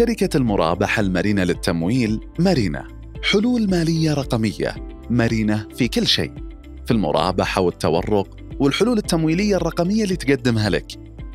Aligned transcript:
شركة 0.00 0.36
المرابحة 0.36 1.00
المرنة 1.00 1.44
للتمويل 1.44 2.20
مارينا. 2.38 2.88
حلول 3.30 3.70
مالية 3.70 4.14
رقمية 4.14 4.74
مرنة 5.10 5.68
في 5.74 5.88
كل 5.88 6.06
شيء. 6.06 6.32
في 6.86 6.90
المرابحة 6.90 7.60
والتورق 7.60 8.36
والحلول 8.60 8.98
التمويلية 8.98 9.56
الرقمية 9.56 10.04
اللي 10.04 10.16
تقدمها 10.16 10.70
لك 10.70 10.86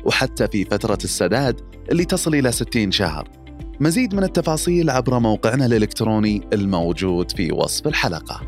وحتى 0.04 0.48
في 0.48 0.64
فترة 0.64 0.98
السداد 1.04 1.60
اللي 1.90 2.04
تصل 2.04 2.34
إلى 2.34 2.52
60 2.52 2.92
شهر. 2.92 3.28
مزيد 3.80 4.14
من 4.14 4.22
التفاصيل 4.22 4.90
عبر 4.90 5.18
موقعنا 5.18 5.66
الإلكتروني 5.66 6.48
الموجود 6.52 7.30
في 7.30 7.52
وصف 7.52 7.86
الحلقة. 7.86 8.40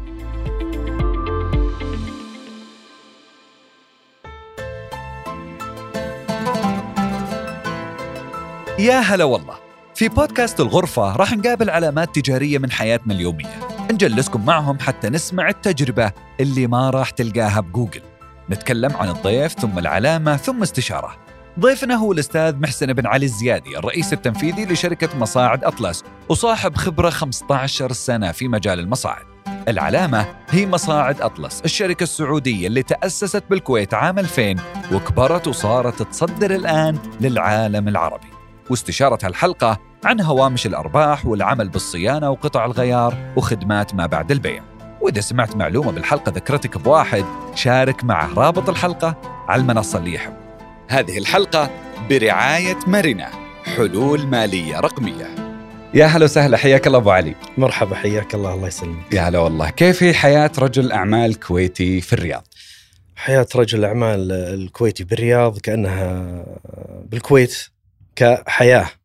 يا 8.78 9.00
هلا 9.00 9.24
والله. 9.24 9.67
في 9.98 10.08
بودكاست 10.08 10.60
الغرفة 10.60 11.16
راح 11.16 11.32
نقابل 11.32 11.70
علامات 11.70 12.14
تجارية 12.14 12.58
من 12.58 12.70
حياتنا 12.70 13.14
اليومية. 13.14 13.68
نجلسكم 13.92 14.46
معهم 14.46 14.78
حتى 14.78 15.08
نسمع 15.08 15.48
التجربة 15.48 16.12
اللي 16.40 16.66
ما 16.66 16.90
راح 16.90 17.10
تلقاها 17.10 17.60
بجوجل. 17.60 18.00
نتكلم 18.50 18.96
عن 18.96 19.08
الضيف 19.08 19.52
ثم 19.52 19.78
العلامة 19.78 20.36
ثم 20.36 20.62
استشارة. 20.62 21.16
ضيفنا 21.60 21.94
هو 21.94 22.12
الأستاذ 22.12 22.56
محسن 22.56 22.92
بن 22.92 23.06
علي 23.06 23.26
الزيادي 23.26 23.78
الرئيس 23.78 24.12
التنفيذي 24.12 24.64
لشركة 24.64 25.18
مصاعد 25.18 25.64
أطلس 25.64 26.04
وصاحب 26.28 26.76
خبرة 26.76 27.10
15 27.10 27.92
سنة 27.92 28.32
في 28.32 28.48
مجال 28.48 28.78
المصاعد. 28.78 29.26
العلامة 29.68 30.26
هي 30.50 30.66
مصاعد 30.66 31.20
أطلس 31.20 31.60
الشركة 31.64 32.02
السعودية 32.02 32.66
اللي 32.66 32.82
تأسست 32.82 33.44
بالكويت 33.50 33.94
عام 33.94 34.18
2000 34.18 34.56
وكبرت 34.92 35.46
وصارت 35.46 36.02
تصدر 36.02 36.54
الآن 36.54 36.98
للعالم 37.20 37.88
العربي. 37.88 38.28
واستشارة 38.70 39.18
هالحلقة 39.22 39.87
عن 40.04 40.20
هوامش 40.20 40.66
الأرباح 40.66 41.26
والعمل 41.26 41.68
بالصيانة 41.68 42.30
وقطع 42.30 42.64
الغيار 42.64 43.32
وخدمات 43.36 43.94
ما 43.94 44.06
بعد 44.06 44.30
البيع. 44.30 44.62
وإذا 45.00 45.20
سمعت 45.20 45.56
معلومة 45.56 45.92
بالحلقة 45.92 46.32
ذكرتك 46.32 46.78
بواحد 46.78 47.24
شارك 47.54 48.04
معه 48.04 48.34
رابط 48.34 48.68
الحلقة 48.68 49.16
على 49.48 49.62
المنصة 49.62 49.98
اللي 49.98 50.14
يحب. 50.14 50.34
هذه 50.88 51.18
الحلقة 51.18 51.70
برعاية 52.10 52.78
مرنة 52.86 53.28
حلول 53.76 54.26
مالية 54.26 54.80
رقمية. 54.80 55.26
يا 55.94 56.06
هلا 56.06 56.24
وسهلا 56.24 56.56
حياك 56.56 56.86
الله 56.86 56.98
أبو 56.98 57.10
علي. 57.10 57.34
مرحبا 57.58 57.96
حياك 57.96 58.34
الله 58.34 58.54
الله 58.54 58.66
يسلمك. 58.66 59.14
يا 59.14 59.20
هلا 59.20 59.38
والله. 59.38 59.70
كيف 59.70 60.02
هي 60.02 60.14
حياة 60.14 60.52
رجل 60.58 60.92
أعمال 60.92 61.40
كويتي 61.40 62.00
في 62.00 62.12
الرياض؟ 62.12 62.46
حياة 63.16 63.46
رجل 63.56 63.78
الأعمال 63.78 64.32
الكويتي 64.32 65.04
بالرياض 65.04 65.58
كأنها 65.58 66.44
بالكويت 67.04 67.68
كحياة. 68.16 68.82
مم. 68.82 68.97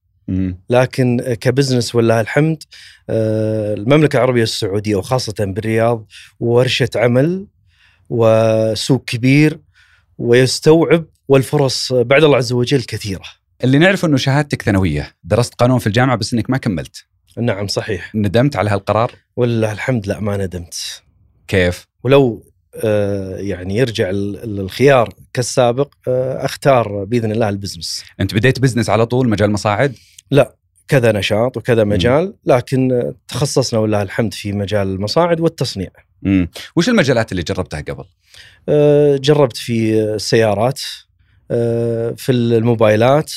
لكن 0.69 1.35
كبزنس 1.41 1.95
ولله 1.95 2.21
الحمد 2.21 2.63
آه، 3.09 3.73
المملكة 3.73 4.17
العربية 4.17 4.43
السعودية 4.43 4.95
وخاصة 4.95 5.33
بالرياض 5.39 6.05
ورشة 6.39 6.89
عمل 6.95 7.47
وسوق 8.09 9.03
كبير 9.05 9.59
ويستوعب 10.17 11.05
والفرص 11.27 11.93
بعد 11.93 12.23
الله 12.23 12.37
عز 12.37 12.51
وجل 12.53 12.81
كثيرة. 12.83 13.23
اللي 13.63 13.77
نعرف 13.77 14.05
إنه 14.05 14.17
شهادتك 14.17 14.61
ثانوية 14.61 15.15
درست 15.23 15.53
قانون 15.53 15.79
في 15.79 15.87
الجامعة 15.87 16.15
بس 16.17 16.33
إنك 16.33 16.49
ما 16.49 16.57
كملت. 16.57 17.05
نعم 17.37 17.67
صحيح. 17.67 18.15
ندمت 18.15 18.55
على 18.55 18.69
هالقرار؟ 18.69 19.11
ولله 19.35 19.71
الحمد 19.71 20.07
لا 20.07 20.19
ما 20.19 20.37
ندمت. 20.37 21.01
كيف؟ 21.47 21.87
ولو 22.03 22.43
آه، 22.83 23.37
يعني 23.37 23.75
يرجع 23.77 24.09
ال- 24.09 24.59
الخيار 24.59 25.13
كالسابق 25.33 25.93
آه، 26.07 26.45
أختار 26.45 27.03
بإذن 27.03 27.31
الله 27.31 27.49
ال 27.49 27.55
business. 27.55 28.03
أنت 28.19 28.33
بديت 28.33 28.59
business 28.59 28.89
على 28.89 29.05
طول 29.05 29.29
مجال 29.29 29.51
مصاعد؟ 29.51 29.95
كذا 30.87 31.11
نشاط 31.11 31.57
وكذا 31.57 31.83
مجال 31.83 32.33
لكن 32.45 33.13
تخصصنا 33.27 33.79
ولله 33.79 34.01
الحمد 34.01 34.33
في 34.33 34.51
مجال 34.53 34.87
المصاعد 34.87 35.39
والتصنيع. 35.39 35.89
امم 36.25 36.49
وش 36.75 36.89
المجالات 36.89 37.31
اللي 37.31 37.43
جربتها 37.43 37.81
قبل؟ 37.81 38.03
آه، 38.69 39.17
جربت 39.17 39.57
في 39.57 40.01
السيارات 40.03 40.81
آه، 41.51 42.13
في 42.17 42.31
الموبايلات 42.31 43.31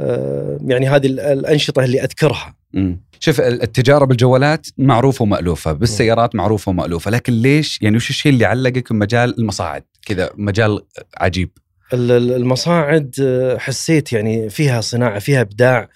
آه، 0.00 0.58
يعني 0.66 0.88
هذه 0.88 1.06
ال- 1.06 1.20
الأنشطة 1.20 1.84
اللي 1.84 2.02
أذكرها. 2.02 2.54
امم 2.74 3.00
شوف 3.20 3.40
ال- 3.40 3.62
التجارة 3.62 4.04
بالجوالات 4.04 4.66
معروفه 4.78 5.22
ومألوفة 5.22 5.72
بالسيارات 5.72 6.34
معروفه 6.34 6.70
ومألوفة 6.70 7.10
لكن 7.10 7.32
ليش؟ 7.32 7.78
يعني 7.82 7.96
وش 7.96 8.10
الشيء 8.10 8.32
اللي 8.32 8.44
علقك 8.44 8.88
في 8.88 8.94
مجال 8.94 9.38
المصاعد؟ 9.38 9.84
كذا 10.06 10.30
مجال 10.36 10.80
عجيب. 11.16 11.50
المصاعد 11.92 13.14
آه، 13.22 13.58
حسيت 13.58 14.12
يعني 14.12 14.50
فيها 14.50 14.80
صناعة 14.80 15.18
فيها 15.18 15.40
إبداع 15.40 15.88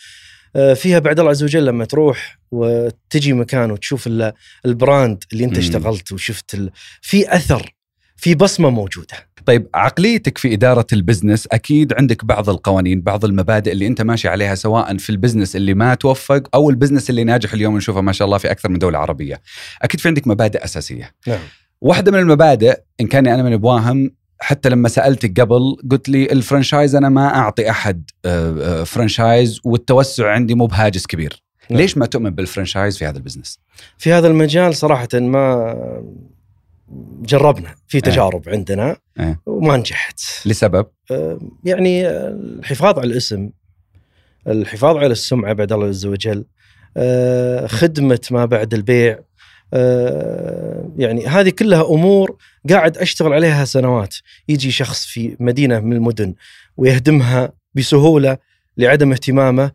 آه، 0.56 0.74
فيها 0.74 0.98
بعد 0.98 1.18
الله 1.18 1.30
عز 1.30 1.42
وجل 1.42 1.64
لما 1.66 1.84
تروح 1.84 2.38
وتجي 2.50 3.32
مكان 3.32 3.70
وتشوف 3.70 4.06
ال- 4.06 4.32
ال 4.66 4.76
brand 4.76 5.24
اللي 5.32 5.44
أنت. 5.44 5.58
اشتغلت 5.58 6.12
وشفت 6.12 6.54
ال... 6.54 6.70
في 7.00 7.36
أثر 7.36 7.74
في 8.16 8.34
بصمة 8.34 8.70
موجودة. 8.70 9.32
طيب 9.46 9.68
عقليتك 9.74 10.38
في 10.38 10.54
إدارة 10.54 10.86
ال 10.92 10.99
business 10.99 11.48
أكيد 11.52 11.92
عندك 11.92 12.24
بعض 12.24 12.50
القوانين 12.50 13.00
بعض 13.02 13.24
المبادئ 13.24 13.72
اللي 13.72 13.86
أنت 13.86 14.02
ماشي 14.02 14.28
عليها 14.28 14.54
سواء 14.54 14.96
في 14.96 15.10
ال 15.10 15.15
business 15.15 15.56
اللي 15.56 15.74
ما 15.74 15.94
توفق 15.94 16.48
أو 16.54 16.70
ال 16.70 16.75
business 16.75 17.10
اللي 17.10 17.24
ناجح 17.24 17.52
اليوم 17.52 17.76
نشوفه 17.76 18.00
ما 18.00 18.12
شاء 18.12 18.26
الله 18.26 18.38
في 18.38 18.50
أكثر 18.50 18.68
من 18.68 18.78
دولة 18.78 18.98
عربية. 18.98 19.40
أكيد 19.82 20.00
في 20.00 20.08
عندك 20.08 20.26
مبادئ 20.26 20.64
أساسية. 20.64 21.14
نعم. 21.26 21.38
واحدة 21.80 22.12
من 22.12 22.18
المبادئ 22.18 22.80
إن 23.00 23.06
كان 23.06 23.26
أنا 23.26 23.42
من 23.42 23.56
أبوابهم 23.56 24.10
حتى 24.42 24.68
لما 24.68 24.88
سألتك 24.88 25.40
قبل 25.40 25.76
قلت 25.90 26.08
لي 26.08 26.32
ال 26.32 26.39
franchise 26.39 26.94
أنا 26.94 27.08
ما 27.08 27.26
أعطي 27.34 27.70
أحد 27.70 28.10
آه، 28.24 28.80
آه، 28.80 28.84
franchise 28.84 29.60
والتوسع 29.64 30.30
عندي 30.30 30.54
مو 30.54 30.66
بهاجس 30.66 31.06
كبير. 31.06 31.42
نعم. 31.70 31.80
ليش 31.80 31.98
ما 31.98 32.06
تؤمن 32.06 32.30
بال 32.30 32.43
franchise 32.43 32.98
في 32.98 33.06
هذا 33.06 33.18
ال 33.18 33.23
business؟ 33.23 33.60
في 33.98 34.12
هذا 34.12 34.26
المجال 34.26 34.76
صراحة 34.76 35.08
ما 35.14 35.74
جربنا 37.22 37.74
في 37.88 38.00
تجارب 38.00 38.48
عندنا 38.48 38.96
إيه. 39.20 39.40
وما 39.46 39.76
نجحت. 39.76 40.20
لسبب؟ 40.46 40.86
آه، 41.10 41.38
يعني 41.64 42.08
الحفاظ 42.08 42.98
على 42.98 43.10
الاسم 43.10 43.50
الحفاظ 44.46 44.96
على 44.96 45.12
السمعة 45.12 45.52
بعد 45.52 45.72
الله 45.72 45.86
عز 45.86 46.06
وجل 46.06 46.44
خدمة 47.66 48.20
ما 48.30 48.44
بعد 48.44 48.74
البيع 48.74 49.18
يعني 50.98 51.26
هذه 51.26 51.50
كلها 51.50 51.82
أمور 51.82 52.36
قاعد 52.70 52.98
أشتغل 52.98 53.32
عليها 53.32 53.64
سنوات 53.64 54.14
يجي 54.48 54.70
شخص 54.70 55.06
في 55.06 55.36
مدينة 55.40 55.80
من 55.80 55.92
المدن 55.92 56.34
ويهدمها 56.76 57.52
بسهولة 57.74 58.38
لعدم 58.76 59.12
اهتمامه 59.12 59.70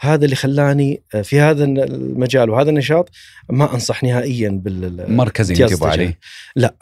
هذا 0.00 0.24
اللي 0.24 0.36
خلاني 0.36 1.02
آه، 1.14 1.22
في 1.22 1.40
هذا 1.40 1.64
المجال 1.64 2.50
وهذا 2.50 2.70
النشاط 2.70 3.10
ما 3.50 3.74
أنصح 3.74 4.02
نهائيا 4.02 4.48
بال 4.48 5.16
مركزي 5.16 5.54
امتياز 5.54 5.72
أنت 5.72 5.82
أبو 5.82 5.90
علي 5.90 6.02
التجاري. 6.02 6.18
لا؟ 6.56 6.74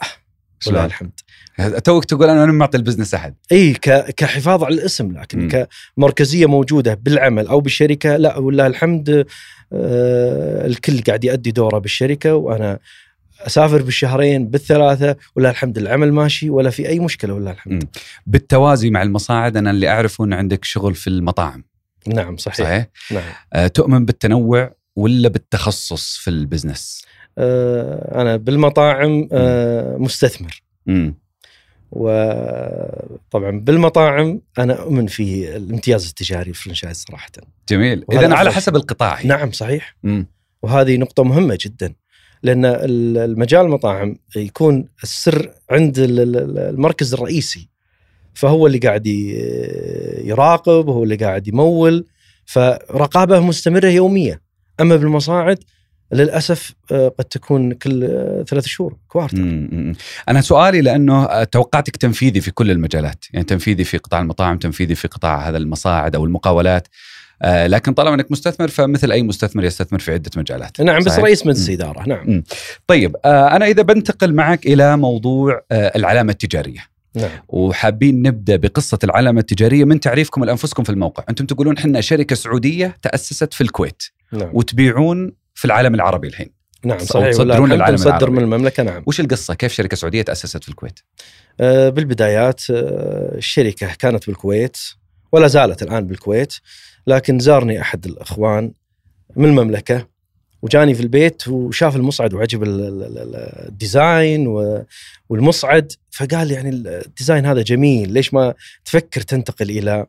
ولله 0.67 0.85
الحمد. 0.85 1.11
توك 1.83 2.05
تقول 2.05 2.27
ما 2.27 2.45
معطي 2.45 2.77
البزنس 2.77 3.13
أحد. 3.13 3.35
إي 3.51 3.73
كحفاظ 4.17 4.63
على 4.63 4.75
الاسم 4.75 5.11
لكن 5.11 5.39
مم. 5.39 5.67
كمركزية 5.97 6.45
موجودة 6.45 6.93
بالعمل 6.93 7.47
أو 7.47 7.59
بالشركة 7.59 8.17
لا 8.17 8.37
ولله 8.37 8.67
الحمد 8.67 9.25
آه، 9.73 10.65
الكل 10.65 11.01
قاعد 11.01 11.23
يؤدي 11.23 11.51
دوره 11.51 11.77
بالشركة 11.77 12.35
وأنا 12.35 12.79
أسافر 13.39 13.81
بالشهرين 13.81 14.47
بالثلاثة 14.47 15.15
ولله 15.35 15.49
الحمد 15.49 15.77
العمل 15.77 16.13
ماشي 16.13 16.49
ولا 16.49 16.69
في 16.69 16.89
أي 16.89 16.99
مشكلة 16.99 17.33
ولله 17.33 17.51
الحمد. 17.51 17.83
بالتوازي 18.27 18.89
مع 18.89 19.01
المصاعد 19.01 19.57
أنا 19.57 19.71
اللي 19.71 19.89
اعرفه 19.89 20.23
إن 20.23 20.33
عندك 20.33 20.65
شغل 20.65 20.95
في 20.95 21.07
المطاعم. 21.07 21.63
نعم 22.07 22.37
صحيح, 22.37 22.57
صحيح؟ 22.57 22.87
نعم. 23.11 23.23
أه 23.53 23.67
تؤمن 23.67 24.05
بالتنوع 24.05 24.75
ولا 24.95 25.29
بالتخصص 25.29 26.17
في 26.17 26.29
البزنس؟ 26.29 27.05
آه، 27.39 28.21
أنا 28.21 28.37
بالمطاعم 28.37 29.29
آه، 29.31 29.97
مستثمر. 29.97 30.63
وطبعا 31.91 33.59
بالمطاعم 33.59 34.41
أنا 34.59 34.73
أؤمن 34.81 35.07
في 35.07 35.55
الامتياز 35.57 36.07
التجاري 36.07 36.49
الفرنشايز 36.49 37.05
صراحة. 37.09 37.29
جميل. 37.69 38.05
اذا 38.11 38.33
على 38.33 38.51
حسب. 38.51 38.75
القطاع 38.75 39.13
هي. 39.15 39.27
نعم 39.27 39.51
صحيح. 39.51 39.95
مم. 40.03 40.27
وهذه 40.63 40.97
نقطة 40.97 41.23
مهمة 41.23 41.57
جدا 41.61 41.93
ال- 42.45 43.17
المجال 43.17 43.61
المطاعم 43.61 44.15
يكون 44.35 44.85
السر 45.03 45.51
عند 45.69 45.99
ال- 45.99 46.19
ال- 46.19 46.57
المركز 46.59 47.13
الرئيسي. 47.13 47.69
فهو 48.33 48.67
اللي 48.67 48.77
قاعد 48.77 49.07
يراقب 50.23 50.89
هو 50.89 51.03
اللي 51.03 51.15
قاعد 51.15 51.47
يمول 51.47 52.05
فرقابة 52.45 53.39
مستمرة 53.39 53.87
يومية 53.87 54.41
أما 54.79 54.95
بالمصاعد 54.95 55.59
للأسف 56.11 56.73
آه، 56.91 57.07
قد 57.07 57.25
تكون 57.25 57.73
كل 57.73 58.03
آه، 58.03 58.43
ثلاث 58.47 58.65
شهور 58.65 58.97
كوارتر 59.07 59.37
مم. 59.37 59.69
مم. 59.71 59.95
أنا 60.29 60.41
سؤالي 60.41 60.81
لأنه 60.81 61.23
آه، 61.23 61.43
توقعتك 61.43 61.95
تنفيذي 61.97 62.41
في 62.41 62.51
كل 62.51 62.71
المجالات. 62.71 63.25
يعني 63.33 63.45
تنفيذي 63.45 63.83
في 63.83 63.97
قطاع 63.97 64.21
المطاعم 64.21 64.57
تنفيذي 64.57 64.95
في 64.95 65.07
قطاع 65.07 65.49
هذا 65.49 65.57
المصاعد 65.57 66.15
أو 66.15 66.25
المقاولات. 66.25 66.87
لكن 67.45 67.93
طالما 67.93 68.15
أنك 68.15 68.31
مستثمر 68.31 68.67
فمثل 68.67 69.11
أي 69.11 69.23
مستثمر 69.23 69.63
يستثمر 69.63 69.99
في 69.99 70.11
عدة 70.13 70.31
مجالات. 70.37 70.81
نعم 70.81 71.03
بس؟ 71.03 71.19
رئيس 71.19 71.45
مجلس 71.45 71.69
مم. 71.69 71.73
إدارة 71.73 72.07
نعم. 72.07 72.43
طيب 72.87 73.15
آه 73.25 73.55
أنا 73.55 73.65
إذا 73.65 73.81
بنتقل 73.81 74.33
معك 74.33 74.65
إلى 74.65 74.97
موضوع 74.97 75.61
العلامة 75.71 76.31
التجارية. 76.31 76.79
نعم. 77.15 77.29
وحابين 77.47 78.21
نبدأ 78.21 78.55
بقصة 78.55 78.99
العلامة 79.03 79.39
التجارية 79.39 79.85
من 79.85 79.99
تعريفكم 79.99 80.43
لانفسكم 80.43 80.83
في 80.83 80.89
الموقع، 80.89 81.23
أنتم 81.29 81.45
تقولون 81.45 81.77
إحنا 81.77 82.01
شركة 82.01 82.35
سعودية 82.35 82.97
تأسست 83.01 83.53
في 83.53 83.61
الكويت. 83.61 84.03
نعم. 84.33 84.49
وتبيعون 84.53 85.31
في 85.59 85.65
العالم 85.65 85.95
العربي 85.95 86.27
الحين. 86.27 86.49
نعم 86.85 86.99
صحيح 86.99 87.29
تصدرون 87.29 87.73
للعالم 87.73 87.93
نصدر 87.95 88.09
العربي. 88.09 88.31
من 88.31 88.39
المملكة 88.43 88.83
نعم 88.83 89.03
وش 89.05 89.19
القصة؟ 89.19 89.53
كيف 89.53 89.73
شركة 89.73 89.97
سعودية 89.97 90.21
تأسست 90.21 90.63
في 90.63 90.69
الكويت؟ 90.69 90.99
آه، 91.59 91.89
بالبدايات 91.89 92.61
آه، 92.71 93.35
الشركة 93.37 93.93
كانت 93.99 94.27
بالكويت 94.27 94.77
ولا 95.31 95.47
زالت 95.47 95.83
الآن 95.83 96.07
بالكويت 96.07 96.53
لكن 97.07 97.39
زارني 97.39 97.81
أحد 97.81 98.05
الأخوان 98.05 98.71
من 99.35 99.45
المملكة 99.45 100.07
وجاني 100.61 100.93
في 100.93 101.01
البيت 101.01 101.47
وشاف 101.47 101.95
المصعد 101.95 102.33
وعجب 102.33 102.63
ال- 102.63 102.81
ال- 102.81 103.17
ال- 103.17 103.67
ال 103.69 103.80
design 103.80 104.47
والمصعد 105.29 105.91
فقال 106.11 106.51
يعني 106.51 106.69
ال 106.69 106.80
design 106.80 107.45
هذا 107.45 107.61
جميل 107.61 108.11
ليش 108.13 108.33
ما 108.33 108.53
تفكر 108.85 109.21
تنتقل 109.21 109.69
إلى 109.69 110.05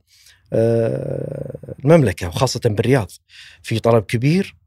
آه، 0.53 1.57
المملكة 1.85 2.29
وخاصة 2.29 2.61
بالرياض 2.65 3.11
في 3.63 3.79
طلب 3.79 4.05
كبير 4.05 4.60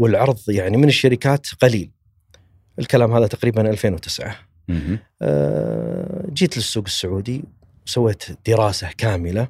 والعرض 0.00 0.38
يعني 0.48 0.76
من 0.76 0.88
الشركات 0.88 1.46
قليل 1.62 1.90
الكلام 2.78 3.12
هذا 3.12 3.26
تقريبا 3.26 3.70
2009 3.70 4.34
مهم. 4.68 4.98
آه، 5.22 6.24
جيت 6.32 6.56
للسوق 6.56 6.84
السعودي 6.86 7.44
سويت 7.84 8.24
دراسة 8.46 8.88
كاملة 8.98 9.48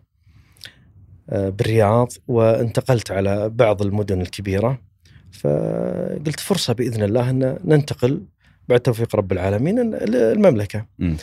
آه، 1.30 1.48
بالرياض 1.48 2.12
وانتقلت 2.28 3.10
على 3.10 3.48
بعض 3.48 3.82
المدن 3.82 4.20
الكبيرة 4.20 4.80
فقلت 5.32 6.40
فرصة 6.40 6.72
بإذن 6.72 7.02
الله 7.02 7.30
أن 7.30 7.58
ننتقل 7.64 8.22
بعد 8.68 8.80
توفيق 8.80 9.16
رب 9.16 9.32
العالمين 9.32 9.78
المملكة 9.94 10.86
مم. 10.98 11.16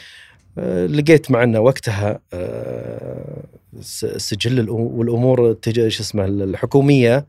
آه، 0.58 0.86
لقيت 0.86 1.32
معنا 1.32 1.60
وقتها 1.60 2.20
آه، 2.34 3.44
س- 3.82 4.06
سجل 4.06 4.66
الأم- 4.68 4.70
والأمور 4.72 5.52
التج- 5.52 5.88
شو 5.88 6.04
اسمه 6.04 6.26
الحكومية 6.26 7.26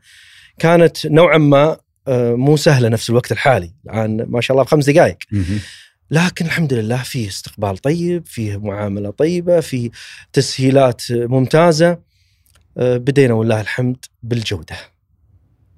كانت 0.58 1.06
نوعا 1.06 1.38
ما 1.38 1.64
آه، 1.70 1.78
مو 2.36 2.56
سهلة 2.56 2.88
نفس 2.88 3.10
الوقت 3.10 3.32
الحالي 3.32 3.72
الآن 3.86 4.26
ما 4.28 4.40
شاء 4.40 4.54
الله 4.54 4.64
بخمس 4.64 4.90
دقائق. 4.90 5.16
لكن 6.10 6.44
الحمد 6.46 6.72
لله 6.72 7.02
فيه 7.02 7.28
استقبال 7.28 7.78
طيب 7.78 8.26
فيه 8.26 8.56
معاملة 8.56 9.10
طيبة 9.10 9.60
فيه 9.60 9.90
تسهيلات 10.32 11.02
ممتازة 11.10 11.98
آه، 12.78 12.96
بدينا 12.96 13.34
والله 13.34 13.60
الحمد 13.60 13.96
بالجودة. 14.22 14.76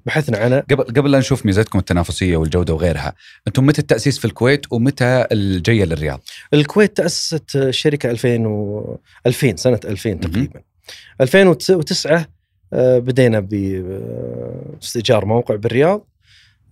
بحثنا 0.06 0.38
عن 0.38 0.52
قبل 0.54 0.84
قبل 0.84 1.10
لا 1.10 1.18
نشوف 1.18 1.46
ميزتكم 1.46 1.78
التنافسية 1.78 2.36
والجودة 2.36 2.74
وغيرها، 2.74 3.14
أنتم 3.48 3.66
متى 3.66 3.80
التأسيس 3.80 4.18
في 4.18 4.24
الكويت 4.24 4.72
ومتى 4.72 5.26
الجيه 5.32 5.84
للرياض؟ 5.84 6.20
الكويت 6.54 6.96
تأسست 6.96 7.56
الشركة 7.56 8.10
2000 8.10 8.46
و 8.46 8.96
2000 9.26 9.56
سنة 9.56 9.80
2000 9.84 10.14
تقريبا. 10.14 10.60
2009 11.20 12.26
آه، 12.72 12.98
بدينا 12.98 13.40
باستئجار 13.40 15.24
موقع 15.24 15.54
بالرياض. 15.54 16.09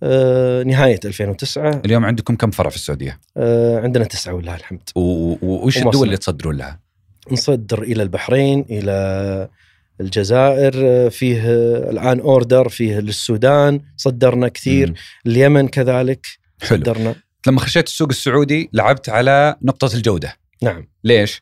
آه، 0.03 0.63
نهاية 0.63 0.99
2009 1.05 1.81
اليوم 1.85 2.05
عندكم 2.05 2.35
كم 2.35 2.51
فرع 2.51 2.69
في 2.69 2.75
السعودية؟ 2.75 3.19
آه، 3.37 3.79
عندنا 3.79 4.03
تسعة 4.05 4.33
والله 4.33 4.55
الحمد 4.55 4.81
وش. 4.95 5.77
الدول 5.77 6.05
اللي 6.07 6.17
تصدرون 6.17 6.57
لها؟ 6.57 6.79
نصدر 7.31 7.81
إلى 7.81 8.03
البحرين 8.03 8.65
إلى 8.69 9.47
الجزائر 10.01 11.09
فيه 11.09 11.41
الآن 11.89 12.19
أوردر 12.19 12.69
فيه 12.69 12.99
للسودان 12.99 13.81
صدرنا 13.97 14.47
كثير 14.47 14.87
مم. 14.89 14.95
اليمن 15.27 15.67
كذلك 15.67 16.25
حلو 16.61 16.79
صدرنا 16.79 17.15
لما 17.47 17.59
خشيت 17.59 17.87
السوق 17.87 18.07
السعودي 18.09 18.69
لعبت 18.73 19.09
على 19.09 19.55
نقطة 19.61 19.95
الجودة، 19.95 20.35
نعم 20.61 20.87
ليش؟ 21.03 21.41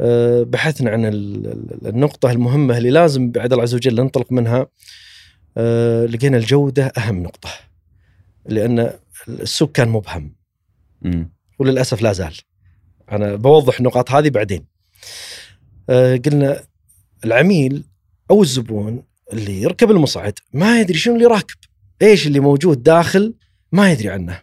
أه، 0.00 0.42
بحثنا 0.42 0.90
عن 0.90 1.04
ال- 1.06 1.46
ال- 1.46 1.88
النقطة 1.88 2.30
المهمة 2.30 2.78
اللي 2.78 2.90
لازم 2.90 3.30
بعد 3.30 3.52
الله 3.52 3.62
عز 3.62 3.74
وجل 3.74 3.94
ننطلق 4.00 4.32
منها 4.32 4.66
أه، 5.56 6.06
لقينا 6.06 6.36
الجودة 6.36 6.86
أهم 6.98 7.22
نقطة 7.22 7.48
لأن 8.46 8.92
السوق 9.28 9.72
كان 9.72 9.88
مبهم. 9.88 10.34
مم. 11.02 11.32
وللأسف 11.58 12.02
لا 12.02 12.12
زال. 12.12 12.36
أنا 13.12 13.34
بوضح 13.34 13.78
النقاط 13.78 14.10
هذه 14.10 14.28
بعدين. 14.28 14.66
أه، 15.90 16.16
قلنا 16.16 16.64
العميل 17.24 17.84
أو 18.30 18.42
الزبون 18.42 19.02
اللي 19.32 19.62
يركب 19.62 19.90
المصعد 19.90 20.38
ما 20.52 20.80
يدري 20.80 20.98
شنو 20.98 21.14
اللي 21.14 21.26
راكب. 21.26 21.56
إيش 22.02 22.26
اللي 22.26 22.40
موجود 22.40 22.82
داخل 22.82 23.34
ما 23.72 23.92
يدري 23.92 24.08
عنه. 24.10 24.40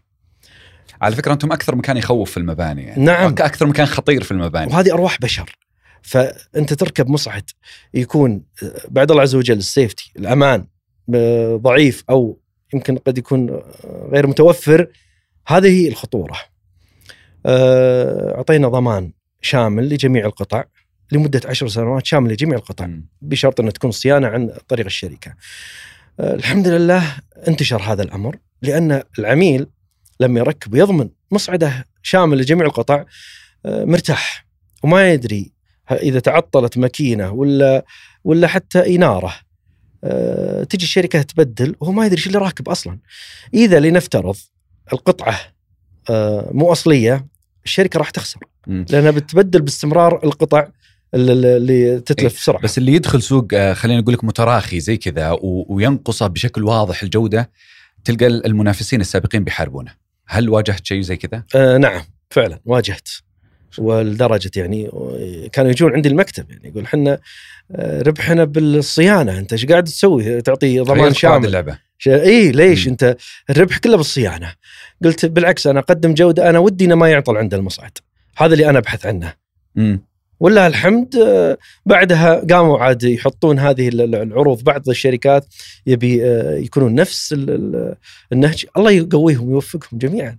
على 1.02 1.16
فكرة 1.16 1.34
أنتم 1.34 1.52
أكثر 1.52 1.76
مكان 1.76 1.98
يخوف 1.98 2.32
في 2.32 2.38
المباني 2.38 2.84
يعني. 2.84 3.04
نعم. 3.04 3.32
أكثر 3.32 3.66
مكان 3.66 3.86
خطير 3.86 4.24
في 4.24 4.32
المباني. 4.32 4.74
وهذه 4.74 4.94
أرواح 4.94 5.20
بشر. 5.20 5.58
فأنت 6.02 6.74
تركب 6.74 7.10
مصعد 7.10 7.50
يكون 7.94 8.44
آه، 8.64 8.82
بعد 8.90 9.12
الله 9.12 9.22
عز 9.24 9.36
وجل 9.36 9.58
السيفتي 9.58 10.12
الأمان 10.18 10.68
آه، 11.16 11.56
ضعيف 11.56 12.04
أو 12.10 12.40
يمكن 12.74 12.98
قد 12.98 13.18
يكون 13.18 13.62
غير 14.12 14.28
متوفر 14.28 14.88
هذه 15.48 15.81
هي 15.81 15.88
الخطورة. 15.88 16.38
آه، 17.46 18.36
أعطينا 18.36 18.68
ضمان 18.68 19.12
شامل 19.42 19.90
لجميع 19.90 20.25
القطع 20.25 20.64
لمدة 21.12 21.42
عشر 21.46 21.68
سنوات 21.68 22.06
شامل 22.06 22.31
لجميع 22.31 22.58
القطع. 22.58 22.90
بشرط 23.22 23.60
أن 23.60 23.74
تكون 23.74 23.92
صيانة 23.92 24.28
عن 24.28 24.52
طريق 24.68 24.86
الشركة. 24.86 25.36
آه، 26.19 26.34
الحمد 26.34 26.68
لله 26.68 27.04
انتشر 27.48 27.81
هذا 27.81 28.04
الأمر 28.04 28.36
لأن 28.62 29.04
العميل 29.19 29.68
لما 30.19 30.40
يركب 30.40 30.74
ويضمن 30.74 31.10
مصعده 31.31 31.86
شامل 32.04 32.38
لجميع 32.38 32.66
القطع 32.66 33.06
آه، 33.66 33.86
مرتاح 33.86 34.46
وما 34.84 35.14
يدري 35.14 35.52
إذا 35.92 36.19
تعطلت 36.19 36.78
ماكينة 36.78 37.31
ولا 37.31 37.86
ولا 38.24 38.48
حتى 38.48 38.96
إنارة 38.96 39.34
تجي 40.70 40.84
الشركة 40.84 41.22
تبدل 41.22 41.76
وهو 41.80 41.92
ما 41.92 42.06
يدري 42.06 42.18
إيش 42.18 42.28
اللي 42.28 42.38
راكب 42.38 42.70
أصلا. 42.70 42.98
إذا 43.54 43.80
لنفترض 43.80 44.36
القطعة 44.94 45.40
آه، 46.10 46.50
مو 46.54 46.72
أصلية 46.72 47.26
الشركة 47.66 47.98
راح 47.98 48.10
تخسر. 48.10 48.40
لأنها 48.68 49.12
بتبدل 49.12 49.62
باستمرار 49.62 50.24
القطع 50.24 50.68
اللي- 51.14 52.00
تتلف 52.00 52.32
إيه، 52.34 52.40
بسرعة. 52.40 52.62
بس 52.62 52.78
اللي 52.78 52.94
يدخل 52.94 53.22
سوق 53.22 53.48
آه، 53.54 53.74
خلينا 53.74 54.02
نقول 54.02 54.14
لك 54.14 54.24
متراخي 54.24 54.80
زي 54.80 54.98
كذا 54.98 55.38
وينقصه 55.42 56.28
بشكل 56.28 56.64
واضح 56.64 57.04
الجودة 57.04 57.50
تلقى 58.06 58.28
المنافسين 58.28 59.02
السابقين 59.02 59.44
بيحاربونه 59.44 59.92
هل 60.28 60.50
واجهت 60.50 60.86
شيء 60.86 61.02
زي 61.02 61.18
كذا 61.18 61.44
آه 61.56 61.78
نعم 61.78 62.02
فعلا 62.30 62.60
واجهت 62.66 63.10
ولدرجة 63.78 64.52
يعني 64.56 64.90
كانوا 65.54 65.72
يجون 65.72 65.94
عندي 65.94 66.10
المكتب 66.10 66.52
يعني 66.52 66.68
يقول 66.68 66.84
إحنا 66.84 67.12
آه، 67.12 67.20
ربحنا 67.80 68.44
بالصيانة. 68.44 69.38
أنت 69.38 69.54
إيش 69.54 69.66
قاعد 69.66 69.83
تسوي؟ 69.83 70.42
تعطي 70.42 70.80
ضمان 70.80 71.14
شامل. 71.14 71.45
اللعبة. 71.45 71.78
اي 72.07 72.52
ليش؟ 72.52 72.86
مم. 72.86 72.92
أنت 72.92 73.18
الربح 73.50 73.78
كله 73.78 73.97
بالصيانة. 73.97 74.54
قلت 75.04 75.26
بالعكس 75.26 75.68
أنا 75.68 75.80
أقدم 75.80 76.14
جودة 76.14 76.50
أنا 76.50 76.59
ودي 76.59 76.86
إنه 76.86 76.95
ما 76.95 77.09
يعطل 77.09 77.38
عند 77.38 77.54
المصعد. 77.54 77.92
هذا 78.38 78.54
اللي 78.54 78.69
أنا 78.69 78.80
أبحث 78.80 79.06
عنه. 79.06 79.33
مم. 79.76 80.02
ولله 80.40 80.68
الحمد 80.68 81.16
آه، 81.16 81.57
بعدها 81.86 82.45
قاموا 82.50 82.80
عاد 82.80 83.04
يحطون 83.04 83.59
هذه 83.59 83.88
ال- 83.88 84.02
ال- 84.02 84.16
العروض. 84.16 84.64
بعض 84.64 84.90
الشركات 84.90 85.45
يبي 85.88 86.26
آه، 86.26 86.56
يكونون 86.56 86.95
نفس 86.95 87.33
ال- 87.33 87.50
ال- 87.50 87.95
النهج. 88.33 88.66
الله 88.78 88.92
يقويهم 88.92 89.47
ويوفقهم 89.50 90.00
جميعا. 90.00 90.38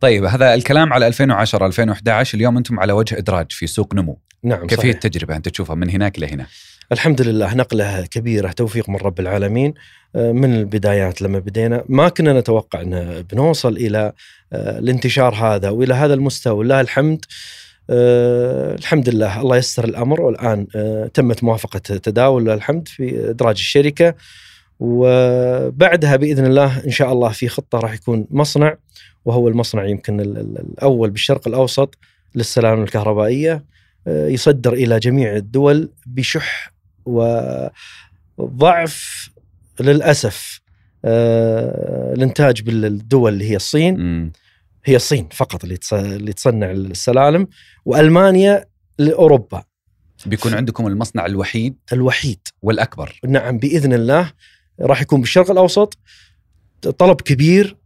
طيب 0.00 0.24
هذا 0.24 0.54
الكلام 0.54 0.92
على 0.92 1.06
2010 1.06 1.66
2011 1.66 2.38
اليوم 2.38 2.56
أنتم 2.56 2.80
على 2.80 2.92
وجه 2.92 3.18
إدراج 3.18 3.46
في 3.52 3.66
سوق 3.66 3.94
نمو. 3.94 4.18
نعم 4.42 4.66
كيف 4.66 4.84
هي. 4.84 4.90
التجربة؟ 4.90 5.36
أنت 5.36 5.48
تشوفها 5.48 5.76
من 5.76 5.90
هناك 5.90 6.18
لهنا 6.18 6.46
الحمد 6.92 7.20
لله 7.22 7.54
نقلة 7.54 8.06
كبيرة 8.06 8.48
توفيق 8.52 8.88
من 8.88 8.96
رب 8.96 9.20
العالمين. 9.20 9.74
آه، 10.16 10.32
من 10.32 10.54
البدايات 10.54 11.22
لما 11.22 11.38
بدينا 11.38 11.84
ما 11.88 12.08
كنا 12.08 12.40
نتوقع 12.40 12.80
أن 12.80 13.24
بنوصل 13.32 13.76
إلى 13.76 14.12
آه، 14.52 14.78
الانتشار 14.78 15.34
هذا 15.34 15.70
وإلى 15.70 15.94
هذا 15.94 16.14
المستوى. 16.14 16.64
لله 16.64 16.80
الحمد 16.80 17.24
آه، 17.90 18.74
الحمد 18.74 19.08
لله 19.08 19.40
الله 19.40 19.56
يسر 19.56 19.84
الأمر. 19.84 20.20
والآن 20.20 20.66
آه، 20.76 21.10
تمت 21.14 21.44
موافقة 21.44 21.78
تداول 21.78 22.42
لله 22.42 22.54
الحمد 22.54 22.88
في 22.88 23.30
إدراج 23.30 23.54
الشركة. 23.54 24.14
وبعدها 24.80 26.16
بإذن 26.16 26.46
الله 26.46 26.84
إن 26.84 26.90
شاء 26.90 27.12
الله 27.12 27.28
في 27.28 27.48
خطة 27.48 27.78
راح 27.78 27.94
يكون 27.94 28.26
مصنع. 28.30 28.76
وهو 29.26 29.48
المصنع 29.48 29.84
يمكن 29.86 30.20
ال- 30.20 30.38
ال- 30.38 30.58
الأول 30.58 31.10
بالشرق 31.10 31.48
الأوسط 31.48 31.94
للسلالم 32.34 32.82
الكهربائية 32.82 33.64
آه، 34.06 34.28
يصدر 34.28 34.72
إلى 34.72 34.98
جميع 34.98 35.36
الدول 35.36 35.90
بشح 36.06 36.72
وضعف 38.38 39.28
للأسف 39.80 40.60
آه، 41.04 42.12
الإنتاج 42.16 42.62
بالدول 42.62 43.32
اللي 43.32 43.50
هي 43.50 43.56
الصين. 43.56 44.00
هي 44.84 44.96
الصين 44.96 45.28
فقط 45.32 45.64
اللي 45.64 45.76
تص- 45.76 45.92
اللي 45.92 46.32
تصنع 46.32 46.70
السلالم 46.70 47.48
وألمانيا 47.84 48.64
لأوروبا. 48.98 49.62
بيكون 50.26 50.54
عندكم 50.54 50.86
المصنع 50.86 51.26
الوحيد؟ 51.26 51.76
الوحيد. 51.92 52.38
والأكبر. 52.62 53.20
نعم 53.28 53.58
بإذن 53.58 53.92
الله 53.92 54.32
راح 54.80 55.02
يكون 55.02 55.20
بالشرق 55.20 55.50
الأوسط 55.50 55.98
طلب 56.98 57.20
كبير 57.20 57.76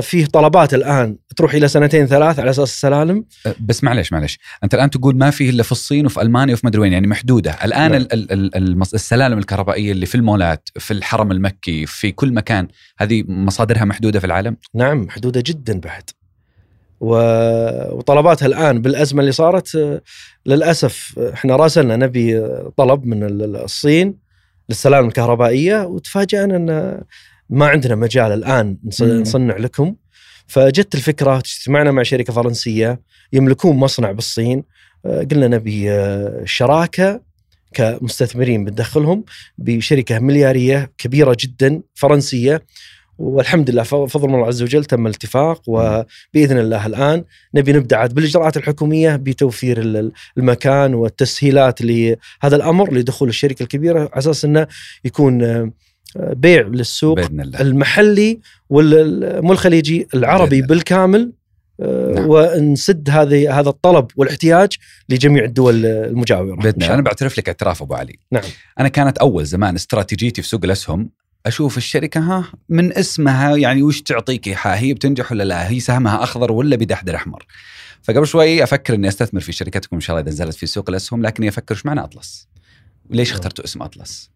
فيه 0.00 0.26
طلبات 0.26 0.74
الآن 0.74 1.16
تروح 1.36 1.54
إلى 1.54 1.68
سنتين 1.68 2.06
ثلاث 2.06 2.38
على 2.38 2.50
أساس 2.50 2.70
السلالم 2.70 3.24
أه، 3.46 3.54
بس 3.60 3.84
معلش 3.84 4.12
معلش 4.12 4.38
أنت 4.64 4.74
الآن 4.74 4.90
تقول 4.90 5.16
ما 5.16 5.30
فيه 5.30 5.50
إلا 5.50 5.62
في 5.62 5.72
الصين 5.72 6.06
وفي 6.06 6.22
ألمانيا 6.22 6.54
وفي 6.54 6.66
مدري 6.66 6.80
وين 6.80 6.92
يعني 6.92 7.06
محدودة. 7.06 7.50
الآن. 7.64 7.94
ال- 7.94 8.12
ال- 8.12 8.32
ال- 8.32 8.56
المص- 8.56 8.94
السلالم 8.94 9.38
الكهربائية 9.38 9.92
اللي 9.92 10.06
في 10.06 10.14
المولات 10.14 10.68
في 10.78 10.90
الحرم 10.90 11.32
المكي 11.32 11.86
في 11.86 12.12
كل 12.12 12.32
مكان 12.34 12.68
هذه 12.98 13.24
مصادرها 13.28 13.84
محدودة 13.84 14.18
في 14.20 14.26
العالم؟ 14.26 14.56
نعم 14.74 15.02
محدودة 15.02 15.42
جدا 15.46 15.80
بعد. 15.80 16.10
و- 17.00 17.96
وطلباتها 17.96 18.46
الآن 18.46 18.82
بالأزمة 18.82 19.20
اللي 19.20 19.32
صارت 19.32 19.74
آه، 19.76 20.00
للأسف 20.46 21.14
آه، 21.18 21.32
إحنا 21.34 21.56
راسلنا 21.56 21.96
نبي 21.96 22.38
آه، 22.38 22.72
طلب 22.76 23.06
من 23.06 23.22
ال- 23.22 23.42
ال- 23.42 23.56
الصين 23.56 24.14
للسلالم 24.68 25.06
الكهربائية 25.08 25.82
وتفاجئنا 25.86 26.56
إن 26.56 27.00
ما 27.50 27.66
عندنا 27.66 27.94
مجال 27.94 28.32
الآن. 28.32 28.76
نصنع 29.00 29.56
لكم. 29.56 29.94
فجت 30.46 30.94
الفكرة 30.94 31.38
اجتمعنا 31.38 31.90
مع 31.90 32.02
شركة 32.02 32.32
فرنسية 32.32 33.00
يملكون 33.32 33.76
مصنع 33.76 34.12
بالصين. 34.12 34.64
آه، 35.06 35.22
قلنا 35.30 35.48
نبي 35.48 35.90
آه، 35.90 36.42
شراكة 36.44 37.20
كمستثمرين 37.74 38.64
بندخلهم 38.64 39.24
بشركة 39.58 40.18
مليارية 40.18 40.92
كبيرة 40.98 41.36
جدا 41.40 41.82
فرنسية. 41.94 42.64
والحمد 43.18 43.70
لله 43.70 43.82
فضل 43.82 44.28
من 44.28 44.34
الله 44.34 44.46
عز 44.46 44.62
وجل 44.62 44.84
تم 44.84 45.06
الاتفاق. 45.06 45.62
وبإذن 45.66 46.58
الله 46.58 46.86
الآن 46.86 47.24
نبي 47.54 47.72
نبدأ 47.72 47.96
عاد 47.96 48.14
بالإجراءات 48.14 48.56
الحكومية 48.56 49.16
بتوفير 49.16 49.80
ال- 49.80 49.96
ال- 49.96 50.12
المكان 50.38 50.94
والتسهيلات 50.94 51.82
لهذا 51.82 52.56
الأمر 52.56 52.94
لدخول 52.94 53.28
الشركة 53.28 53.62
الكبيرة 53.62 54.00
على 54.00 54.10
أساس 54.12 54.44
إنه 54.44 54.66
يكون 55.04 55.42
آه، 55.42 55.72
بيع 56.16 56.62
للسوق 56.62 57.16
بإذن 57.16 57.40
الله. 57.40 57.60
المحلي 57.60 58.40
والمو 58.70 59.52
الخليجي 59.52 60.08
العربي 60.14 60.60
بإذن. 60.60 60.66
بالكامل 60.66 61.32
آه، 61.80 62.12
نعم. 62.14 62.24
ونسد 62.28 63.10
هذه 63.10 63.60
هذا 63.60 63.68
الطلب 63.68 64.06
والاحتياج 64.16 64.76
لجميع 65.08 65.44
الدول 65.44 65.86
المجاورة. 65.86 66.56
بإذن 66.56 66.82
الله. 66.82 66.94
أنا 66.94 67.02
بعترف 67.02 67.38
لك 67.38 67.48
اعتراف 67.48 67.82
أبو 67.82 67.94
علي. 67.94 68.18
نعم. 68.32 68.42
أنا 68.80 68.88
كانت 68.88 69.18
أول 69.18 69.46
زمان 69.46 69.74
استراتيجيتي 69.74 70.42
في 70.42 70.48
سوق 70.48 70.60
الأسهم 70.64 71.10
أشوف 71.46 71.76
الشركة 71.76 72.20
ها 72.20 72.52
من 72.68 72.92
اسمها 72.92 73.56
يعني 73.56 73.82
وش 73.82 74.02
تعطيك؟ 74.02 74.48
ايحاء 74.48 74.78
هي 74.78 74.94
بتنجح 74.94 75.32
ولا 75.32 75.42
لا؟ 75.42 75.70
هي 75.70 75.80
سهمها 75.80 76.22
أخضر 76.22 76.52
ولا 76.52 76.76
بدحدر 76.76 77.16
أحمر؟ 77.16 77.46
فقبل 78.02 78.26
شوي 78.26 78.62
أفكر 78.62 78.94
إني 78.94 79.08
أستثمر 79.08 79.40
في 79.40 79.52
شركتكم 79.52 79.96
إن 79.96 80.00
شاء 80.00 80.16
الله 80.16 80.30
إذا 80.30 80.32
نزلت 80.32 80.56
في 80.56 80.66
سوق 80.66 80.90
الأسهم 80.90 81.22
لكني 81.22 81.48
أفكر 81.48 81.74
إيش 81.74 81.86
معنى 81.86 82.00
أطلس؟ 82.00 82.48
وليش 83.10 83.28
نعم. 83.28 83.38
اخترتوا 83.38 83.64
اسم 83.64 83.82
أطلس؟ 83.82 84.30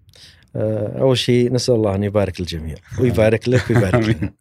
أول 0.57 1.19
شيء 1.19 1.53
نسأل 1.53 1.75
الله 1.75 1.95
أن 1.95 2.05
يبارك 2.05 2.41
للجميع 2.41 2.75
ويبارك 3.01 3.49
لك 3.49 3.71
ويبارك 3.71 3.95
لنا. 4.09 4.33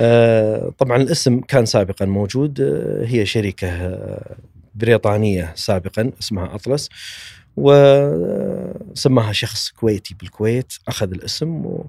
آه، 0.00 0.72
طبعا 0.78 0.96
الاسم 0.96 1.40
كان 1.40 1.66
سابقا 1.66 2.06
موجود 2.06 2.60
آه، 2.60 3.04
هي 3.06 3.26
شركة 3.26 3.68
آه، 3.68 4.36
بريطانية 4.74 5.52
سابقا 5.54 6.12
اسمها 6.20 6.54
أطلس 6.54 6.88
وسماها 7.56 9.32
شخص 9.32 9.70
كويتي 9.70 10.14
بالكويت 10.20 10.72
أخذ 10.88 11.10
الاسم 11.10 11.66
و- 11.66 11.86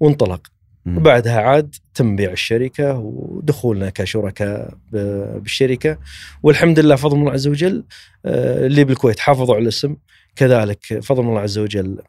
وانطلق. 0.00 0.40
وبعدها 0.86 1.40
عاد 1.40 1.74
تم 1.94 2.16
بيع 2.16 2.32
الشركة 2.32 2.94
ودخولنا 2.98 3.90
كشركاء 3.90 4.74
بالشركة 4.92 5.98
والحمد 6.42 6.78
لله 6.78 6.96
فضل 6.96 7.16
الله 7.18 7.32
عز 7.32 7.46
وجل 7.48 7.84
آه، 8.26 8.66
اللي 8.66 8.84
بالكويت 8.84 9.18
حافظوا 9.20 9.54
على 9.54 9.62
الاسم 9.62 9.96
كذلك 10.36 10.98
فضل 11.02 11.22
الله 11.22 11.40
عز 11.40 11.58
وجل 11.58 11.98
آه، 11.98 12.04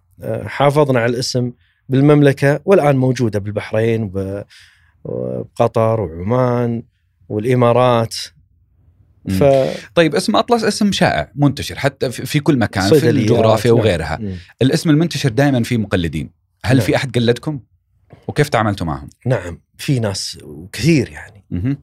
حافظنا 0.46 1.00
على 1.00 1.14
الاسم 1.14 1.52
بالمملكة 1.90 2.60
والآن 2.66 2.98
موجودة 2.98 3.40
بالبحرين 3.40 4.12
وبقطر 5.06 6.02
وعمان 6.02 6.84
والإمارات. 7.30 8.16
ف 9.30 9.44
طيب 9.96 10.16
اسم 10.16 10.36
أطلس 10.36 10.64
اسم 10.64 10.92
شائع 10.92 11.32
منتشر 11.36 11.80
حتى 11.80 12.12
في 12.12 12.26
في 12.26 12.40
كل 12.40 12.58
مكان 12.58 12.90
في 12.90 13.10
الجغرافيا 13.10 13.72
نعم. 13.72 13.80
وغيرها 13.80 14.18
مم. 14.22 14.36
الاسم 14.62 14.90
المنتشر 14.90 15.30
دائما 15.30 15.64
فيه 15.64 15.78
مقلدين 15.78 16.30
هل 16.66 16.78
نعم. 16.78 16.86
في 16.86 16.96
أحد 16.96 17.16
قلدكم 17.18 17.60
وكيف 18.28 18.50
تعاملتوا 18.50 18.88
معهم 18.88 19.10
نعم 19.26 19.62
في 19.78 20.00
ناس 20.00 20.38
وكثير 20.44 21.10
يعني 21.10 21.44
مهم. 21.52 21.78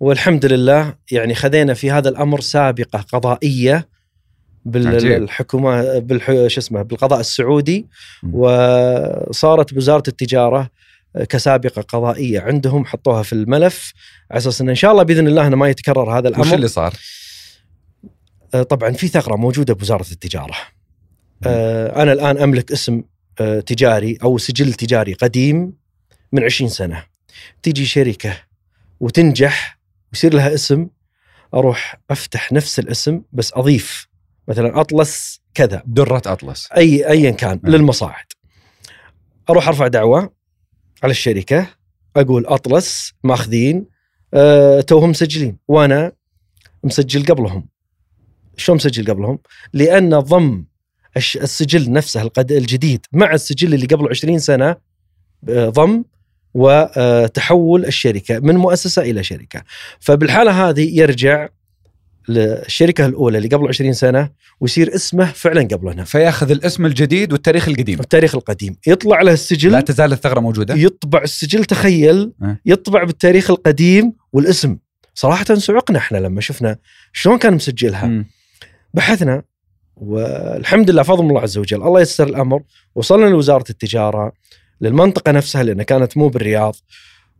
والحمد 0.00 0.46
لله 0.46 0.94
يعني 1.10 1.34
خذينا 1.34 1.74
في 1.74 1.90
هذا 1.90 2.08
الأمر 2.08 2.40
سابقة 2.40 2.98
قضائية. 2.98 3.88
بالحكومة 4.64 5.98
بالح... 5.98 6.26
شو 6.26 6.60
اسمه 6.60 6.82
بالقضاء 6.82 7.20
السعودي. 7.20 7.86
وصارت 8.32 9.74
بوزارة 9.74 10.02
التجارة 10.08 10.70
كسابقة 11.28 11.82
قضائية 11.82 12.40
عندهم 12.40 12.84
حطوها 12.84 13.22
في 13.22 13.32
الملف 13.32 13.92
على 14.30 14.38
أساس 14.38 14.60
انه 14.60 14.70
إن 14.70 14.76
شاء 14.76 14.92
الله 14.92 15.02
بإذن 15.02 15.26
الله 15.26 15.46
إنه 15.46 15.56
ما 15.56 15.68
يتكرر 15.68 16.18
هذا 16.18 16.28
وش 16.28 16.36
الامر 16.36 16.54
اللي 16.54 16.68
صار؟ 16.68 16.94
آه، 18.54 18.62
طبعا 18.62 18.90
في 18.90 19.08
ثغرة 19.08 19.36
موجودة 19.36 19.74
بوزارة 19.74 20.06
التجارة. 20.12 20.54
آه، 21.46 22.02
أنا 22.02 22.12
الآن 22.12 22.38
أملك 22.38 22.72
اسم 22.72 23.02
آه، 23.40 23.60
تجاري 23.60 24.18
أو 24.22 24.38
سجل 24.38 24.72
تجاري 24.74 25.12
قديم 25.12 25.72
من 26.32 26.44
20 26.44 26.70
سنة. 26.70 27.04
تيجي 27.62 27.86
شركة 27.86 28.36
وتنجح 29.00 29.78
ويصير 30.12 30.34
لها 30.34 30.54
اسم 30.54 30.88
أروح 31.54 32.00
أفتح 32.10 32.52
نفس 32.52 32.78
الاسم 32.78 33.22
بس 33.32 33.52
أضيف 33.54 34.09
مثلا 34.50 34.80
أطلس 34.80 35.40
كذا 35.54 35.82
درة 35.86 36.22
أطلس 36.26 36.68
أي 36.76 37.08
ايا 37.08 37.30
كان 37.30 37.60
نعم. 37.62 37.74
للمصاعد. 37.74 38.24
أروح 39.50 39.68
أرفع 39.68 39.86
دعوة 39.86 40.32
على 41.02 41.10
الشركة 41.10 41.66
أقول 42.16 42.46
أطلس 42.46 43.12
ماخذين 43.24 43.86
أه 44.34 44.80
توهم 44.80 45.10
مسجلين 45.10 45.58
وأنا 45.68 46.12
مسجل 46.84 47.26
قبلهم. 47.26 47.68
شلون 48.56 48.76
مسجل 48.76 49.10
قبلهم؟ 49.10 49.38
لأن 49.72 50.18
ضم 50.18 50.64
السجل 51.16 51.92
نفسه 51.92 52.30
الجديد 52.38 53.06
مع 53.12 53.34
السجل 53.34 53.74
اللي 53.74 53.86
قبله 53.86 54.08
20 54.10 54.38
سنة 54.38 54.76
آه، 55.48 55.68
ضم 55.68 56.04
وتحول 56.54 57.84
الشركة 57.84 58.38
من 58.38 58.56
مؤسسة 58.56 59.02
إلى 59.02 59.24
شركة. 59.24 59.62
فبالحالة 60.00 60.68
هذه 60.68 61.00
يرجع 61.00 61.48
للشركة 62.28 63.06
الأولى 63.06 63.38
اللي 63.38 63.48
قبل 63.48 63.68
20 63.68 63.92
سنة 63.92 64.30
ويصير 64.60 64.94
اسمه 64.94 65.24
فعلا 65.24 65.62
قبله 65.62 65.94
نفس 65.94 66.10
فياخذ 66.10 66.50
الاسم 66.50 66.86
الجديد 66.86 67.32
والتاريخ 67.32 67.68
القديم. 67.68 68.00
التاريخ 68.00 68.34
القديم. 68.34 68.76
يطلع 68.86 69.22
له 69.22 69.32
السجل. 69.32 69.72
لا 69.72 69.80
تزال 69.80 70.12
الثغرة 70.12 70.40
موجودة. 70.40 70.74
يطبع 70.74 71.22
السجل 71.22 71.64
تخيل. 71.64 72.32
أه. 72.42 72.58
يطبع 72.66 73.04
بالتاريخ 73.04 73.50
القديم 73.50 74.12
والاسم. 74.32 74.76
صراحة 75.14 75.54
سعقنا 75.54 75.98
إحنا 75.98 76.18
لما 76.18 76.40
شفنا 76.40 76.76
شلون 77.12 77.38
كان 77.38 77.54
مسجلها. 77.54 78.06
مم. 78.06 78.26
بحثنا 78.94 79.42
والحمد 79.96 80.90
لله 80.90 81.02
فضل 81.02 81.28
الله 81.28 81.40
عز 81.40 81.58
وجل 81.58 81.82
الله 81.82 82.00
يسر 82.00 82.26
الأمر. 82.26 82.62
وصلنا 82.94 83.26
لوزارة 83.26 83.64
التجارة 83.70 84.32
للمنطقة 84.80 85.32
نفسها 85.32 85.62
لأن 85.62 85.82
كانت 85.82 86.16
مو 86.16 86.28
بالرياض. 86.28 86.76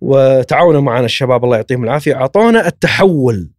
وتعاونوا 0.00 0.80
معنا 0.80 1.04
الشباب 1.04 1.44
الله 1.44 1.56
يعطيهم 1.56 1.84
العافية. 1.84 2.14
أعطونا 2.14 2.66
التحول. 2.66 3.50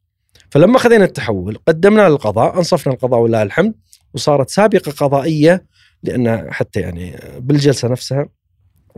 فلما 0.51 0.79
خذينا 0.79 1.05
التحول 1.05 1.57
قدمنا 1.67 2.09
للقضاء 2.09 2.57
أنصفنا 2.57 2.93
القضاء 2.93 3.19
ولله 3.19 3.41
الحمد 3.43 3.73
وصارت 4.13 4.49
سابقة 4.49 4.91
قضائية 4.91 5.65
لأن 6.03 6.47
حتى 6.53 6.79
يعني 6.79 7.19
بالجلسة 7.39 7.87
نفسها 7.87 8.29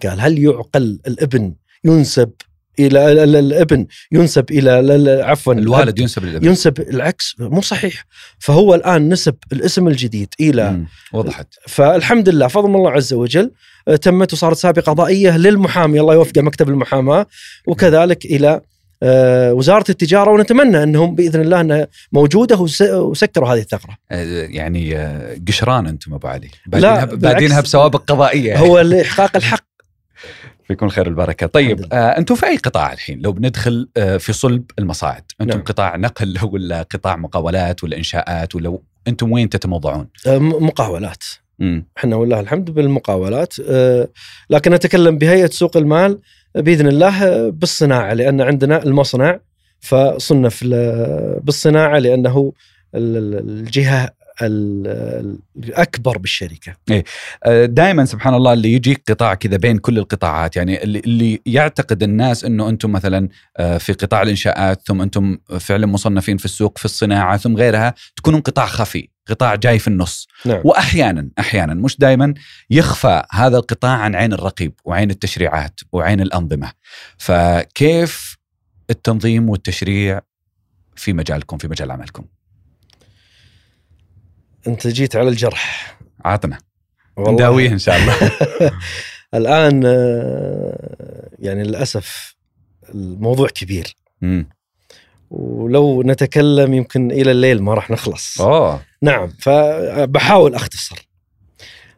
قال 0.04 0.22
هل 0.22 0.40
يعقل 0.40 1.00
الابن 1.08 1.54
ينسب 1.84 2.32
إلى 2.80 3.12
ال- 3.12 3.20
ال- 3.20 3.36
الابن 3.36 3.86
ينسب 4.12 4.52
إلى 4.52 4.80
ال- 4.80 4.92
ال- 4.92 5.22
عفوا 5.24 5.54
الوالد 5.54 6.00
ينسب 6.00 6.26
للابن. 6.26 6.48
ينسب 6.48 6.80
العكس؟ 6.80 7.36
مو 7.40 7.62
صحيح. 7.62 8.06
فهو 8.40 8.76
الآن 8.76 9.10
نسب 9.10 9.36
الاسم 9.54 9.88
الجديد 9.88 10.34
إلى. 10.40 10.84
وضحت. 11.14 11.48
فالحمد 11.68 12.30
لله 12.30 12.48
فضل 12.48 12.70
من 12.70 12.76
الله 12.76 12.92
عز 12.92 13.14
وجل 13.14 13.52
آه، 13.88 13.96
تمت 13.96 14.34
وصارت 14.34 14.58
سابقة 14.58 14.82
قضائية 14.92 15.38
للمحامي 15.38 16.00
الله 16.00 16.14
يوفقه 16.14 16.42
مكتب 16.42 16.70
المحاماة 16.70 17.26
وكذلك 17.68 18.26
إلى 18.26 18.62
وزارة 19.54 19.86
التجارة 19.90 20.32
ونتمنى 20.32 20.84
أنهم 20.84 21.16
بإذن 21.16 21.42
الله 21.42 21.62
أنها 21.62 21.88
موجودة 22.12 22.58
وس- 22.58 22.82
وسكروا 22.82 23.50
هذه 23.50 23.60
الثغرة. 23.60 23.98
آه، 24.12 24.24
يعني 24.46 24.98
آه، 24.98 25.38
قشران 25.48 25.88
أنتم 25.88 26.14
أبو 26.14 26.28
علي 26.28 26.50
بادينها 26.68 27.06
بالعكس. 27.06 27.22
بادينها 27.24 27.62
بسوابق 27.62 28.04
قضائية. 28.04 28.58
هو 28.58 28.80
لإحقاق 28.80 29.36
الحق 29.38 29.64
فيكون 30.68 30.90
خير 30.92 31.08
البركة 31.08 31.48
طيب 31.48 31.86
آه 31.94 31.96
أنتم 32.18 32.36
في 32.36 32.46
أي 32.46 32.58
قطاع 32.58 32.94
الحين 32.94 33.22
لو 33.22 33.32
بندخل 33.32 33.90
آه 33.98 34.18
في 34.18 34.34
صلب 34.34 34.64
المصاعد 34.80 35.24
أنتم 35.42 35.54
نعم. 35.58 35.64
قطاع 35.64 35.96
نقل 35.96 36.38
ولا 36.52 36.82
قطاع 36.82 37.16
مقاولات 37.16 37.84
ولا 37.84 37.98
إنشاءات 37.98 38.56
ولا 38.56 38.78
أنتم 39.08 39.32
وين 39.32 39.50
تتموضعون 39.50 40.08
آه، 40.28 40.38
مقاولات. 40.38 41.24
إحنا 41.98 42.16
والله 42.16 42.40
الحمد 42.40 42.70
بالمقاولات 42.72 43.54
آه، 43.70 44.08
لكن 44.50 44.74
أتكلم 44.74 45.18
بهيئة 45.18 45.50
سوق 45.50 45.78
المال 45.78 46.20
بإذن 46.56 46.88
الله 46.88 47.50
بالصناعة 47.50 48.14
لأن 48.14 48.42
عندنا 48.42 48.84
المصنع 48.84 49.40
فصنف 49.80 50.64
بالصناعة 51.44 52.00
لأنه 52.00 52.54
ال- 52.96 53.18
ال- 53.18 53.40
الجهة 53.50 54.04
ال- 54.04 54.10
ال- 54.10 54.23
الأكبر 54.42 56.18
بالشركة. 56.18 56.76
دائما 57.66 58.06
سبحان 58.06 58.34
الله 58.34 58.54
اللي 58.54 58.74
يجيك 58.74 59.04
قطاع 59.10 59.34
كذا 59.34 59.58
بين 59.58 59.78
كل 59.78 59.98
القطاعات. 59.98 60.56
يعني 60.56 60.84
اللي, 60.84 61.00
اللي 61.00 61.42
يعتقد 61.46 62.04
الناس 62.04 62.46
إنه 62.46 62.70
أنتم 62.70 62.92
مثلا 62.92 63.30
آه، 63.58 63.78
في 63.78 63.94
قطاع 63.94 64.22
الإنشاءات 64.22 64.82
ثم 64.88 65.02
أنتم 65.02 65.38
فعلا 65.60 65.88
مصنفين 65.88 66.38
في 66.38 66.46
السوق 66.46 66.78
في 66.78 66.86
الصناعة 66.86 67.38
ثم 67.38 67.56
غيرها 67.56 67.94
تكونون 68.16 68.42
قطاع 68.42 68.66
خفي 68.66 69.10
قطاع 69.28 69.56
جاي 69.56 69.80
في 69.80 69.88
النص. 69.88 70.28
نعم. 70.46 70.62
واحيانا 70.64 71.30
أحيانا 71.40 71.74
مش 71.74 72.00
دائما 72.00 72.34
يخفى 72.70 73.24
هذا 73.32 73.58
القطاع 73.58 73.98
عن 73.98 74.16
عين 74.16 74.34
الرقيب 74.34 74.74
وعين 74.86 75.10
التشريعات 75.10 75.80
وعين 75.92 76.22
الأنظمة. 76.22 76.72
فكيف 77.18 78.38
التنظيم 78.90 79.50
والتشريع 79.50 80.22
في 80.96 81.14
مجالكم 81.14 81.58
في 81.58 81.68
مجال 81.68 81.92
عملكم؟ 81.92 82.26
انت 84.68 84.88
جيت 84.88 85.16
على 85.16 85.30
الجرح. 85.30 85.98
عاطنا 86.26 86.58
والله. 87.18 87.34
نداويه 87.34 87.70
إن 87.70 87.80
شاء 87.80 87.96
الله. 87.98 88.32
الآن 89.34 89.84
آه، 89.86 91.30
يعني 91.40 91.64
للأسف 91.64 92.36
الموضوع 92.90 93.48
كبير. 93.48 93.96
مم. 94.22 94.50
ولو 95.30 96.04
نتكلم 96.04 96.74
يمكن 96.74 97.12
إلى 97.12 97.32
الليل 97.32 97.62
ما 97.64 97.74
راح 97.74 97.92
نخلص. 97.92 98.42
أوه. 98.42 98.82
نعم 99.02 99.34
فبحاول 99.40 100.56
أختصر. 100.56 101.08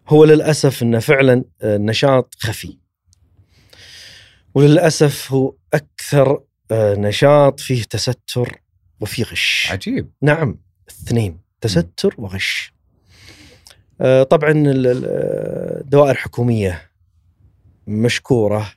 هو 0.08 0.26
للأسف 0.26 0.84
إنه 0.84 1.00
فعلا 1.00 1.44
النشاط 1.64 2.36
خفي. 2.40 2.78
وللأسف 4.56 5.32
هو 5.32 5.56
أكثر 5.74 6.40
آه، 6.72 6.96
نشاط 6.96 7.60
فيه 7.60 7.84
تستر 7.84 8.62
وفيه 9.00 9.24
غش. 9.24 9.68
عجيب. 9.72 10.12
نعم 10.22 10.60
اثنين. 10.90 11.45
تستر 11.68 12.16
وغش. 12.18 12.74
آه، 14.02 14.24
طبعا 14.24 14.52
ال- 14.52 14.68
ال- 14.88 15.06
الدوائر 15.82 16.12
الحكوميه 16.12 16.82
مشكورة 17.88 18.72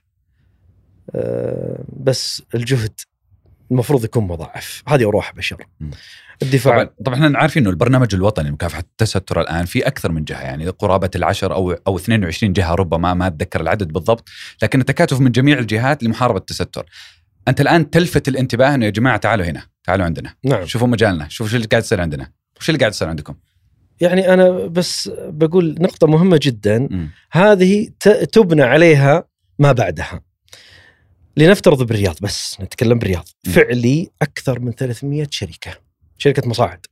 آه، 1.14 1.84
بس 1.96 2.42
الجهد 2.54 3.00
المفروض 3.70 4.04
يكون 4.04 4.24
مضاعف. 4.26 4.82
هذه 4.88 5.08
أروح 5.08 5.34
بشر. 5.34 5.66
الدفاع. 6.42 6.74
طبعا 6.84 6.90
طبعا 7.04 7.14
إحنا 7.26 7.38
عارفين 7.38 7.62
إنه 7.62 7.70
البرنامج 7.70 8.14
الوطني 8.14 8.48
لمكافحة 8.48 8.80
التستر 8.80 9.40
الآن 9.40 9.64
في 9.64 9.86
أكثر 9.86 10.12
من 10.12 10.24
جهة. 10.24 10.40
يعني 10.42 10.68
قرابة 10.68 11.10
العشر 11.16 11.54
أو 11.54 11.72
أو 11.86 11.96
22 11.96 12.52
جهة 12.52 12.74
ربما 12.74 13.14
ما 13.14 13.26
أتذكر 13.26 13.60
العدد 13.60 13.92
بالضبط 13.92 14.28
لكن 14.62 14.80
التكاتف 14.80 15.20
من 15.20 15.32
جميع 15.32 15.58
الجهات 15.58 16.02
لمحاربة 16.02 16.38
التستر. 16.38 16.86
أنت 17.48 17.60
الآن 17.60 17.90
تلفت 17.90 18.28
الانتباه 18.28 18.74
إنه 18.74 18.84
يا 18.84 18.90
جماعة 18.90 19.16
تعالوا 19.16 19.46
هنا 19.46 19.62
تعالوا 19.84 20.04
عندنا. 20.04 20.34
نعم. 20.44 20.66
شوفوا 20.66 20.88
مجالنا 20.88 21.28
شوفوا 21.28 21.50
شو 21.50 21.56
اللي 21.56 21.66
قاعد 21.68 21.82
يصير 21.82 22.00
عندنا. 22.00 22.32
وش 22.60 22.68
اللي 22.68 22.78
قاعد 22.78 22.92
يصير 22.92 23.08
عندكم؟ 23.08 23.34
يعني 24.00 24.34
أنا 24.34 24.50
بس 24.50 25.10
بقول 25.16 25.76
نقطة 25.80 26.06
مهمة 26.06 26.40
جدا. 26.42 26.78
مم. 26.78 27.10
هذه 27.30 27.88
تبنى 28.32 28.62
عليها 28.62 29.24
ما 29.58 29.72
بعدها. 29.72 30.20
لنفترض 31.36 31.82
بالرياض 31.82 32.16
بس 32.22 32.60
نتكلم 32.60 32.98
بالرياض. 32.98 33.28
م. 33.46 33.50
فعلي 33.50 34.10
أكثر 34.22 34.60
من 34.60 34.72
300 34.72 35.26
شركة. 35.30 35.70
شركة 36.18 36.48
مصاعد. 36.48 36.86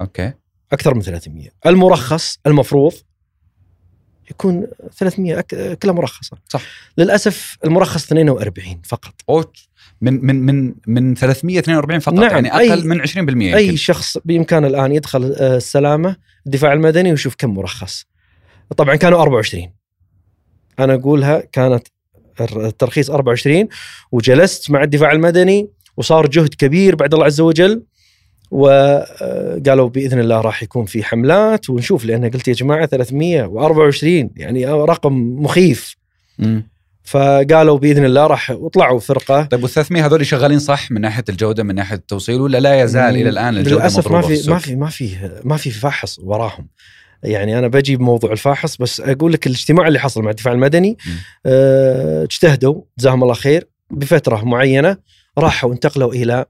أوكي. 0.00 0.32
أكثر 0.72 0.94
من 0.94 1.02
300 1.02 1.48
المرخص 1.66 2.38
المفروض 2.46 2.92
يكون 4.30 4.66
300 4.96 5.38
أك... 5.38 5.78
كلها 5.78 5.94
مرخصة. 5.94 6.36
صح. 6.48 6.62
للأسف 6.98 7.56
المرخص 7.64 8.04
42 8.04 8.82
فقط. 8.84 9.14
أو 9.28 9.44
من 10.04 10.24
من 10.26 10.46
من 10.46 10.74
من 10.86 11.14
342 11.14 11.98
فقط 12.00 12.14
نعم، 12.14 12.30
يعني 12.30 12.50
أي- 12.50 12.54
أقل 12.70 12.88
من 12.88 13.00
20% 13.00 13.18
يمكن. 13.18 13.54
أي 13.54 13.76
شخص 13.76 14.18
بامكانه 14.24 14.66
الآن 14.66 14.92
يدخل 14.92 15.34
آه، 15.38 15.56
السلامة 15.56 16.16
الدفاع 16.46 16.72
المدني 16.72 17.10
ويشوف 17.10 17.34
كم 17.38 17.50
مرخص 17.54 18.06
طبعا 18.76 18.96
كانوا 18.96 19.22
24 19.22 19.72
أنا 20.78 20.94
أقولها 20.94 21.40
كانت 21.52 21.82
الترخيص 22.40 23.10
24 23.10 23.68
وجلست 24.12 24.70
مع 24.70 24.82
الدفاع 24.82 25.12
المدني 25.12 25.68
وصار 25.96 26.26
جهد 26.26 26.54
كبير 26.54 26.94
بعد 26.96 27.14
الله 27.14 27.26
عز 27.26 27.40
وجل 27.40 27.82
وقالوا 28.50 29.88
بإذن 29.88 30.18
الله 30.18 30.40
راح 30.40 30.62
يكون 30.62 30.84
في 30.84 31.04
حملات 31.04 31.70
ونشوف 31.70 32.04
لأن 32.04 32.30
قلت 32.30 32.48
يا 32.48 32.52
جماعة 32.52 32.86
324 32.86 34.30
يعني 34.36 34.66
رقم 34.66 35.12
مخيف 35.42 35.96
مم. 36.38 36.68
فقالوا 37.04 37.78
بإذن 37.78 38.04
الله 38.04 38.26
راح 38.26 38.50
وطلعوا 38.50 39.00
فرقة 39.00 39.42
طيب 39.42 39.62
وال 39.62 39.70
300 39.70 40.06
هذول 40.06 40.26
شغالين 40.26 40.58
صح 40.58 40.90
من 40.90 41.00
ناحية 41.00 41.24
الجودة 41.28 41.62
من 41.62 41.74
ناحية 41.74 41.96
التوصيل 41.96 42.40
ولا 42.40 42.60
لا 42.60 42.80
يزال 42.80 43.16
إلى 43.16 43.28
الآن 43.28 43.56
الجودة 43.56 43.76
للأسف 43.76 44.10
ما 44.10 44.22
في 44.22 44.50
ما؟ 44.50 44.58
في 44.58 44.76
ما 44.76 44.88
في 44.88 45.30
ما 45.44 45.56
في 45.56 45.70
فاحص 45.70 46.18
وراهم 46.18 46.68
يعني 47.22 47.58
أنا 47.58 47.68
بجي 47.68 47.96
بموضوع 47.96 48.32
الفاحص 48.32 48.76
بس 48.76 49.00
أقول 49.00 49.32
لك 49.32 49.46
الاجتماع 49.46 49.88
اللي 49.88 49.98
حصل 49.98 50.22
مع 50.22 50.30
الدفاع 50.30 50.52
المدني. 50.52 50.98
آه، 51.46 52.24
اجتهدوا 52.24 52.82
جزاهم 52.98 53.22
الله 53.22 53.34
خير 53.34 53.68
بفترة 53.90 54.44
معينة 54.44 54.96
راحوا 55.38 55.72
انتقلوا 55.72 56.12
إلى 56.12 56.44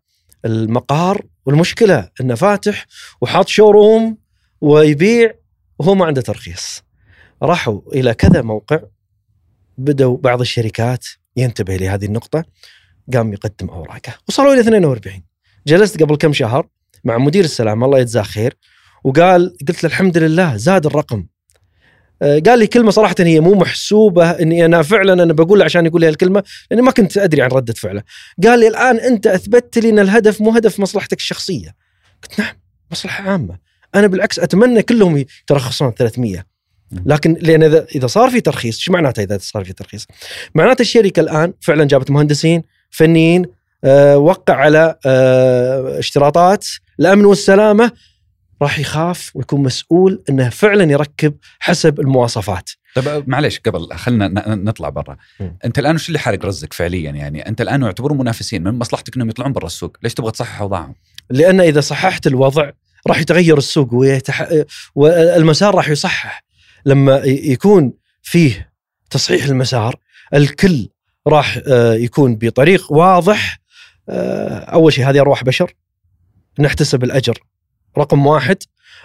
المقار 0.44 1.22
والمشكلة 1.46 2.08
انه 2.20 2.34
فاتح 2.34 2.86
وحاط 3.20 3.48
شوروم 3.48 4.18
ويبيع 4.60 5.32
وهو 5.78 5.94
ما 5.94 6.06
عنده 6.06 6.20
ترخيص 6.20 6.82
راحوا 7.42 7.80
إلى 7.94 8.14
كذا 8.14 8.42
موقع 8.42 8.80
بدأوا 9.78 10.16
بعض 10.16 10.40
الشركات 10.40 11.06
ينتبه 11.36 11.76
لهذه 11.76 12.04
النقطة 12.04 12.44
قام 13.14 13.32
يقدم 13.32 13.68
أوراقه 13.68 14.14
وصلوا 14.28 14.52
إلى 14.52 14.60
42 14.60 15.22
جلست 15.66 16.02
قبل 16.02 16.16
كم 16.16 16.32
شهر 16.32 16.66
مع 17.04 17.18
مدير 17.18 17.44
السلامة 17.44 17.86
الله 17.86 17.98
يجزاه 17.98 18.22
خير 18.22 18.56
وقال 19.04 19.56
قلت 19.68 19.84
له 19.84 19.90
الحمد 19.90 20.18
لله 20.18 20.56
زاد 20.56 20.86
الرقم 20.86 21.26
آه، 22.22 22.38
قال 22.38 22.58
لي 22.58 22.66
كلمة 22.66 22.90
صراحة 22.90 23.14
هي 23.18 23.40
مو 23.40 23.54
محسوبة 23.54 24.30
إني 24.30 24.64
أنا 24.64 24.82
فعلا 24.82 25.12
أنا 25.12 25.32
بقول 25.32 25.62
عشان 25.62 25.86
يقول 25.86 26.00
لي 26.00 26.08
هالكلمة 26.08 26.42
لأني 26.70 26.82
ما 26.82 26.90
كنت 26.90 27.18
أدري 27.18 27.42
عن 27.42 27.50
ردة 27.50 27.74
فعله. 27.74 28.02
قال 28.44 28.60
لي 28.60 28.68
الآن 28.68 28.96
أنت 28.96 29.26
اثبتت 29.26 29.78
لي 29.78 29.90
إن 29.90 29.98
الهدف 29.98 30.40
مو 30.40 30.50
هدف 30.50 30.80
مصلحتك 30.80 31.18
الشخصية. 31.18 31.74
قلت 32.22 32.40
نعم 32.40 32.54
مصلحة 32.90 33.30
عامة. 33.30 33.58
أنا 33.94 34.06
بالعكس 34.06 34.38
أتمنى 34.38 34.82
كلهم 34.82 35.16
يترخصون 35.16 35.90
300 35.90 36.44
لكن 37.06 37.36
لأن 37.40 37.62
اذا 37.62 37.86
إذا 37.94 38.06
صار 38.06 38.30
في 38.30 38.40
ترخيص 38.40 38.76
إيش 38.76 38.90
معناته 38.90 39.22
إذا 39.22 39.38
صار 39.38 39.64
في 39.64 39.72
ترخيص؟ 39.72 40.06
معناته 40.54 40.82
الشركة 40.82 41.20
الآن 41.20 41.52
فعلا 41.60 41.84
جابت 41.84 42.10
مهندسين 42.10 42.62
فنيين 42.90 43.46
آه 43.84 44.18
وقع 44.18 44.54
على 44.54 44.96
آه 45.06 45.98
اشتراطات 45.98 46.66
الأمن 47.00 47.24
والسلامة 47.24 47.92
راح 48.62 48.78
يخاف 48.78 49.30
ويكون 49.34 49.62
مسؤول 49.62 50.22
إنه 50.30 50.48
فعلا 50.48 50.92
يركب 50.92 51.34
حسب 51.58 52.00
المواصفات. 52.00 52.70
طيب 52.94 53.28
معليش 53.28 53.60
قبل 53.60 53.94
خلينا 53.94 54.28
نطلع 54.54 54.88
برا. 54.88 55.16
أنت 55.64 55.78
الآن 55.78 55.94
وش 55.94 56.08
اللي 56.08 56.18
حارق 56.18 56.44
رزق 56.44 56.72
فعليا 56.72 57.10
يعني 57.10 57.48
أنت 57.48 57.60
الآن 57.60 57.82
يعتبرون 57.82 58.18
منافسين 58.18 58.62
من 58.62 58.78
مصلحتك 58.78 59.16
إنهم 59.16 59.30
يطلعون 59.30 59.52
برا 59.52 59.66
السوق 59.66 59.96
ليش 60.02 60.14
تبغى 60.14 60.30
تصحح 60.30 60.60
أوضاعهم 60.60 60.94
لأن 61.30 61.60
إذا 61.60 61.80
صححت 61.80 62.26
الوضع 62.26 62.70
راح 63.06 63.20
يتغير 63.20 63.58
السوق 63.58 63.94
ويتح... 63.94 64.48
والمسار 64.94 65.74
راح 65.74 65.88
يصحح 65.88 66.43
لما 66.86 67.16
يكون 67.24 67.92
فيه 68.22 68.70
تصحيح 69.10 69.44
المسار 69.44 69.96
الكل 70.34 70.88
راح 71.26 71.60
آه، 71.68 71.94
يكون 71.94 72.36
بطريق 72.36 72.92
واضح. 72.92 73.58
آه، 74.08 74.58
أول 74.58 74.92
شيء 74.92 75.10
هذه 75.10 75.20
أرواح 75.20 75.44
بشر 75.44 75.74
نحتسب 76.58 77.04
الأجر. 77.04 77.38
رقم 77.98 78.26
واحد. 78.26 78.56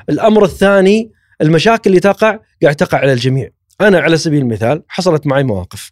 الأمر 0.10 0.44
الثاني 0.44 1.12
المشاكل 1.42 1.90
اللي 1.90 2.00
تقع 2.00 2.40
قاعد 2.64 2.76
تقع 2.76 2.98
على 2.98 3.14
الجميع. 3.14 3.50
أنا 3.82 4.00
على 4.00 4.18
سبيل 4.18 4.42
المثال 4.42 4.84
حصلت 4.88 5.28
معي 5.28 5.44
مواقف. 5.44 5.92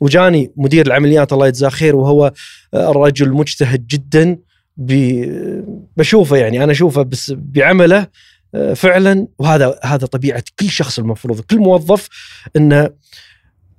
وجاني 0.00 0.52
مدير 0.56 0.86
العمليات 0.86 1.32
الله 1.32 1.46
يجزاه 1.46 1.68
خير 1.68 1.96
وهو 1.96 2.32
آه، 2.74 2.90
رجل 2.90 3.32
مجتهد 3.32 3.86
جدا 3.86 4.38
بشوفه 5.96 6.36
يعني 6.36 6.64
أنا 6.64 6.72
أشوفه 6.72 7.02
بس 7.02 7.32
بعمله 7.36 8.06
فعلا 8.74 9.28
وهذا 9.38 9.78
هذا 9.84 10.06
طبيعة 10.06 10.42
كل 10.58 10.70
شخص 10.70 10.98
المفروض 10.98 11.40
كل 11.40 11.58
موظف 11.58 12.08
انه 12.56 12.90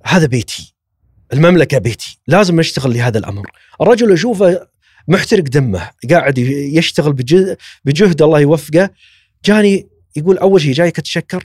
هذا 0.06 0.26
بيتي 0.26 0.74
المملكة 1.32 1.78
بيتي 1.78 2.20
لازم 2.26 2.60
نشتغل 2.60 2.94
لهذا 2.94 3.18
الأمر. 3.18 3.50
الرجل 3.80 4.12
اشوفه 4.12 4.68
محترق 5.08 5.42
دمه 5.42 5.90
قاعد 6.10 6.38
يشتغل 6.38 7.12
بج- 7.12 7.56
بجهد 7.84 8.22
الله 8.22 8.40
يوفقه 8.40 8.90
جاني 9.44 9.88
يقول 10.16 10.38
أول 10.38 10.60
شيء 10.60 10.72
جايك 10.72 10.98
اتشكر 10.98 11.38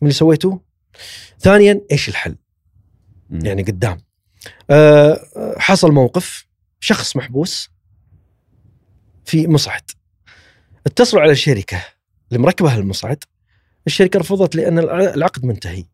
من 0.00 0.08
اللي 0.08 0.14
سويته 0.14 0.60
ثانيا 1.40 1.80
إيش 1.92 2.08
الحل. 2.08 2.36
يعني 3.30 3.62
قدام. 3.62 4.00
أه 4.70 5.54
حصل 5.58 5.92
موقف 5.92 6.46
شخص 6.80 7.16
محبوس 7.16 7.70
في 9.24 9.46
مصعد. 9.46 9.90
اتصلوا 10.86 11.22
على 11.22 11.32
الشركة. 11.32 11.84
اللي 12.34 12.46
مركبه 12.46 12.76
المصعد 12.78 13.24
الشركة 13.86 14.18
رفضت 14.18 14.54
لأن 14.56 14.78
الع- 14.78 15.14
العقد 15.14 15.44
منتهي. 15.44 15.84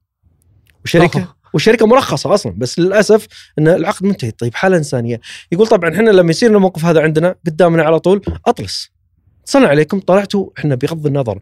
وشركة 0.85 1.19
أوه. 1.21 1.35
والشركة 1.53 1.87
مرخصة 1.87 2.35
أصلا 2.35 2.53
بس 2.59 2.79
للأسف 2.79 3.27
إن 3.59 3.69
العقد 3.69 4.07
منتهي. 4.07 4.31
طيب 4.31 4.55
حالة 4.55 4.77
إنسانية. 4.77 5.21
يقول 5.53 5.67
طبعا 5.67 5.95
إحنا 5.95 6.11
لما 6.11 6.31
يصير 6.31 6.57
الموقف 6.57 6.85
هذا 6.85 7.03
عندنا 7.03 7.35
قدامنا 7.47 7.83
على 7.83 8.01
طول 8.01 8.23
اطلس 8.47 8.91
اتصلنا 9.43 9.69
عليكم. 9.69 10.01
طلعتوا 10.01 10.51
إحنا 10.59 10.75
بغض 10.75 11.07
النظر. 11.07 11.41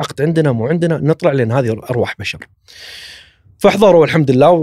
عقد 0.00 0.22
عندنا 0.22 0.52
مو 0.52 0.66
عندنا 0.66 0.98
نطلع 0.98 1.32
لأن 1.32 1.52
هذه 1.52 1.70
أرواح 1.90 2.14
بشر. 2.18 2.46
فاحضروا 3.58 4.04
الحمد 4.04 4.30
لله 4.30 4.50
و... 4.50 4.62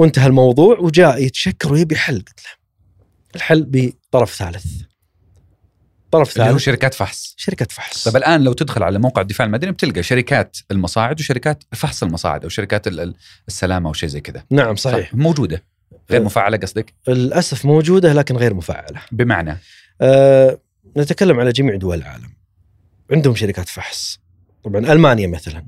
وانتهى 0.00 0.26
الموضوع 0.26 0.78
وجاء 0.78 1.22
يتشكر 1.22 1.72
ويبي 1.72 1.96
حل. 1.96 2.14
قلت 2.16 2.40
له 2.44 2.50
الحل 3.36 3.66
بطرف 3.68 4.34
ثالث. 4.34 4.66
طرف 6.18 6.32
اللي 6.36 6.44
هو 6.44 6.50
ثالث. 6.50 6.62
شركات 6.62 6.94
فحص. 6.94 7.34
شركة 7.36 7.66
فحص. 7.70 8.04
طيب 8.08 8.16
الآن 8.16 8.44
لو 8.44 8.52
تدخل 8.52 8.82
على 8.82 8.98
موقع 8.98 9.22
الدفاع 9.22 9.46
المدني 9.46 9.72
بتلقى 9.72 10.02
شركات 10.02 10.56
المصاعد 10.70 11.20
وشركات 11.20 11.64
فحص 11.72 12.02
المصاعد 12.02 12.42
أو 12.42 12.48
شركات 12.48 12.86
ال- 12.86 13.00
ال- 13.00 13.14
السلامة 13.48 13.88
أو 13.88 13.92
شيء 13.92 14.08
زي 14.08 14.20
كذا. 14.20 14.44
نعم 14.50 14.76
صحيح. 14.76 15.14
موجودة. 15.14 15.62
غير 16.10 16.20
أه. 16.20 16.24
مفعله 16.24 16.56
قصدك؟ 16.56 16.94
للأسف 17.08 17.64
موجودة 17.64 18.12
لكن 18.12 18.36
غير 18.36 18.54
مفعله 18.54 19.00
بمعنى؟ 19.12 19.58
أه 20.00 20.58
نتكلم 20.96 21.40
على 21.40 21.52
جميع 21.52 21.76
دول 21.76 21.98
العالم. 21.98 22.30
عندهم 23.12 23.34
شركات 23.34 23.68
فحص. 23.68 24.20
طبعا 24.64 24.92
ألمانيا 24.92 25.26
مثلا. 25.26 25.64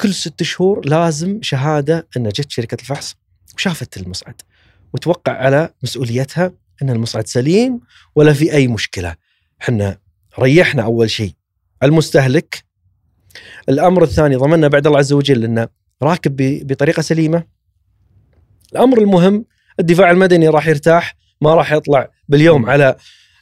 كل 0.00 0.14
ست 0.14 0.42
شهور 0.42 0.86
لازم 0.88 1.38
شهادة 1.42 2.06
أن 2.16 2.28
جت 2.28 2.50
شركة 2.50 2.74
الفحص 2.80 3.16
وشافت 3.56 3.96
المصعد 3.96 4.40
وتوقع 4.92 5.32
على 5.32 5.70
مسؤوليتها 5.82 6.52
أن 6.82 6.90
المصعد 6.90 7.26
سليم 7.26 7.80
ولا 8.14 8.32
في 8.32 8.52
أي 8.52 8.68
مشكلة. 8.68 9.14
إحنا 9.62 9.98
ريحنا 10.38 10.82
أول 10.82 11.10
شيء. 11.10 11.32
المستهلك. 11.82 12.64
الأمر 13.68 14.02
الثاني 14.02 14.36
ضمننا 14.36 14.68
بعد 14.68 14.86
الله 14.86 14.98
عز 14.98 15.12
وجل 15.12 15.44
إنه 15.44 15.68
راكب 16.02 16.36
بطريقة 16.66 17.00
سليمة. 17.02 17.44
الأمر 18.72 18.98
المهم 18.98 19.44
الدفاع 19.80 20.10
المدني 20.10 20.48
راح 20.48 20.66
يرتاح 20.66 21.16
ما 21.40 21.54
راح 21.54 21.72
يطلع 21.72 22.08
باليوم. 22.28 22.70
على 22.70 22.96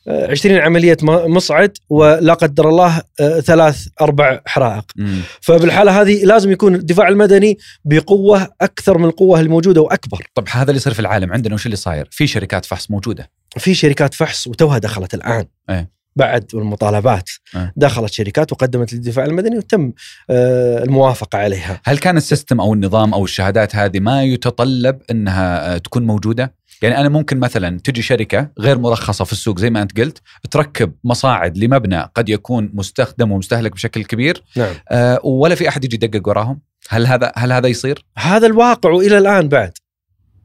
آه، 0.08 0.30
20 0.30 0.56
عملية 0.60 0.96
م- 1.02 1.34
مصعد 1.34 1.76
ولا 1.88 2.34
قدر 2.34 2.68
الله 2.68 3.02
آه، 3.20 3.40
ثلاث 3.40 3.86
أربع 4.00 4.40
حرائق. 4.46 4.84
مم. 4.96 5.20
فبالحالة 5.40 6.00
هذه 6.00 6.24
لازم 6.24 6.50
يكون 6.52 6.74
الدفاع 6.74 7.08
المدني 7.08 7.58
بقوة 7.84 8.48
أكثر 8.60 8.98
من 8.98 9.04
القوة 9.04 9.40
الموجودة 9.40 9.80
وأكبر. 9.80 10.26
طب 10.34 10.44
هذا 10.50 10.70
اللي 10.70 10.76
يصير 10.76 10.92
في 10.94 11.00
العالم 11.00 11.32
عندنا 11.32 11.54
وش 11.54 11.66
اللي 11.66 11.76
صاير؟ 11.76 12.08
في 12.10 12.26
شركات 12.26 12.64
فحص 12.64 12.90
موجودة. 12.90 13.30
في 13.58 13.74
شركات 13.74 14.14
فحص 14.14 14.46
وتوها 14.46 14.78
دخلت 14.78 15.14
الآن. 15.14 15.46
إيه. 15.70 15.90
بعد 16.18 16.54
المطالبات. 16.54 17.30
إيه. 17.54 17.72
دخلت 17.76 18.12
شركات 18.12 18.52
وقدمت 18.52 18.92
للدفاع 18.92 19.24
المدني 19.24 19.58
وتم 19.58 19.92
آه، 20.30 20.84
الموافقة 20.84 21.38
عليها. 21.38 21.80
هل 21.84 21.98
كان 21.98 22.16
السيستم 22.16 22.60
أو 22.60 22.74
النظام 22.74 23.14
أو 23.14 23.24
الشهادات 23.24 23.76
هذه 23.76 24.00
ما 24.00 24.22
يتطلب 24.22 24.98
إنها 25.10 25.74
آه، 25.74 25.78
تكون 25.78 26.06
موجودة؟ 26.06 26.54
يعني 26.82 26.98
أنا 26.98 27.08
ممكن 27.08 27.38
مثلا 27.38 27.78
تجي 27.84 28.02
شركة 28.02 28.50
غير 28.58 28.78
مرخصة 28.78 29.24
في 29.24 29.32
السوق 29.32 29.58
زي 29.58 29.70
ما 29.70 29.82
أنت 29.82 30.00
قلت 30.00 30.22
تركب 30.50 30.92
مصاعد 31.04 31.58
لمبنى 31.58 32.00
قد 32.14 32.28
يكون 32.28 32.70
مستخدم 32.74 33.32
ومستهلك 33.32 33.72
بشكل 33.72 34.04
كبير 34.04 34.42
نعم. 34.56 34.74
آه، 34.90 35.20
ولا 35.24 35.54
في 35.54 35.68
أحد 35.68 35.84
يجي 35.84 35.96
يدقق 35.96 36.28
وراهم؟ 36.28 36.60
هل 36.88 37.06
هذا 37.06 37.32
هل 37.36 37.52
هذا 37.52 37.68
يصير؟ 37.68 38.04
هذا 38.18 38.46
الواقع 38.46 38.90
وإلى 38.90 39.18
الآن 39.18 39.48
بعد. 39.48 39.72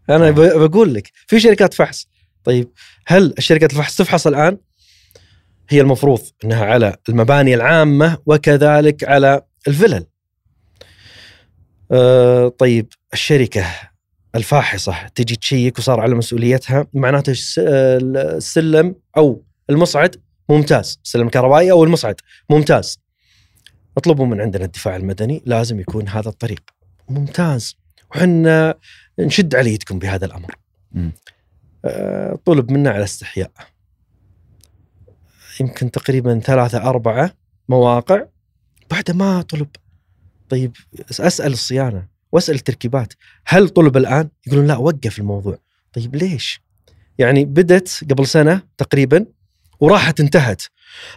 أنا 0.09 0.27
آه. 0.27 0.31
بقول 0.31 0.93
لك 0.93 1.11
في 1.27 1.39
شركات 1.39 1.73
فحص. 1.73 2.07
طيب 2.43 2.71
هل 3.07 3.33
الشركات 3.37 3.71
الفحص 3.71 3.97
تفحص 3.97 4.27
الآن؟ 4.27 4.57
هي 5.69 5.81
المفروض 5.81 6.21
إنها 6.43 6.65
على 6.65 6.95
المباني 7.09 7.53
العامة 7.53 8.17
وكذلك 8.25 9.03
على 9.03 9.41
الفلل. 9.67 10.05
آه 11.91 12.47
طيب 12.47 12.87
الشركة 13.13 13.65
الفاحصة 14.35 15.07
تجي 15.15 15.35
تشيك 15.35 15.79
وصار 15.79 15.99
على 15.99 16.15
مسؤوليتها 16.15 16.87
معناته 16.93 17.31
الس- 17.31 17.59
السلم 17.59 18.95
أو 19.17 19.43
المصعد 19.69 20.15
ممتاز. 20.49 20.99
السلم 21.03 21.25
الكهربائي 21.25 21.71
أو 21.71 21.83
المصعد 21.83 22.15
ممتاز. 22.49 22.99
اطلبوا 23.97 24.25
من 24.25 24.41
عندنا 24.41 24.65
الدفاع 24.65 24.95
المدني 24.95 25.41
لازم 25.45 25.79
يكون 25.79 26.07
هذا 26.09 26.29
الطريق 26.29 26.61
ممتاز. 27.09 27.75
وحنا 28.11 28.75
نشد 29.19 29.55
على 29.55 29.73
يدكم 29.73 29.99
بهذا 29.99 30.25
الأمر. 30.25 30.55
آه، 31.85 32.39
طلب 32.45 32.71
منا 32.71 32.89
على 32.89 33.03
استحياء. 33.03 33.51
يمكن 35.59 35.91
تقريبا 35.91 36.39
ثلاثة 36.39 36.77
أربعة 36.89 37.33
مواقع. 37.69 38.25
بعد 38.91 39.11
ما 39.11 39.41
طلب 39.41 39.67
طيب 40.49 40.75
أسأل 41.11 41.53
الصيانة 41.53 42.07
وأسأل 42.31 42.55
التركيبات. 42.55 43.13
هل 43.45 43.69
طلب 43.69 43.97
الآن؟ 43.97 44.29
يقولون 44.47 44.67
لا 44.67 44.77
وقف 44.77 45.19
الموضوع. 45.19 45.57
طيب 45.93 46.15
ليش؟ 46.15 46.61
يعني 47.17 47.45
بدت 47.45 48.03
قبل 48.09 48.27
سنة 48.27 48.61
تقريبا 48.77 49.25
وراحت 49.79 50.19
انتهت. 50.19 50.61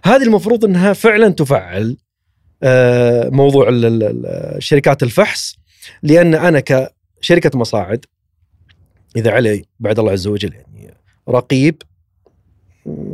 هذه 0.05 0.22
المفروض 0.22 0.64
أنها 0.64 0.92
فعلا 0.92 1.29
تفعل 1.29 1.96
آه، 2.62 3.29
موضوع 3.29 3.70
شركات 4.59 5.03
الفحص 5.03 5.57
لأن 6.03 6.35
أنا 6.35 6.61
كشركة 7.20 7.59
مصاعد 7.59 8.05
إذا 9.16 9.31
علي 9.31 9.64
بعد 9.81 9.99
الله 9.99 10.12
عز 10.12 10.27
وجل 10.27 10.53
يعني 10.55 10.94
رقيب 11.29 11.83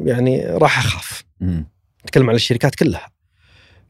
يعني 0.05 0.47
راح 0.47 0.79
أخاف. 0.79 1.25
مم. 1.41 1.67
نتكلم 2.05 2.29
على 2.29 2.37
الشركات 2.37 2.75
كلها. 2.75 3.11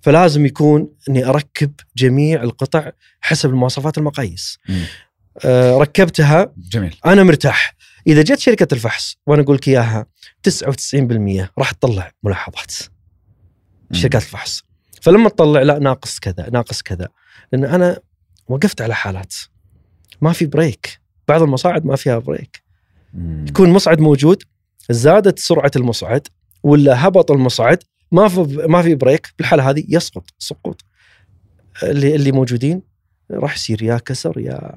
فلازم 0.01 0.47
يكون 0.47 0.89
إني 1.09 1.25
أركب 1.25 1.73
جميع 1.97 2.43
القطع 2.43 2.91
حسب 3.21 3.51
المواصفات 3.51 3.99
المقاييس. 3.99 4.59
أه 5.45 5.79
ركبتها 5.79 6.53
جميل. 6.57 6.97
أنا 7.07 7.23
مرتاح. 7.23 7.75
إذا 8.07 8.23
جت 8.23 8.39
شركة 8.39 8.75
الفحص 8.75 9.17
وأنا 9.27 9.43
أقول 9.43 9.57
لك 9.57 9.69
إياها 9.69 10.07
99% 10.49 11.51
راح 11.59 11.71
تطلع 11.71 12.13
ملاحظات. 12.23 12.73
مم. 13.91 14.01
شركات 14.01 14.23
الفحص. 14.23 14.63
فلما 15.03 15.29
تطلع 15.29 15.63
لا 15.63 15.79
ناقص 15.79 16.19
كذا 16.19 16.51
ناقص 16.51 16.83
كذا. 16.83 17.09
لأن 17.53 17.65
أنا 17.65 18.01
وقفت 18.49 18.81
على 18.81 18.95
حالات. 18.95 19.35
ما 20.21 20.33
في 20.33 20.47
brake 20.47 21.01
بعض 21.29 21.43
المصاعد 21.43 21.85
ما 21.85 21.97
فيها 21.97 22.19
brake 22.19 22.63
مم. 23.15 23.45
يكون 23.49 23.71
مصعد 23.71 24.01
موجود 24.01 24.43
زادت 24.91 25.39
سرعة 25.39 25.71
المصعد 25.77 26.29
ولا 26.63 27.09
هبط 27.09 27.31
المصعد 27.31 27.83
ما 28.13 28.29
في 28.29 28.41
ما 28.69 28.83
في 28.83 28.95
brake 28.95 29.35
بالحالة 29.39 29.71
هذه 29.71 29.85
يسقط 29.89 30.25
سقوط. 30.39 30.85
اللي 31.83 32.15
اللي 32.15 32.33
موجودين 32.33 32.83
راح 33.31 33.55
يصير 33.55 33.83
يا 33.83 33.97
كسر 33.97 34.41
يا 34.41 34.77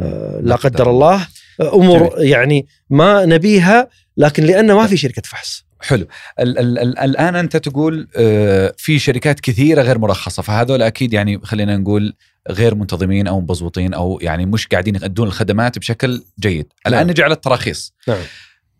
آه، 0.00 0.40
لا 0.42 0.56
قدر 0.56 0.90
الله 0.90 1.28
آه، 1.60 1.74
أمور 1.74 2.14
يعني 2.18 2.66
ما 2.90 3.24
نبيها 3.24 3.88
لكن 4.16 4.42
لأنه 4.42 4.76
ما 4.76 4.86
في 4.86 4.96
شركة 4.96 5.22
فحص. 5.24 5.64
حلو. 5.80 6.06
ال 6.40 6.58
ال 6.58 6.78
ال 6.78 6.98
الآن 6.98 7.36
أنت 7.36 7.56
تقول 7.56 8.08
آه، 8.16 8.74
في 8.76 8.98
شركات 8.98 9.40
كثيرة 9.40 9.82
غير 9.82 9.98
مرخصة 9.98 10.42
فهذول 10.42 10.82
أكيد 10.82 11.12
يعني 11.12 11.40
خلينا 11.42 11.76
نقول 11.76 12.14
غير 12.50 12.74
منتظمين 12.74 13.26
أو 13.26 13.40
مبزوطين 13.40 13.94
أو 13.94 14.18
يعني 14.22 14.46
مش 14.46 14.66
قاعدين 14.66 14.94
يقدمون 14.94 15.28
الخدمات 15.28 15.78
بشكل 15.78 16.22
جيد. 16.40 16.72
الآن 16.86 17.00
نعم. 17.00 17.10
نجي 17.10 17.22
على 17.22 17.34
التراخيص. 17.34 17.94
نعم. 18.08 18.22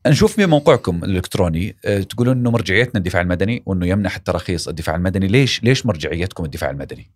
نشوف 0.07 0.37
في 0.37 0.47
موقعكم 0.47 1.05
الإلكتروني 1.05 1.77
آه، 1.85 1.99
تقولون 1.99 2.39
إنه 2.39 2.51
مرجعيتنا 2.51 2.99
الدفاع 2.99 3.23
المدني 3.23 3.63
وإنه 3.67 3.87
يمنح 3.87 4.17
التراخيص 4.17 4.69
الدفاع 4.69 4.97
المدني. 4.97 5.27
ليش 5.27 5.63
ليش 5.63 5.87
مرجعيتكم 5.87 6.45
الدفاع 6.45 6.71
المدني؟ 6.71 7.11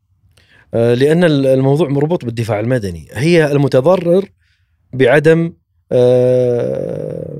آه، 0.74 0.94
لأن 0.94 1.24
الموضوع 1.24 1.88
مربوط 1.88 2.24
بالدفاع 2.24 2.60
المدني. 2.60 3.08
هي 3.12 3.52
المتضرر 3.52 4.28
بعدم 4.92 5.52
آه، 5.92 7.34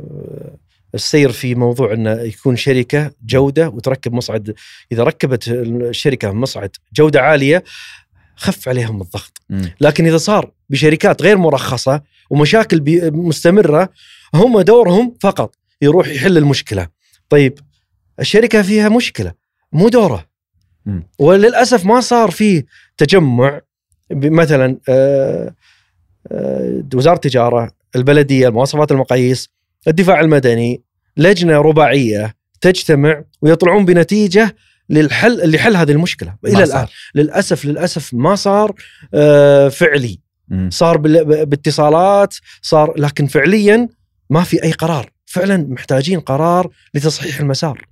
السير 0.95 1.33
في 1.33 1.55
موضوع 1.55 1.93
انه 1.93 2.11
يكون 2.11 2.57
شركة 2.57 3.13
جودة 3.27 3.69
وتركب 3.69 4.13
مصعد. 4.13 4.55
إذا 4.93 5.03
ركبت 5.03 5.49
الشركة 5.49 6.33
مصعد 6.33 6.71
جودة 6.93 7.21
عالية 7.21 7.65
خف 8.37 8.69
عليهم 8.69 9.03
الضغط. 9.03 9.43
لكن 9.81 10.07
إذا 10.07 10.17
صار 10.17 10.51
بشركات 10.71 11.23
غير 11.23 11.37
مرخصة 11.39 12.03
ومشاكل 12.31 13.11
مستمرة 13.13 13.89
هم 14.35 14.61
دورهم 14.61 15.15
فقط 15.21 15.55
يروح 15.83 16.09
يحل 16.09 16.39
المشكلة 16.39 16.89
طيب 17.29 17.59
الشركة 18.21 18.63
فيها 18.63 18.89
مشكلة 18.89 19.33
مو 19.73 19.89
دوره. 19.89 20.27
وللأسف 21.19 21.87
ما 21.87 22.01
صار 22.01 22.31
فيه 22.31 22.67
تجمع 22.97 23.61
مثلا 24.11 24.79
آه، 24.89 25.55
آه، 26.33 26.83
وزارة 26.95 27.15
التجارة 27.15 27.73
البلدية 27.97 28.49
المواصفات 28.49 28.93
المقاييس 28.93 29.49
الدفاع 29.89 30.21
المدني 30.21 30.83
لجنة 31.17 31.57
رباعية 31.61 32.35
تجتمع 32.61 33.23
ويطلعون 33.43 33.85
بنتيجة 33.85 34.57
للحل 34.91 35.41
اللي 35.41 35.59
حل 35.59 35.77
هذه 35.77 35.93
المشكلة 35.93 36.35
إلى 36.45 36.53
الآن 36.53 36.67
صار. 36.67 36.91
للأسف 37.15 37.65
للأسف 37.65 38.15
ما 38.15 38.35
صار 38.35 38.75
آه، 39.15 39.69
فعلي. 39.69 40.21
صار 40.69 40.97
باتصالات 41.45 42.35
صار 42.63 42.95
لكن 42.97 43.27
فعليا 43.27 43.89
ما 44.35 44.43
في 44.45 44.63
أي 44.65 44.73
قرار 44.73 45.11
فعلا 45.27 45.57
محتاجين 45.57 46.21
قرار 46.21 46.71
لتصحيح 46.95 47.41
المسار 47.41 47.87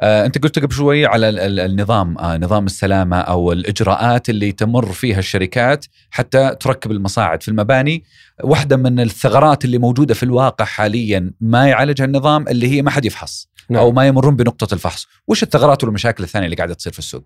آه، 0.00 0.26
أنت 0.26 0.42
قلت 0.42 0.58
قبل 0.58 0.74
شوي 0.74 1.06
على 1.06 1.28
ال- 1.28 1.38
ال- 1.38 1.60
النظام 1.60 2.18
آه، 2.18 2.36
نظام 2.36 2.66
السلامة 2.66 3.16
أو 3.18 3.52
الإجراءات 3.52 4.30
اللي 4.30 4.52
تمر 4.52 4.92
فيها 4.92 5.18
الشركات 5.18 5.86
حتى 6.10 6.56
تركب 6.60 6.90
المصاعد 6.90 7.42
في 7.42 7.48
المباني 7.48 8.04
واحدة 8.44 8.76
من 8.76 9.00
الثغرات 9.00 9.64
اللي 9.64 9.78
موجودة 9.78 10.14
في 10.14 10.22
الواقع 10.22 10.64
حاليا 10.64 11.32
ما 11.40 11.68
يعالجها 11.68 12.04
النظام 12.04 12.48
اللي 12.48 12.68
هي 12.68 12.82
ما 12.82 12.90
حد 12.90 13.04
يفحص 13.04 13.48
نعم. 13.70 13.80
أو 13.82 13.92
ما 13.92 14.06
يمرون 14.06 14.36
بنقطة 14.36 14.74
الفحص 14.74 15.06
وش 15.28 15.42
الثغرات 15.42 15.84
والمشاكل 15.84 16.24
الثانية 16.24 16.44
اللي 16.46 16.56
قاعدة 16.56 16.74
تصير 16.74 16.92
في 16.92 16.98
السوق 16.98 17.24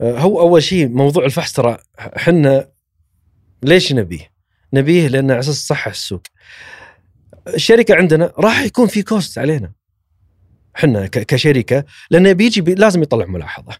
آه، 0.00 0.18
هو 0.18 0.40
أول 0.40 0.62
شيء 0.62 0.88
موضوع 0.88 1.24
الفحص 1.24 1.52
ترى 1.52 1.76
إحنا 2.16 2.68
ليش 3.62 3.92
نبيه؟ 3.92 4.30
نبيه 4.74 5.08
لأن 5.08 5.30
على 5.30 5.40
أساس 5.40 5.64
تصحح 5.64 5.86
السوق. 5.86 6.22
الشركة 7.46 7.94
عندنا 7.94 8.32
راح 8.38 8.60
يكون 8.62 8.86
في 8.86 9.02
كوست 9.02 9.38
علينا. 9.38 9.72
إحنا 10.76 11.06
كشركة 11.06 11.84
لأنه 12.10 12.32
بيجي 12.32 12.60
بي 12.60 12.74
لازم 12.74 13.02
يطلع 13.02 13.26
ملاحظة. 13.26 13.72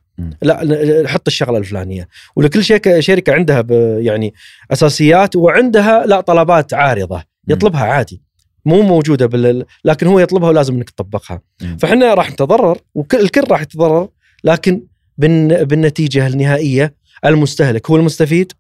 لا 0.43 1.03
حط 1.09 1.27
الشغلة 1.27 1.59
الفلانية 1.59 2.09
ولكل 2.37 2.65
شركه 2.65 3.01
شركة 3.01 3.33
عندها 3.33 3.65
يعني 3.99 4.35
أساسيات 4.73 5.37
وعندها 5.37 6.07
لا 6.07 6.21
طلبات 6.21 6.75
عارضة 6.75 7.23
يطلبها 7.49 7.81
عادي 7.85 8.23
مو 8.65 8.83
موجودة 8.83 9.27
بال 9.27 9.65
لكن 9.85 10.07
هو 10.07 10.19
يطلبها 10.19 10.49
ولازم 10.49 10.75
إنك 10.75 10.91
تطبقها. 10.91 11.41
فاحنا 11.79 12.15
راح 12.15 12.31
نتضرر 12.31 12.79
وكل 12.95 13.21
الكل 13.21 13.45
راح 13.51 13.61
يتضرر 13.63 14.09
لكن 14.45 14.83
بالن- 15.19 15.65
بالنتيجة 15.65 16.27
النهائية 16.27 16.95
المستهلك 17.25 17.91
هو 17.91 17.97
المستفيد 17.97 18.53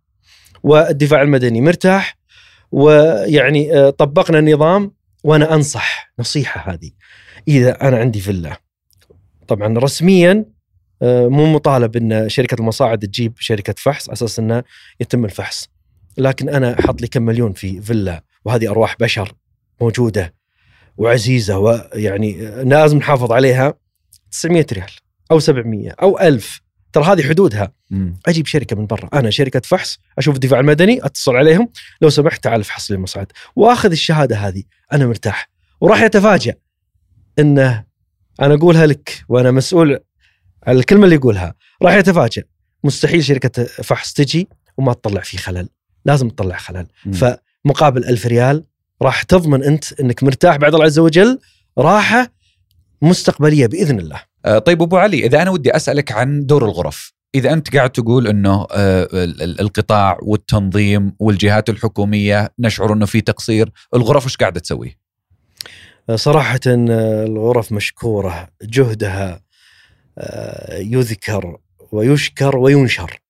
والدفاع 0.62 1.22
المدني 1.22 1.60
مرتاح 1.60 2.18
ويعني 2.72 3.78
آه، 3.78 3.90
طبقنا 3.90 4.38
النظام 4.38 4.92
وأنا 5.24 5.54
أنصح 5.54 6.12
نصيحة 6.18 6.72
هذه 6.72 6.90
إذا 7.48 7.88
أنا 7.88 7.98
عندي 7.98 8.20
فيلا 8.20 8.60
طبعا 9.48 9.78
رسميا 9.78 10.44
آه، 11.02 11.28
مو 11.28 11.46
مطالب 11.46 11.96
إن 11.96 12.28
شركة 12.28 12.54
المصاعد 12.54 12.98
تجيب 12.98 13.32
شركة 13.38 13.74
فحص 13.78 14.08
على 14.08 14.12
أساس 14.12 14.38
إنه 14.38 14.62
يتم 15.00 15.24
الفحص. 15.24 15.68
لكن 16.18 16.48
أنا 16.48 16.80
أحط 16.80 17.00
لي 17.00 17.06
كم 17.06 17.22
مليون 17.22 17.52
في 17.52 17.80
فيلا 17.80 18.24
وهذه 18.44 18.70
أرواح 18.70 18.96
بشر 19.00 19.32
موجودة 19.80 20.34
وعزيزة 20.96 21.58
ويعني 21.58 22.48
آه، 22.48 22.62
لازم 22.62 22.98
نحافظ 22.98 23.32
عليها. 23.32 23.74
900 24.30 24.66
ريال 24.72 24.90
أو 25.30 25.38
700 25.38 25.90
أو 25.90 26.20
1000 26.20 26.60
ترى 26.92 27.04
هذه 27.04 27.22
حدودها. 27.28 27.72
مم. 27.90 28.16
أجيب 28.26 28.46
شركة 28.46 28.76
من 28.76 28.86
برا. 28.86 29.08
أنا 29.14 29.30
شركة 29.30 29.60
فحص 29.64 29.98
أشوف 30.18 30.34
الدفاع 30.34 30.60
المدني 30.60 31.04
أتصل 31.06 31.36
عليهم. 31.36 31.68
لو 32.00 32.10
سمحت 32.10 32.44
تعال 32.44 32.60
افحص 32.60 32.90
لي 32.90 32.94
المصعد 32.94 33.32
وأخذ 33.56 33.90
الشهادة 33.90 34.36
هذه. 34.36 34.62
أنا 34.92 35.06
مرتاح. 35.06 35.50
وراح 35.80 36.02
يتفاجأ 36.02 36.54
إنه 37.38 37.84
أنا 38.40 38.54
أقولها 38.54 38.86
لك 38.86 39.24
وأنا 39.28 39.50
مسؤول 39.50 39.98
على 40.66 40.78
الكلمة 40.78 41.04
اللي 41.04 41.16
يقولها. 41.16 41.54
راح 41.82 41.94
يتفاجأ. 41.94 42.42
مستحيل 42.84 43.24
شركة 43.24 43.64
فحص 43.64 44.12
تجي 44.12 44.48
وما 44.76 44.92
تطلع 44.92 45.20
فيه 45.20 45.38
خلل. 45.38 45.68
لازم 46.04 46.28
تطلع 46.28 46.56
خلل. 46.56 46.86
مم. 47.06 47.12
فمقابل 47.12 48.04
ألف 48.04 48.26
ريال 48.26 48.64
راح 49.02 49.22
تضمن 49.22 49.64
أنت 49.64 50.00
إنك 50.00 50.22
مرتاح 50.22 50.56
بعد 50.56 50.74
الله 50.74 50.84
عز 50.86 50.98
وجل 50.98 51.38
راحة 51.78 52.32
مستقبلية 53.02 53.66
بإذن 53.66 53.98
الله. 53.98 54.29
طيب 54.44 54.82
أبو 54.82 54.96
علي 54.96 55.26
إذا 55.26 55.42
أنا 55.42 55.50
ودي 55.50 55.76
أسألك 55.76 56.12
عن 56.12 56.46
دور 56.46 56.64
الغرف 56.64 57.12
إذا 57.34 57.52
أنت 57.52 57.76
قاعد 57.76 57.90
تقول 57.90 58.28
إنه 58.28 58.66
آه، 58.72 59.08
ال- 59.12 59.42
ال- 59.42 59.60
القطاع 59.60 60.18
والتنظيم 60.22 61.12
والجهات 61.18 61.68
الحكومية 61.68 62.48
نشعر 62.58 62.92
إنه 62.92 63.06
في 63.06 63.20
تقصير 63.20 63.70
الغرف 63.94 64.26
وش 64.26 64.36
قاعدة 64.36 64.60
تسوي 64.60 64.96
آه، 66.90 67.24
الغرف 67.26 67.72
مشكورة 67.72 68.48
جهدها 68.62 69.40
آه، 70.18 70.78
يذكر 70.78 71.56
ويشكر 71.92 72.56
وينشر. 72.56 73.20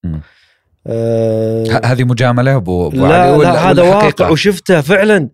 آه، 0.87 1.81
هذه 1.85 2.05
مجاملة 2.05 2.57
أبو 2.57 2.87
أبو 2.87 3.05
علي 3.07 3.13
لا 3.15 3.31
ولا 3.37 3.43
لا 3.49 3.71
هذا 3.71 3.83
واقع؟ 3.83 4.29
وشفته 4.31 4.81
فعلا 4.81 5.29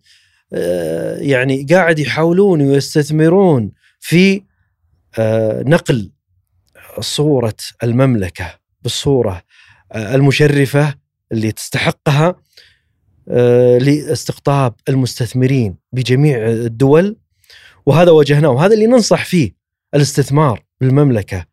آه، 0.53 1.17
يعني 1.19 1.67
قاعد 1.71 1.99
يحاولون 1.99 2.61
ويستثمرون 2.61 3.73
في 4.01 4.35
آه، 4.37 4.41
نقل 5.67 6.11
صورة 7.01 7.57
المملكة 7.83 8.59
بالصورة 8.83 9.43
آه، 9.93 10.15
المشرفة 10.15 10.95
اللي 11.33 11.53
تستحقها 11.53 12.35
آه، 13.29 13.79
لاستقطاب 13.79 14.75
المستثمرين 14.89 15.77
بجميع 15.93 16.49
الدول. 16.49 17.17
وهذا 17.87 18.11
وجهناه 18.11 18.49
وهذا 18.49 18.75
اللي 18.75 18.87
ننصح 18.87 19.25
فيه 19.25 19.55
الاستثمار 19.95 20.65
بالمملكة 20.81 21.47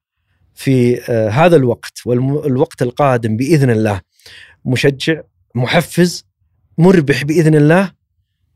في 0.56 1.02
آه، 1.12 1.30
هذا 1.30 1.56
الوقت 1.56 2.00
والوقت 2.06 2.82
القادم 2.82 3.38
بإذن 3.38 3.70
الله. 3.70 4.02
مشجع 4.66 5.22
محفز 5.56 6.26
مربح 6.78 7.24
بإذن 7.24 7.56
الله. 7.56 7.92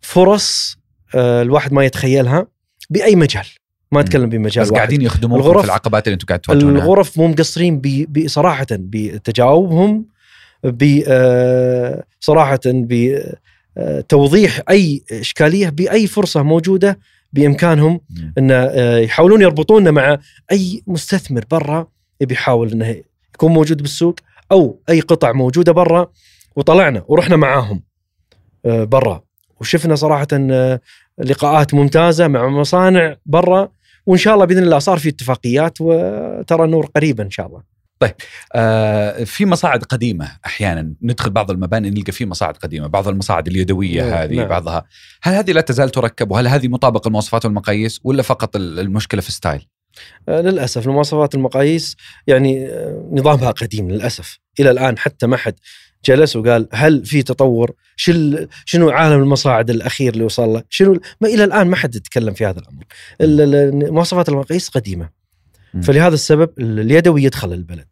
فرص 0.02 0.78
آه، 1.16 1.42
الواحد 1.42 1.74
ما 1.74 1.86
يتخيلها 1.86 2.48
بأي 2.90 3.16
مجال. 3.16 3.46
ما. 3.92 4.00
أتكلم 4.00 4.30
بمجال 4.30 4.64
بس 4.64 4.70
واحد. 4.72 4.78
قاعدين 4.78 5.02
يخدمون 5.02 5.40
الغرف- 5.40 5.60
في 5.62 5.66
العقبات 5.66 6.08
اللي 6.08 6.14
أنتم 6.14 6.26
قاعد 6.28 6.40
تواجهونها 6.40 6.84
الغرف 6.84 7.18
مو 7.18 7.28
مقصرين 7.28 7.80
ب- 7.80 8.06
ب- 8.10 8.28
صراحة 8.28 8.66
بتجاوبهم 8.72 10.06
ب 10.64 11.04
آه، 11.08 12.04
صراحة 12.20 12.60
بتوضيح 13.78 14.62
أي 14.70 15.02
إشكالية 15.12 15.70
بأي 15.70 16.08
فرصة 16.08 16.44
موجودة 16.44 17.00
بإمكانهم. 17.34 18.02
إن 18.38 18.52
آه، 18.52 18.98
يحاولون 18.98 19.42
يربطوننا 19.42 19.92
مع 19.92 20.18
أي 20.52 20.82
مستثمر 20.88 21.46
برا 21.52 21.88
يبي 22.22 22.34
يحاول 22.34 22.72
إنه 22.72 22.96
يكون 23.36 23.52
موجود 23.52 23.82
بالسوق 23.82 24.16
أو 24.52 24.80
أي 24.90 25.00
قطع 25.00 25.32
موجودة 25.32 25.72
برا 25.72 26.12
وطلعنا 26.56 27.04
ورحنا 27.08 27.36
معاهم 27.36 27.84
آه، 28.66 28.84
برا 28.84 29.24
وشفنا 29.62 29.96
صراحة 29.96 30.28
آه، 30.34 30.80
لقاءات 31.20 31.74
ممتازة 31.74 32.28
مع 32.28 32.48
مصانع 32.48 33.16
برا 33.26 33.70
وإن 34.08 34.18
شاء 34.18 34.34
الله 34.34 34.46
بإذن 34.46 34.64
الله 34.64 34.80
صار 34.80 34.98
في 35.00 35.10
اتفاقيات 35.10 35.78
وترى 35.82 36.64
النور 36.66 36.86
قريبا 36.96 37.24
إن 37.24 37.30
شاء 37.32 37.48
الله. 37.48 37.62
آه 38.56 39.24
في 39.24 39.46
مصاعد 39.46 39.84
قديمة 39.84 40.32
أحيانا 40.46 40.94
ندخل 41.02 41.30
بعض 41.30 41.52
المباني 41.52 41.90
نلقى 41.90 42.12
في 42.12 42.26
مصاعد 42.26 42.58
قديمة 42.58 42.88
بعض 42.88 43.08
المصاعد 43.08 43.48
اليدوية 43.48 44.04
نعم، 44.04 44.14
هذه 44.14 44.36
نعم. 44.36 44.48
بعضها 44.48 44.86
هل 45.24 45.34
هذه 45.34 45.52
لا 45.52 45.62
تزال 45.62 45.90
تركب 45.90 46.32
وهل 46.32 46.48
هذه 46.48 46.68
مطابقة 46.68 47.08
المواصفات 47.08 47.46
والمقاييس 47.46 48.00
ولا 48.04 48.24
فقط 48.24 48.56
ال- 48.56 48.80
المشكلة 48.80 49.22
في 49.22 49.32
ستايل 49.32 49.68
آه، 50.30 50.42
للأسف 50.42 50.88
المواصفات 50.88 51.36
المقاييس 51.36 51.96
يعني 52.28 52.68
آه، 52.68 53.10
نظامها 53.12 53.52
قديم 53.52 53.90
للأسف 53.92 54.40
إلى 54.60 54.72
الآن 54.72 54.98
حتى 54.98 55.28
ما 55.28 55.38
حد 55.38 55.56
جلس 56.06 56.36
وقال 56.36 56.68
هل 56.74 57.06
في 57.06 57.24
تطور؟ 57.24 57.72
شو 57.96 58.12
ال- 58.12 58.48
شنو 58.66 58.90
عالم 58.90 59.22
المصاعد 59.22 59.70
الأخير 59.70 60.14
اللي 60.14 60.24
وصل 60.24 60.50
له؟ 60.50 60.64
شنو 60.70 61.00
ما 61.22 61.28
إلى 61.28 61.44
الآن 61.44 61.68
ما 61.68 61.76
حد 61.76 61.96
يتكلم 61.96 62.34
في 62.34 62.46
هذا 62.46 62.60
الأمر. 62.60 62.84
ال- 63.22 63.42
ال- 63.56 63.94
مواصفات 63.94 64.30
المقاييس 64.30 64.70
قديمة. 64.70 65.10
فلهذا 65.84 66.14
السبب 66.14 66.50
ال- 66.60 66.80
اليدوي 66.80 67.24
يدخل 67.24 67.54
البلد. 67.54 67.88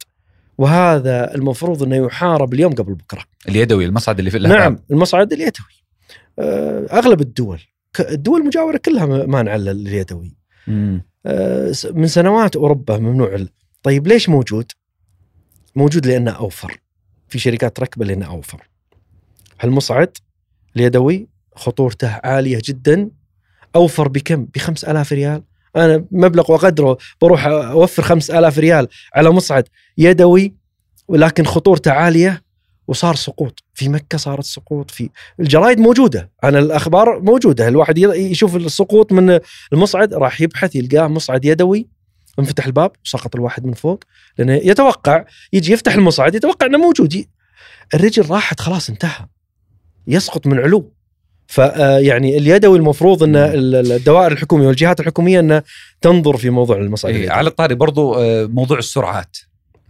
وهذا 0.58 1.36
المفروض 1.36 1.84
إنه 1.84 1.96
يحارب 1.96 2.54
اليوم 2.54 2.74
قبل 2.74 2.94
بكرة. 2.94 3.24
اليدوي 3.50 3.86
المصعد 3.86 4.20
اللي 4.20 4.32
في 4.32 4.40
نعم 4.40 4.80
المصعد 4.92 5.34
اليدوي. 5.34 5.84
آه، 6.40 6.86
أغلب 6.92 7.22
الدول 7.22 7.62
الدول 8.00 8.42
المجاورة 8.42 8.78
كلها 8.78 9.06
مانعه 9.06 9.58
لل- 9.58 9.88
اليدوي. 9.88 10.36
مم. 10.68 11.02
آه، 11.26 11.74
من 11.94 12.08
سنوات 12.08 12.56
أوروبا 12.56 12.98
ممنوع 12.98 13.46
طيب 13.84 14.08
ليش 14.08 14.30
موجود؟ 14.30 14.72
موجود 15.76 16.08
لأنه 16.08 16.32
أوفر 16.32 16.78
في 17.36 17.42
شركات 17.42 17.78
تركبه 17.78 18.06
لأنه 18.06 18.26
أوفر. 18.26 18.68
هالمصعد 19.60 20.18
اليدوي 20.76 21.28
خطورته 21.56 22.20
عالية 22.24 22.62
جدا؟ 22.66 23.10
أوفر 23.76 24.08
بكم؟ 24.08 24.46
ب 24.46 24.58
5000 24.58 25.14
ريال؟ 25.14 25.44
أنا 25.76 26.06
مبلغ 26.12 26.52
وقدره 26.52 26.98
بروح 27.22 27.46
أوفر 27.46 28.04
5000 28.04 28.60
ريال 28.60 28.88
على 29.16 29.30
مصعد 29.30 29.68
يدوي 29.98 30.54
ولكن 31.08 31.46
خطورته 31.46 31.92
عالية 31.92 32.44
وصار 32.88 33.16
سقوط. 33.16 33.64
في 33.74 33.90
مكة 33.90 34.18
صارت 34.18 34.44
سقوط 34.44 34.92
في 34.92 35.10
الجرايد 35.40 35.80
موجودة. 35.80 36.32
أنا 36.44 36.60
الأخبار 36.60 37.20
موجودة. 37.20 37.68
الواحد 37.68 37.98
يشوف 37.98 38.56
السقوط 38.56 39.12
من 39.12 39.40
المصعد 39.74 40.14
راح 40.14 40.42
يبحث 40.42 40.76
يلقاه 40.76 41.08
مصعد 41.08 41.46
يدوي. 41.46 41.88
انفتح 42.40 42.66
الباب 42.66 42.92
وسقط 43.06 43.36
الواحد 43.36 43.66
من 43.66 43.74
فوق 43.74 44.04
لأنه 44.38 44.54
يتوقع 44.54 45.26
يجي 45.54 45.72
يفتح 45.74 45.94
المصعد 45.94 46.36
يتوقع 46.36 46.66
إنه 46.66 46.78
موجود. 46.78 47.26
الرجل 47.94 48.30
راحت 48.30 48.60
خلاص 48.60 48.90
انتهى. 48.90 49.26
يسقط 50.08 50.48
من 50.48 50.60
علو. 50.60 50.92
فيعني 51.48 52.38
اليدوي 52.38 52.78
المفروض 52.78 53.24
إن 53.24 53.36
ال- 53.36 53.76
ال- 53.76 53.92
الدوائر 53.92 54.32
الحكومية 54.32 54.68
والجهات 54.68 55.00
الحكومية 55.00 55.40
ان 55.40 55.62
تنظر 56.02 56.38
في 56.38 56.50
موضوع 56.50 56.78
المصعد. 56.78 57.14
إيه. 57.14 57.32
على 57.32 57.48
الطاري 57.50 57.76
برضو 57.76 58.16
آه، 58.16 58.46
موضوع 58.46 58.78
السرعات. 58.78 59.38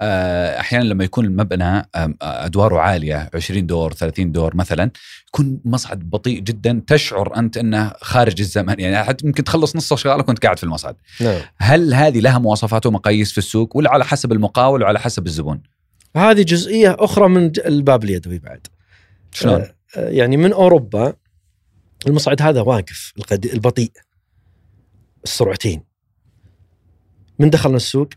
آه، 0.02 0.60
أحيانا 0.60 0.84
لما 0.84 1.04
يكون 1.04 1.26
المبنى 1.26 1.78
آه، 1.96 2.14
أدواره 2.22 2.80
عالية 2.80 3.30
20 3.34 3.66
دور 3.68 3.94
30 3.94 4.32
دور 4.32 4.56
مثلا 4.56 4.92
يكون 5.36 5.62
مصعد 5.66 6.10
بطيء 6.10 6.40
جدا 6.40 6.82
تشعر 6.88 7.38
أنت 7.38 7.58
إنه 7.58 7.94
خارج 8.02 8.40
الزمن 8.40 8.80
يعني 8.80 9.04
حتى 9.04 9.28
ممكن 9.28 9.44
تخلص 9.44 9.76
نص 9.76 9.94
شغالك 9.94 10.28
وأنت 10.28 10.44
قاعد 10.44 10.58
في 10.58 10.64
المصعد. 10.64 10.96
نعم. 11.22 11.42
هل 11.58 11.94
هذه 11.94 12.20
لها 12.20 12.38
مواصفات 12.38 12.86
ومقاييس 12.86 13.32
في 13.32 13.38
السوق؟ 13.38 13.78
ولا 13.78 13.92
على 13.92 14.06
حسب 14.06 14.32
المقاول 14.32 14.84
وعلى 14.84 15.00
حسب 15.00 15.26
الزبون؟ 15.26 15.64
هذه 16.16 16.42
جزئية 16.42 16.96
أخرى 17.00 17.30
من 17.30 17.52
الباب 17.66 18.04
اليدوي 18.04 18.40
بعد. 18.40 18.68
شلون؟ 19.32 19.62
آه، 19.62 19.76
آه، 19.98 20.10
يعني 20.10 20.38
من 20.38 20.54
أوروبا 20.54 21.14
المصعد 22.08 22.42
هذا 22.42 22.62
واقف 22.62 23.14
البطيء. 23.32 23.92
السرعتين. 25.24 25.84
من 27.40 27.50
دخلنا 27.50 27.78
السوق؟ 27.78 28.10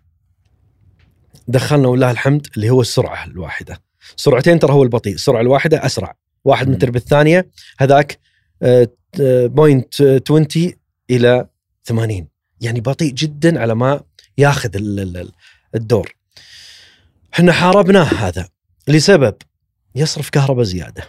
دخلنا 1.48 1.88
ولله 1.88 2.10
الحمد 2.10 2.46
اللي 2.56 2.70
هو 2.70 2.80
السرعة 2.80 3.24
الواحدة. 3.24 3.80
سرعتين 4.16 4.58
ترى 4.58 4.72
هو 4.72 4.82
البطيء 4.82 5.14
السرعة 5.14 5.40
الواحدة 5.40 5.86
أسرع. 5.86 6.14
واحد. 6.44 6.68
متر 6.68 6.90
بالثانية 6.90 7.50
هذاك 7.78 8.18
آه، 8.62 8.88
آه، 9.20 9.46
بوينت 9.46 9.94
20 10.30 10.72
إلى 11.10 11.48
80 11.84 12.28
يعني 12.60 12.80
بطيء 12.80 13.12
جدا 13.12 13.60
على 13.60 13.74
ما 13.74 14.00
ياخذ 14.38 14.76
ال- 14.76 15.00
ال- 15.00 15.16
ال- 15.16 15.32
الدور. 15.74 16.14
إحنا 17.34 17.52
حاربناه 17.52 18.02
هذا. 18.04 18.48
لسبب؟ 18.88 19.34
يصرف 19.94 20.30
كهرباء 20.30 20.64
زيادة. 20.64 21.04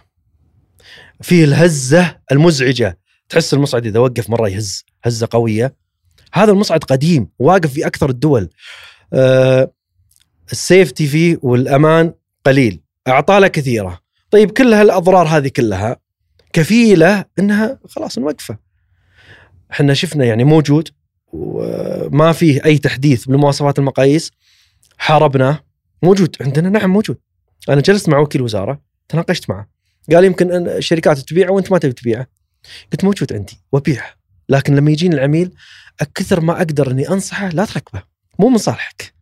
فيه 1.22 1.44
الهزة 1.44 2.18
المزعجة. 2.32 2.98
تحس 3.30 3.54
المصعد 3.54 3.86
إذا 3.86 4.00
وقف 4.00 4.30
مرة 4.30 4.50
يهز 4.50 4.86
هزة 5.04 5.28
قوية. 5.32 5.76
هذا 6.34 6.52
المصعد 6.52 6.84
قديم 6.84 7.28
واقف 7.40 7.74
في 7.74 7.88
أكثر 7.88 8.10
الدول. 8.10 8.50
آه 9.14 9.72
السيفتي 10.52 11.08
فيه 11.08 11.38
والأمان 11.42 12.14
قليل. 12.46 12.82
اعطاله 13.08 13.48
كثيرة. 13.48 14.00
طيب 14.32 14.52
كل 14.52 14.74
هالأضرار 14.74 15.28
هذه 15.28 15.48
كلها 15.48 15.98
كفيلة 16.54 17.26
إنها 17.40 17.80
خلاص 17.90 18.18
نوقفة. 18.18 18.58
إحنا 19.72 19.94
شفنا 19.94 20.26
يعني 20.26 20.44
موجود 20.44 20.90
وما 21.34 22.32
فيه 22.32 22.66
أي 22.66 22.78
تحديث 22.78 23.26
بالمواصفات 23.26 23.80
المقاييس 23.80 24.32
حاربناه 24.98 25.60
موجود 26.04 26.36
عندنا 26.42 26.70
نعم 26.70 26.90
موجود. 26.90 27.18
أنا 27.70 27.82
جلست 27.82 28.10
مع 28.10 28.20
وكيل 28.20 28.42
وزارة 28.42 28.82
تناقشت 29.10 29.50
معه. 29.50 29.68
قال 30.12 30.24
يمكن 30.26 30.52
أن 30.52 30.68
الشركات 30.68 31.20
تبيعه 31.20 31.52
وأنت 31.52 31.72
ما 31.72 31.78
تبي 31.78 31.94
تبيعه. 31.94 32.28
قلت 32.92 33.04
موجود 33.04 33.34
عندي 33.34 33.62
وأبيعه 33.72 34.14
لكن 34.50 34.76
لما 34.76 34.92
يجيني 34.92 35.16
العميل 35.16 35.52
كثر 36.16 36.42
ما 36.42 36.58
أقدر 36.58 36.92
إني 36.92 37.10
أنصحه 37.10 37.50
لا 37.50 37.66
تركبه 37.66 38.04
مو 38.40 38.50
من 38.50 38.58
صالحك. 38.58 39.14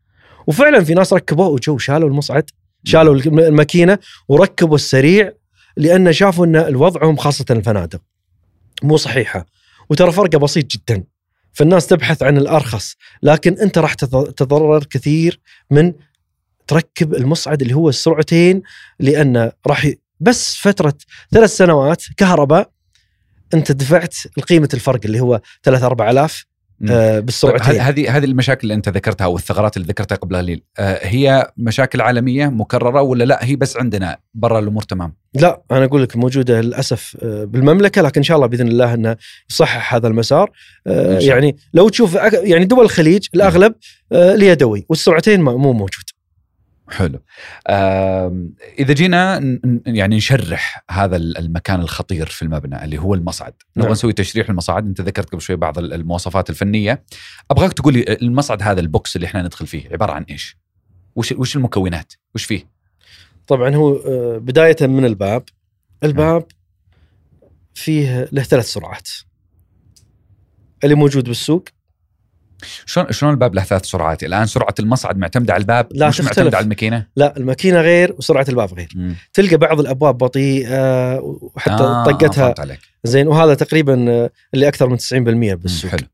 وفعلا 0.48 0.84
في 0.84 0.94
ناس 0.94 1.14
ركبوه 1.14 1.48
وجو 1.48 1.78
شالوا 1.78 2.10
المصعد 2.10 2.50
شالوا 2.88 3.16
الم- 3.16 3.40
الماكينة 3.40 3.98
وركبوا 4.28 4.76
السريع 4.76 5.32
لأن 5.78 6.14
شافوا 6.14 6.46
أن 6.46 6.56
الوضعهم 6.56 7.18
خاصة 7.18 7.46
الفنادق. 7.50 8.02
مو 8.84 8.98
صحيحة. 8.98 9.46
وترى 9.90 10.12
فرقه 10.12 10.38
بسيط 10.40 10.66
جدا. 10.72 11.04
فالناس 11.54 11.88
تبحث 11.88 12.24
عن 12.24 12.38
الأرخص. 12.38 12.96
لكن 13.24 13.54
أنت 13.54 13.78
راح 13.78 13.94
تض- 13.94 14.32
تتضرر 14.34 14.84
كثير 14.84 15.40
من 15.72 15.94
تركب 16.68 17.14
المصعد 17.16 17.62
اللي 17.62 17.74
هو 17.74 17.90
السرعتين 17.90 18.62
لأن 19.00 19.52
راح 19.68 19.92
بس 20.20 20.56
فترة 20.56 20.94
ثلاث 21.32 21.58
سنوات 21.58 22.04
كهرباء 22.18 22.70
أنت 23.54 23.72
دفعت 23.72 24.16
قيمه 24.50 24.70
الفرق 24.74 25.00
اللي 25.06 25.20
هو 25.20 25.42
3 25.64 25.86
4000 25.86 26.46
آه 26.90 27.14
طيب 27.16 27.26
بالسرعتين 27.26 27.76
ه- 27.76 27.82
هذه 27.82 28.18
هذه 28.18 28.26
المشاكل 28.26 28.62
اللي 28.64 28.74
أنت 28.74 28.90
ذكرتها 28.90 29.28
والثغرات 29.28 29.78
اللي 29.78 29.88
ذكرتها 29.88 30.16
قبل 30.16 30.36
قليل 30.36 30.62
آه، 30.80 31.00
هي 31.08 31.52
مشاكل 31.58 32.02
عالمية 32.02 32.48
مكررة 32.48 33.02
ولا 33.02 33.24
لا؟ 33.24 33.40
هي 33.46 33.56
بس 33.56 33.78
عندنا 33.78 34.18
برا 34.34 34.60
الأمور 34.60 34.84
تمام؟ 34.84 35.14
لا 35.34 35.62
أنا 35.72 35.86
أقول 35.86 36.04
لك 36.04 36.16
موجودة 36.18 36.62
للأسف 36.62 37.18
آه، 37.24 37.44
بالمملكة 37.44 38.02
لكن 38.02 38.20
إن 38.20 38.24
شاء 38.24 38.38
الله 38.38 38.48
بإذن 38.48 38.68
الله 38.68 38.94
إنه 38.94 39.16
يصحح 39.50 39.96
هذا 39.96 40.08
المسار. 40.08 40.52
يعني 40.86 41.58
لو 41.74 41.90
تشوف 41.90 42.16
يعني 42.34 42.66
دول 42.66 42.86
الخليج 42.86 43.28
الأغلب 43.36 43.74
اليدوي 44.12 44.86
والسرعتين 44.90 45.42
مو 45.42 45.74
موجود 45.74 46.04
حلو. 46.90 47.20
إذا 48.80 48.94
جينا 48.94 49.38
يعني 49.86 50.16
نشرح 50.16 50.84
هذا 50.92 51.16
ال- 51.16 51.38
المكان 51.38 51.80
الخطير 51.82 52.26
في 52.26 52.42
المبنى 52.42 52.84
اللي 52.84 52.98
هو 52.98 53.14
المصعد. 53.14 53.54
نبغى 53.78 53.84
نعم. 53.88 53.92
نسوي 53.92 54.14
تشريح 54.14 54.50
المصعد 54.50 54.86
أنت 54.86 55.02
ذكرت 55.02 55.30
قبل 55.30 55.42
شوي 55.42 55.56
بعض 55.56 55.78
ال- 55.80 55.94
المواصفات 55.94 56.50
الفنية. 56.50 57.04
أبغاك 57.52 57.74
تقول 57.74 57.94
لي 57.94 58.18
المصعد 58.22 58.64
هذا 58.64 58.80
البوكس 58.80 59.16
اللي 59.16 59.28
إحنا 59.28 59.42
ندخل 59.42 59.68
فيه 59.68 59.90
عبارة 59.92 60.12
عن 60.12 60.24
إيش؟ 60.24 60.58
وش 61.16 61.32
وش 61.32 61.56
المكونات؟ 61.56 62.14
وش 62.36 62.44
فيه؟ 62.46 62.70
طبعا 63.48 63.76
هو 63.76 63.96
آه، 63.96 64.38
بداية 64.38 64.76
من 64.82 65.06
الباب. 65.06 65.44
الباب 66.04 66.46
فيه 67.74 68.30
له 68.32 68.44
ثلاث 68.44 68.66
سرعات. 68.66 69.10
اللي 70.84 70.96
موجود 70.96 71.24
بالسوق 71.28 71.64
شلون 72.86 73.12
شلون 73.12 73.32
الباب 73.32 73.56
له 73.56 73.64
ثلاث 73.64 73.86
سرعات؟ 73.86 74.24
الآن 74.24 74.46
سرعة 74.46 74.74
المصعد 74.80 75.18
معتمدة 75.18 75.54
على 75.54 75.62
الباب 75.62 75.88
لا، 75.92 76.08
مش 76.08 76.18
تختلف. 76.18 76.28
معتمدة 76.38 76.58
على 76.58 76.64
الماكينة؟ 76.64 77.08
لا 77.16 77.38
الماكينة 77.38 77.82
غير 77.82 78.16
وسرعة 78.18 78.46
الباب 78.50 78.74
غير. 78.74 78.90
مم. 78.96 79.16
تلقى 79.34 79.58
بعض 79.58 79.80
الأبواب 79.80 80.18
بطيئة 80.18 81.20
وحتى 81.20 81.84
آه، 81.84 82.04
طقتها 82.04 82.56
زين 83.04 83.28
وهذا 83.28 83.54
تقريبا 83.54 84.06
آه، 84.12 84.30
اللي 84.54 84.68
أكثر 84.68 84.90
من 84.90 84.98
90% 84.98 85.14
مم، 85.14 85.56
بالسوق. 85.56 85.92
حلو. 85.92 86.08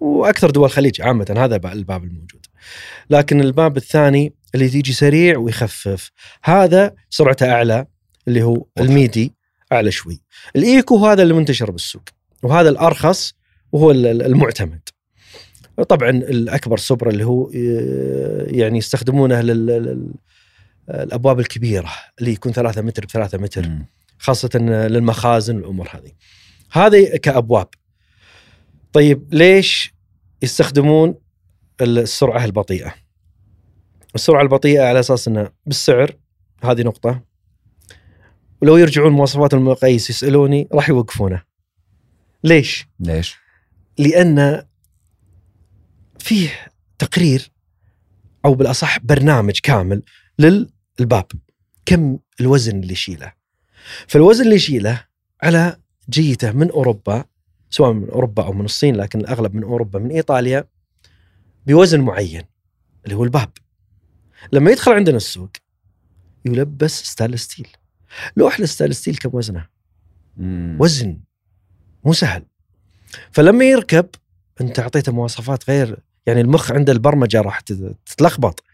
وأكثر 0.00 0.50
دول 0.50 0.64
الخليج 0.64 1.02
عامة 1.02 1.34
هذا 1.38 1.56
الباب 1.72 2.04
الموجود. 2.04 2.46
لكن 3.10 3.40
الباب 3.40 3.76
الثاني 3.76 4.34
اللي 4.54 4.68
تيجي 4.68 4.92
سريع 4.92 5.38
ويخفف 5.38 6.10
هذا 6.44 6.94
سرعته 7.10 7.52
أعلى 7.52 7.86
اللي 8.28 8.42
هو 8.42 8.66
الميدي 8.78 9.34
أعلى 9.72 9.90
شوي. 9.90 10.20
الإيكو 10.56 11.06
هذا 11.06 11.22
اللي 11.22 11.34
منتشر 11.34 11.70
بالسوق 11.70 12.02
وهذا 12.42 12.68
الأرخص 12.68 13.34
وهو 13.72 13.90
ال- 13.90 14.06
ال- 14.06 14.22
المعتمد. 14.22 14.80
طبعا 15.82 16.10
الأكبر 16.10 16.76
سوبرا 16.78 17.10
اللي 17.10 17.24
هو 17.24 17.50
آه، 17.56 18.46
يعني 18.48 18.78
يستخدمونه 18.78 19.40
لل 19.40 19.66
لل- 19.66 20.14
الأبواب 20.90 21.40
الكبيرة 21.40 21.90
اللي 22.20 22.32
يكون 22.32 22.52
ثلاثة 22.52 22.82
متر 22.82 23.06
بثلاثة 23.06 23.38
متر 23.38 23.68
مم. 23.68 23.86
خاصة 24.18 24.58
للمخازن 24.88 25.56
والأمور 25.56 25.88
هذه 25.94 26.12
هذه 26.72 27.16
كأبواب 27.16 27.68
طيب 28.92 29.34
ليش 29.34 29.94
يستخدمون 30.42 31.14
السرعة 31.80 32.44
البطيئة 32.44 32.94
السرعة 34.14 34.42
البطيئة 34.42 34.82
على 34.82 35.00
أساس 35.00 35.28
أنه 35.28 35.50
بالسعر 35.66 36.16
هذه 36.64 36.82
نقطة 36.82 37.22
ولو 38.62 38.76
يرجعون 38.76 39.12
مواصفات 39.12 39.54
المقاييس 39.54 40.10
يسألوني 40.10 40.68
راح 40.72 40.88
يوقفونه 40.88 41.42
ليش؟ 42.44 42.88
ليش؟ 43.00 43.36
لأن 43.98 44.62
فيه 46.28 46.72
تقرير 46.98 47.50
أو 48.44 48.54
بالأصح 48.54 48.98
برنامج 48.98 49.58
كامل 49.62 50.02
للباب. 50.38 51.26
كم 51.86 52.18
الوزن 52.40 52.80
اللي 52.80 52.92
يشيله؟ 52.92 53.32
فالوزن 54.06 54.44
اللي 54.44 54.54
يشيله 54.54 55.04
على 55.42 55.76
جيته 56.10 56.52
من 56.52 56.70
أوروبا 56.70 57.24
سواء 57.70 57.92
من 57.92 58.08
أوروبا 58.08 58.44
أو 58.44 58.52
من 58.52 58.64
الصين 58.64 58.96
لكن 58.96 59.20
الأغلب 59.20 59.54
من 59.54 59.62
أوروبا 59.62 59.98
من 59.98 60.10
إيطاليا 60.10 60.64
بوزن 61.66 62.00
معين 62.00 62.42
اللي 63.04 63.16
هو 63.16 63.24
الباب. 63.24 63.50
لما 64.52 64.70
يدخل 64.70 64.92
عندنا 64.92 65.16
السوق 65.16 65.50
يلبس 66.44 67.02
stainless 67.04 67.42
steel. 67.42 67.68
لوح 68.36 68.58
ال 68.58 68.62
stainless 68.62 69.00
steel 69.00 69.16
كم 69.16 69.30
وزنه؟ 69.32 69.66
وزن 70.78 71.20
مو 72.04 72.12
سهل. 72.12 72.46
فلما 73.30 73.64
يركب 73.64 74.06
أنت 74.60 74.78
أعطيته 74.78 75.12
مواصفات 75.12 75.70
غير 75.70 76.07
يعني 76.28 76.40
المخ 76.40 76.72
عنده 76.72 76.92
البرمجة 76.92 77.40
راح 77.40 77.60
تت- 77.60 77.96
تتلخبط. 78.06 78.64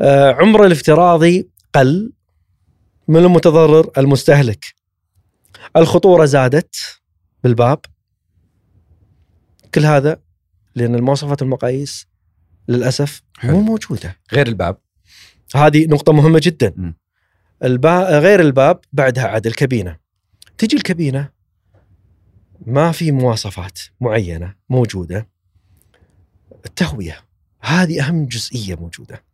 آه 0.00 0.32
عمره 0.32 0.66
الافتراضي 0.66 1.48
قل 1.74 2.12
من 3.08 3.16
المتضرر 3.16 3.90
المستهلك. 3.98 4.64
الخطورة 5.76 6.24
زادت 6.24 6.76
بالباب. 7.44 7.78
كل 9.74 9.84
هذا 9.86 10.20
لأن 10.74 10.94
المواصفات 10.94 11.42
المقاييس 11.42 12.06
للأسف 12.68 13.22
حلو. 13.38 13.52
مو 13.52 13.60
موجودة. 13.60 14.16
غير 14.32 14.46
الباب. 14.46 14.76
هذه 15.54 15.86
نقطة 15.86 16.12
مهمة 16.12 16.40
جدا. 16.42 16.94
البا... 17.64 18.18
غير 18.18 18.40
الباب 18.40 18.80
بعدها 18.92 19.24
عاد 19.26 19.46
الكابينة. 19.46 19.96
تجي 20.58 20.76
الكابينة 20.76 21.28
ما 22.66 22.92
في 22.92 23.12
مواصفات 23.12 23.78
معينة 24.00 24.54
موجودة. 24.68 25.28
التهوية. 26.66 27.20
هذه 27.60 28.08
أهم 28.08 28.26
جزئية 28.26 28.74
موجودة. 28.74 29.24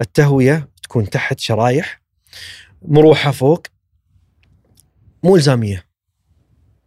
التهوية 0.00 0.68
تكون 0.82 1.10
تحت 1.10 1.40
شرايح 1.40 2.02
مروحة 2.82 3.30
فوق. 3.30 3.66
مو 5.22 5.36
إلزامية. 5.36 5.86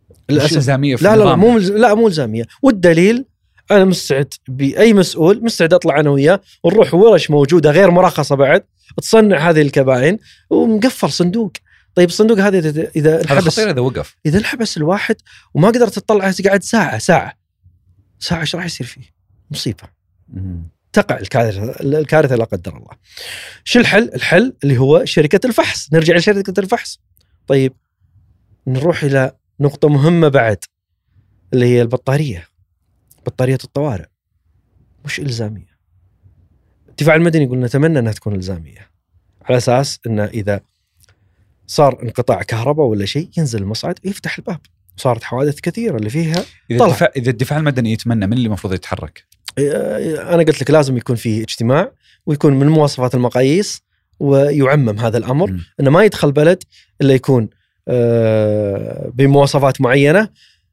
وش 0.10 0.16
للأسف. 0.30 0.58
إلزامية 0.58 0.96
في 0.96 1.04
لا 1.04 1.16
لا 1.16 1.24
لا؟ 1.24 1.36
مو 1.36 1.52
ملز... 1.52 1.72
لا 1.72 1.94
مو 1.94 2.08
إلزامية. 2.08 2.44
والدليل 2.62 3.26
أنا 3.72 3.86
مستعد 3.86 4.34
بأي 4.48 4.94
مسؤول 4.94 5.44
مستعد 5.44 5.74
أطلع 5.74 6.00
أنا 6.00 6.10
وياه 6.10 6.42
ونروح 6.64 6.94
ورش 6.94 7.30
موجودة 7.30 7.72
غير 7.72 7.92
مرخصه 7.92 8.36
بعد 8.36 8.64
تصنع 9.02 9.50
هذه 9.50 9.62
الكبائن 9.62 10.20
ومقفل 10.50 11.12
صندوق. 11.12 11.52
طيب 11.96 12.10
الصندوق 12.10 12.40
هذا 12.40 12.60
اذا 12.60 12.92
إذا 12.96 13.16
هذا 13.16 13.22
انحبس 13.22 13.48
خطير 13.48 13.70
إذا 13.70 13.82
وقف. 13.82 14.16
إذا 14.26 14.38
انحبس 14.38 14.78
الواحد 14.78 15.16
وما 15.54 15.68
قدرت 15.68 16.00
تطلع 16.00 16.32
قاعد 16.46 16.64
ساعة 16.64 16.98
ساعة. 16.98 17.34
ساعة 18.20 18.42
إيش 18.42 18.56
راح 18.56 18.66
يصير 18.66 18.88
فيه؟ 18.88 19.17
مصيبة. 19.52 19.84
تقع 20.94 21.18
الكارثة 21.18 21.80
الكارثة 21.82 22.36
لا 22.36 22.44
قدر 22.44 22.78
الله. 22.78 22.92
شو 23.64 23.80
الحل؟ 23.80 24.12
الحل 24.14 24.54
اللي 24.64 24.78
هو 24.78 25.06
شركة 25.06 25.48
الفحص، 25.48 25.94
نرجع 25.94 26.16
لشركة 26.16 26.60
الفحص. 26.60 27.00
طيب 27.48 27.74
نروح 28.68 29.04
إلى 29.04 29.32
نقطة 29.60 29.90
مهمة 29.90 30.28
بعد 30.28 30.58
اللي 31.54 31.66
هي 31.66 31.82
البطارية. 31.82 32.48
بطارية 33.26 33.58
الطوارئ. 33.64 34.06
مش 35.06 35.20
إلزامية. 35.20 35.78
الدفاع 36.90 37.16
المدني 37.16 37.44
يقول 37.44 37.60
نتمنى 37.60 38.00
إنها 38.00 38.12
تكون 38.12 38.36
إلزامية 38.36 38.90
على 39.46 39.58
أساس 39.58 40.00
انه 40.08 40.26
إذا 40.26 40.62
صار 41.68 42.04
انقطاع 42.04 42.44
كهرباء 42.44 42.86
ولا 42.86 43.06
شيء 43.06 43.30
ينزل 43.38 43.62
المصعد 43.62 44.00
ويفتح 44.06 44.38
الباب 44.38 44.60
صارت 44.98 45.24
حوادث 45.24 45.60
كثيرة 45.60 45.98
اللي 45.98 46.10
فيها 46.10 46.46
إذا 46.72 46.80
طلع. 46.80 46.88
الدفاع 46.88 47.12
إذا 47.18 47.30
الدفاع 47.30 47.60
المدني 47.60 47.92
يتمنى 47.92 48.28
من 48.28 48.34
اللي 48.34 48.48
المفروض 48.48 48.74
يتحرك؟ 48.74 49.24
آه، 49.60 50.34
أنا 50.34 50.44
قلت 50.44 50.62
لك 50.62 50.72
لازم 50.72 50.98
يكون 50.98 51.16
في 51.16 51.42
اجتماع 51.42 51.92
ويكون 52.26 52.54
من 52.54 52.68
مواصفات 52.68 53.16
المقاييس 53.16 53.82
ويعمم 54.20 55.00
هذا 55.00 55.18
الأمر 55.18 55.52
مم. 55.52 55.60
إنه 55.80 55.90
ما 55.90 56.04
يدخل 56.04 56.32
بلد 56.32 56.64
إلا 57.02 57.14
يكون 57.14 57.50
آه، 57.88 59.12
بمواصفات 59.14 59.82
معينة 59.82 60.30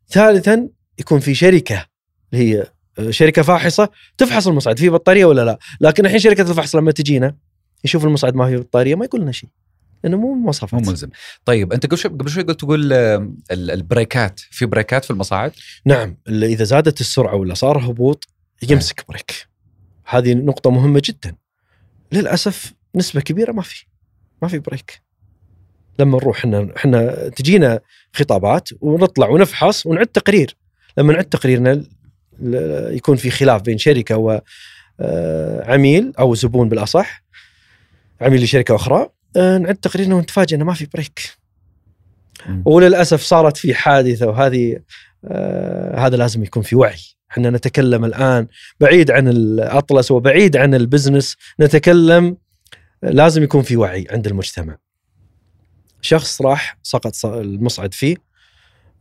ثالثا 0.08 0.68
يكون 0.98 1.20
في 1.20 1.34
شركة 1.34 1.86
اللي 2.32 2.44
هي 2.44 2.66
آه، 2.98 3.10
شركة 3.10 3.42
فاحصة 3.42 3.88
تفحص 4.18 4.48
المصعد 4.48 4.78
فيه 4.78 4.90
بطارية 4.90 5.24
ولا 5.24 5.44
لا 5.44 5.58
لكن 5.80 6.06
الحين 6.06 6.18
شركة 6.18 6.50
الفحص 6.50 6.76
لما 6.76 6.92
تجينا 6.92 7.36
يشوف 7.84 8.04
المصعد 8.04 8.34
ما 8.34 8.46
فيه 8.46 8.56
بطارية 8.56 8.94
ما 8.94 9.04
يقول 9.04 9.20
لنا 9.20 9.32
شيء 9.32 9.50
لأنه 10.04 10.16
مو 10.16 10.34
مواصفات. 10.34 10.74
مو 10.74 10.90
ملزم. 10.90 11.08
طيب 11.44 11.72
أنت 11.72 11.86
قبل 11.86 11.98
شوي 11.98 12.10
قبل 12.10 12.30
شوي 12.30 12.42
قلت 12.42 12.58
تقول 12.60 12.92
آه، 12.92 13.16
ال- 13.50 13.70
البريكات 13.70 14.40
في 14.40 14.66
بريكات 14.66 15.04
في 15.04 15.10
المصاعد؟ 15.10 15.52
نعم 15.86 16.16
إذا 16.28 16.64
زادت 16.64 17.00
السرعة 17.00 17.34
ولا 17.34 17.54
صار 17.54 17.78
هبوط 17.78 18.28
يمسك 18.70 19.04
brake. 19.08 19.46
هذه 20.06 20.34
نقطة 20.34 20.70
مهمة 20.70 21.02
جدا. 21.04 21.34
للأسف 22.12 22.72
نسبة 22.94 23.20
كبيرة 23.20 23.52
ما 23.52 23.62
في. 23.62 23.84
ما 24.42 24.48
في 24.48 24.58
brake. 24.58 25.02
لما 25.98 26.18
نروح 26.18 26.36
إحنا 26.38 26.68
إحنا 26.76 27.28
تجينا 27.28 27.80
خطابات 28.12 28.68
ونطلع 28.80 29.28
ونفحص 29.28 29.86
ونعد 29.86 30.06
تقرير. 30.06 30.56
لما 30.98 31.12
نعد 31.12 31.24
تقريرنا 31.24 31.84
يكون 32.90 33.16
في 33.16 33.30
خلاف 33.30 33.62
بين 33.62 33.78
شركة 33.78 34.16
وعميل 35.00 36.12
أو 36.18 36.34
زبون 36.34 36.68
بالأصح 36.68 37.24
عميل 38.20 38.42
لشركة 38.42 38.74
أخرى 38.74 38.96
آه، 38.96 39.12
نعد 39.36 39.76
تقريرنا 39.76 40.14
ونتفاجئ 40.14 40.56
إنه 40.56 40.64
ما 40.64 40.74
في 40.74 40.86
brake. 40.94 41.20
وللأسف 42.64 43.22
صارت 43.22 43.56
في 43.56 43.74
حادثة 43.74 44.26
وهذه 44.26 44.78
آه 45.24 45.98
هذا 46.06 46.16
لازم 46.16 46.42
يكون 46.42 46.62
في 46.62 46.76
وعي. 46.76 46.98
إحنا 47.30 47.50
نتكلم 47.50 48.04
الآن 48.04 48.46
بعيد 48.80 49.10
عن 49.10 49.28
الأطلس 49.28 50.10
وبعيد 50.10 50.56
عن 50.56 50.74
البزنس 50.74 51.36
نتكلم 51.60 52.36
لازم 53.02 53.42
يكون 53.42 53.62
في 53.62 53.76
وعي 53.76 54.06
عند 54.10 54.26
المجتمع. 54.26 54.76
شخص 56.00 56.42
راح 56.42 56.78
سقط 56.82 57.26
المصعد 57.26 57.94
فيه 57.94 58.16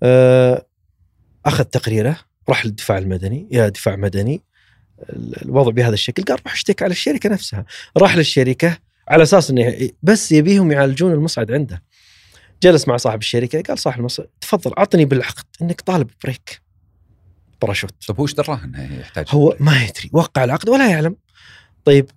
آه 0.03 0.65
أخذ 1.45 1.63
تقريره 1.63 2.17
راح 2.49 2.65
للدفاع 2.65 2.97
المدني 2.97 3.47
يا 3.51 3.69
دفاع 3.69 3.95
مدني. 3.95 4.41
ال- 5.09 5.41
الوضع 5.45 5.71
بهذا 5.71 5.93
الشكل 5.93 6.23
قال 6.23 6.39
روح 6.45 6.53
اشتكي 6.53 6.83
على 6.83 6.91
الشركة 6.91 7.29
نفسها. 7.29 7.65
راح 7.97 8.17
للشركة 8.17 8.77
على 9.13 9.23
أساس 9.23 9.49
إنه 9.49 9.89
بس 10.03 10.31
يبيهم 10.31 10.71
يعالجون 10.71 11.11
المصعد 11.11 11.51
عنده. 11.51 11.83
جلس 12.63 12.87
مع 12.87 12.97
صاحب 12.97 13.19
الشركة 13.19 13.61
قال 13.61 13.79
صاحب 13.79 13.99
المصعد 13.99 14.27
تفضل 14.41 14.73
أعطني 14.77 15.05
بالعقد 15.05 15.43
إنك 15.61 15.81
طالب 15.81 16.09
brake. 16.23 16.61
parachute. 17.61 17.93
طيب 18.07 18.17
هو 18.17 18.23
إيش 18.23 18.33
دراه 18.33 18.63
إنه 18.63 18.99
يحتاج؟ 18.99 19.25
هو 19.29 19.55
ما 19.59 19.83
يدري 19.83 20.09
وقع 20.13 20.43
العقد 20.43 20.69
ولا 20.69 20.89
يعلم. 20.89 21.15
طيب 21.85 22.11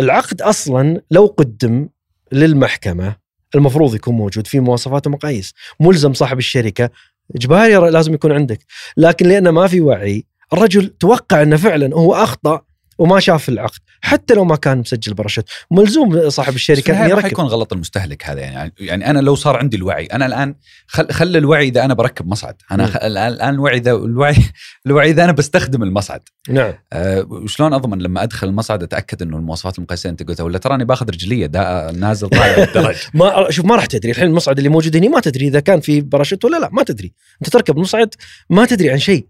العقد 0.00 0.42
أصلا 0.42 1.02
لو 1.10 1.26
قدم 1.26 1.88
للمحكمة 2.32 3.16
المفروض 3.54 3.94
يكون 3.94 4.14
موجود 4.14 4.46
في 4.46 4.60
مواصفات 4.60 5.06
ومقاييس. 5.06 5.52
ملزم 5.80 6.12
صاحب 6.12 6.38
الشركة 6.38 6.90
إجباري 7.36 7.90
لازم 7.90 8.14
يكون 8.14 8.32
عندك. 8.32 8.58
لكن 8.96 9.28
لأنه 9.28 9.50
ما 9.50 9.66
في 9.66 9.80
وعي 9.80 10.24
الرجل 10.52 10.88
توقع 10.88 11.42
إنه 11.42 11.56
فعلا 11.56 11.94
هو 11.94 12.14
أخطأ 12.14 12.62
وما 12.98 13.20
شاف 13.20 13.48
العقد 13.48 13.78
حتى 14.00 14.34
لو 14.34 14.44
ما 14.44 14.56
كان 14.56 14.78
مسجل 14.78 15.14
باراشوت 15.14 15.44
ملزوم 15.70 16.30
صاحب 16.30 16.54
الشركة 16.54 16.90
النهاية 16.90 17.06
ان 17.06 17.10
راح 17.10 17.24
يركب. 17.24 17.32
يكون 17.32 17.44
غلط 17.44 17.72
المستهلك 17.72 18.26
هذا 18.26 18.40
يعني. 18.40 18.72
يعني 18.78 19.10
أنا 19.10 19.18
لو 19.18 19.34
صار 19.34 19.56
عندي 19.56 19.76
الوعي 19.76 20.06
أنا 20.06 20.26
الآن 20.26 20.54
خل, 20.86 21.12
خل 21.12 21.36
الوعي 21.36 21.68
إذا 21.68 21.84
أنا 21.84 21.94
بركب 21.94 22.26
مصعد. 22.26 22.54
أنا 22.70 22.82
مم. 22.86 22.90
خ... 22.90 22.96
الان 22.96 23.54
الوعي 23.54 23.76
اذا 23.76 23.92
الوعي 23.92 24.36
الوعي 24.86 25.10
إذا 25.10 25.24
أنا 25.24 25.32
بستخدم 25.32 25.82
المصعد. 25.82 26.20
نعم. 26.48 26.74
أه 26.92 27.26
وشلون 27.30 27.72
أضمن 27.72 27.98
لما 27.98 28.22
أدخل 28.22 28.48
المصعد 28.48 28.82
أتأكد 28.82 29.22
إنه 29.22 29.36
المواصفات 29.36 29.78
المقيسة 29.78 30.10
أنت 30.10 30.22
قلتها 30.22 30.44
ولا 30.44 30.58
تراني 30.58 30.84
باخذ 30.84 31.08
رجليه 31.10 31.46
دا 31.46 31.92
نازل 31.92 32.28
طالع 32.28 32.62
الدرج 32.64 32.96
ما 33.14 33.50
شوف 33.50 33.64
ما 33.64 33.76
راح 33.76 33.86
تدري. 33.86 34.10
الحين 34.10 34.26
المصعد 34.26 34.56
اللي 34.56 34.68
موجود 34.68 34.96
هنا 34.96 35.08
ما 35.08 35.20
تدري 35.20 35.48
إذا 35.48 35.60
كان 35.60 35.80
في 35.80 36.00
باراشوت 36.00 36.44
ولا 36.44 36.56
لا 36.56 36.68
ما 36.72 36.82
تدري. 36.82 37.12
أنت 37.42 37.50
تركب 37.50 37.76
مصعد 37.76 38.14
ما 38.50 38.64
تدري 38.66 38.90
عن 38.90 38.98
شيء. 38.98 39.26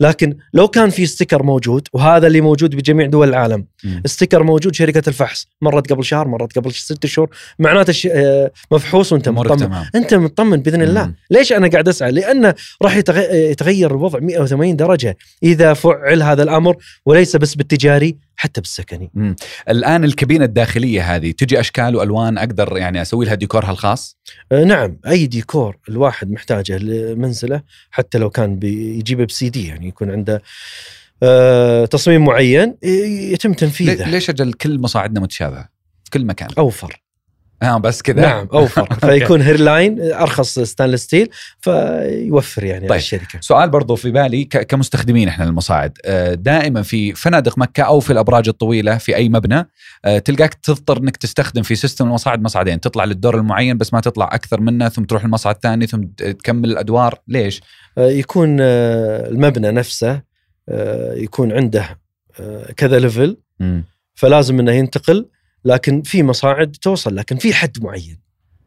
لكن 0.00 0.36
لو 0.54 0.68
كان 0.68 0.90
في 0.90 1.06
sticker 1.06 1.42
موجود 1.42 1.88
وهذا 1.92 2.26
اللي 2.26 2.40
موجود 2.40 2.74
بجميع 2.76 3.06
دول 3.06 3.28
العالم. 3.28 3.66
sticker 4.06 4.42
موجود 4.42 4.74
شركة 4.74 5.08
الفحص 5.08 5.46
مرت 5.62 5.92
قبل 5.92 6.04
شهر 6.04 6.28
مرت 6.28 6.58
قبل 6.58 6.72
ست 6.72 7.06
شهور 7.06 7.28
معناته 7.58 7.90
الش- 7.90 8.06
آه، 8.12 8.50
مفحوص 8.72 9.12
وانت 9.12 9.28
مطمن 9.28 9.56
تمام 9.56 9.84
أنت 9.94 10.14
مطمن 10.14 10.56
بإذن 10.62 10.82
الله 10.82 11.06
مم. 11.06 11.14
ليش 11.30 11.52
أنا 11.52 11.68
قاعد 11.68 11.88
أسعى 11.88 12.10
لأنه 12.12 12.54
راح 12.82 12.96
يتغ- 12.96 13.32
يتغير 13.34 13.90
الوضع 13.90 14.18
180 14.18 14.76
درجة 14.76 15.16
إذا 15.42 15.74
فعل 15.74 16.22
هذا 16.22 16.42
الأمر 16.42 16.76
وليس 17.06 17.36
بس 17.36 17.54
بالتجاري 17.54 18.16
حتى 18.40 18.60
بالسكني. 18.60 19.34
الآن 19.68 20.04
الكابينة 20.04 20.44
الداخلية 20.44 21.16
هذه 21.16 21.30
تجي 21.30 21.60
أشكال 21.60 21.96
وألوان 21.96 22.38
أقدر 22.38 22.76
يعني 22.76 23.02
أسوي 23.02 23.26
لها 23.26 23.34
ديكورها 23.34 23.70
الخاص؟ 23.70 24.18
آه، 24.52 24.64
نعم 24.64 24.98
أي 25.06 25.26
ديكور 25.26 25.76
الواحد 25.88 26.30
محتاجه 26.30 26.78
لمنزله 26.78 27.62
حتى 27.90 28.18
لو 28.18 28.30
كان 28.30 28.58
بيجيبه 28.58 29.24
بسي 29.24 29.48
دي 29.48 29.66
يعني 29.66 29.88
يكون 29.88 30.10
عنده 30.10 30.42
آه، 31.22 31.84
تصميم 31.84 32.24
معين 32.24 32.76
يتم 32.82 33.52
تنفيذه. 33.52 34.10
ليش 34.10 34.30
أجل 34.30 34.52
كل 34.52 34.78
مصاعدنا 34.78 35.20
متشابهة؟ 35.20 35.68
في 36.04 36.10
كل 36.10 36.24
مكان. 36.24 36.48
أوفر. 36.58 37.02
آه 37.62 37.78
بس 37.78 38.02
كذا. 38.02 38.20
نعم 38.20 38.48
أوفر. 38.52 38.94
فيكون 39.06 39.40
hairline 39.40 40.12
أرخص 40.12 40.58
stainless 40.58 41.02
steel 41.02 41.28
فيوفر 41.60 42.64
يعني 42.64 42.88
طيب. 42.88 42.98
الشركة. 42.98 43.38
سؤال 43.40 43.70
برضو 43.70 43.96
في 43.96 44.10
بالي 44.10 44.44
كمستخدمين 44.44 45.28
إحنا 45.28 45.44
للمصاعد. 45.44 45.98
آه، 46.04 46.34
دائما 46.34 46.82
في 46.82 47.14
فنادق 47.14 47.58
مكة 47.58 47.82
أو 47.82 48.00
في 48.00 48.12
الأبراج 48.12 48.48
الطويلة 48.48 48.98
في 48.98 49.16
أي 49.16 49.28
مبنى 49.28 49.68
آه، 50.04 50.18
تلقاك 50.18 50.54
تضطر 50.54 50.98
إنك 50.98 51.16
تستخدم 51.16 51.62
في 51.62 51.74
system 51.74 52.06
المصاعد 52.06 52.42
مصعدين 52.42 52.80
تطلع 52.80 53.04
للدور 53.04 53.38
المعين 53.38 53.78
بس 53.78 53.94
ما 53.94 54.00
تطلع 54.00 54.28
أكثر 54.32 54.60
منه 54.60 54.88
ثم 54.88 55.04
تروح 55.04 55.24
المصعد 55.24 55.54
الثاني 55.54 55.86
ثم 55.86 56.02
تكمل 56.02 56.70
الأدوار. 56.70 57.18
ليش؟ 57.28 57.60
آه، 57.98 58.10
يكون 58.10 58.60
المبنى 58.60 59.70
نفسه 59.70 60.30
يكون 61.14 61.52
عنده 61.52 61.98
كذا 62.76 62.98
ليفل. 62.98 63.36
فلازم 64.14 64.60
إنه 64.60 64.72
ينتقل. 64.72 65.26
لكن 65.64 66.02
في 66.02 66.22
مصاعد 66.22 66.76
توصل 66.82 67.16
لكن 67.16 67.36
في 67.36 67.54
حد 67.54 67.82
معين. 67.82 68.20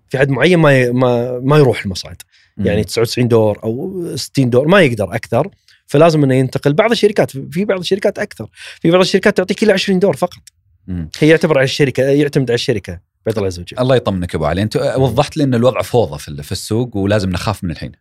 في 0.09 0.17
حد 0.17 0.29
معين 0.29 0.59
ما 0.59 0.91
ما 0.91 1.39
ما 1.39 1.57
يروح 1.57 1.83
المصعد 1.83 2.21
يعني 2.57 2.83
99 2.83 3.27
دور 3.27 3.59
أو 3.63 4.03
60 4.15 4.49
دور 4.49 4.67
ما 4.67 4.81
يقدر 4.81 5.15
أكثر. 5.15 5.49
فلازم 5.85 6.23
إنه 6.23 6.35
ينتقل 6.35 6.73
بعض 6.73 6.91
الشركات. 6.91 7.31
في 7.31 7.65
بعض 7.65 7.79
الشركات 7.79 8.19
أكثر. 8.19 8.47
في 8.81 8.91
بعض 8.91 9.01
الشركات 9.01 9.37
تعطيك 9.37 9.63
إلى 9.63 9.73
20 9.73 9.99
دور 9.99 10.15
فقط. 10.15 10.41
مم. 10.87 11.09
هي 11.19 11.29
يعتبر 11.29 11.57
على 11.57 11.65
الشركة 11.65 12.03
يعتمد 12.03 12.51
على 12.51 12.55
الشركة 12.55 12.99
بعد 13.25 13.37
الله 13.37 13.65
الله 13.79 13.95
يطمنك 13.95 14.35
أبو 14.35 14.45
علي. 14.45 14.61
أنت 14.61 14.93
وضحت 14.97 15.37
لي 15.37 15.43
إن 15.43 15.53
الوضع 15.53 15.81
فوضى 15.81 16.17
في 16.43 16.51
السوق 16.51 16.97
ولازم 16.97 17.29
نخاف 17.29 17.63
من 17.63 17.71
الحين. 17.71 17.91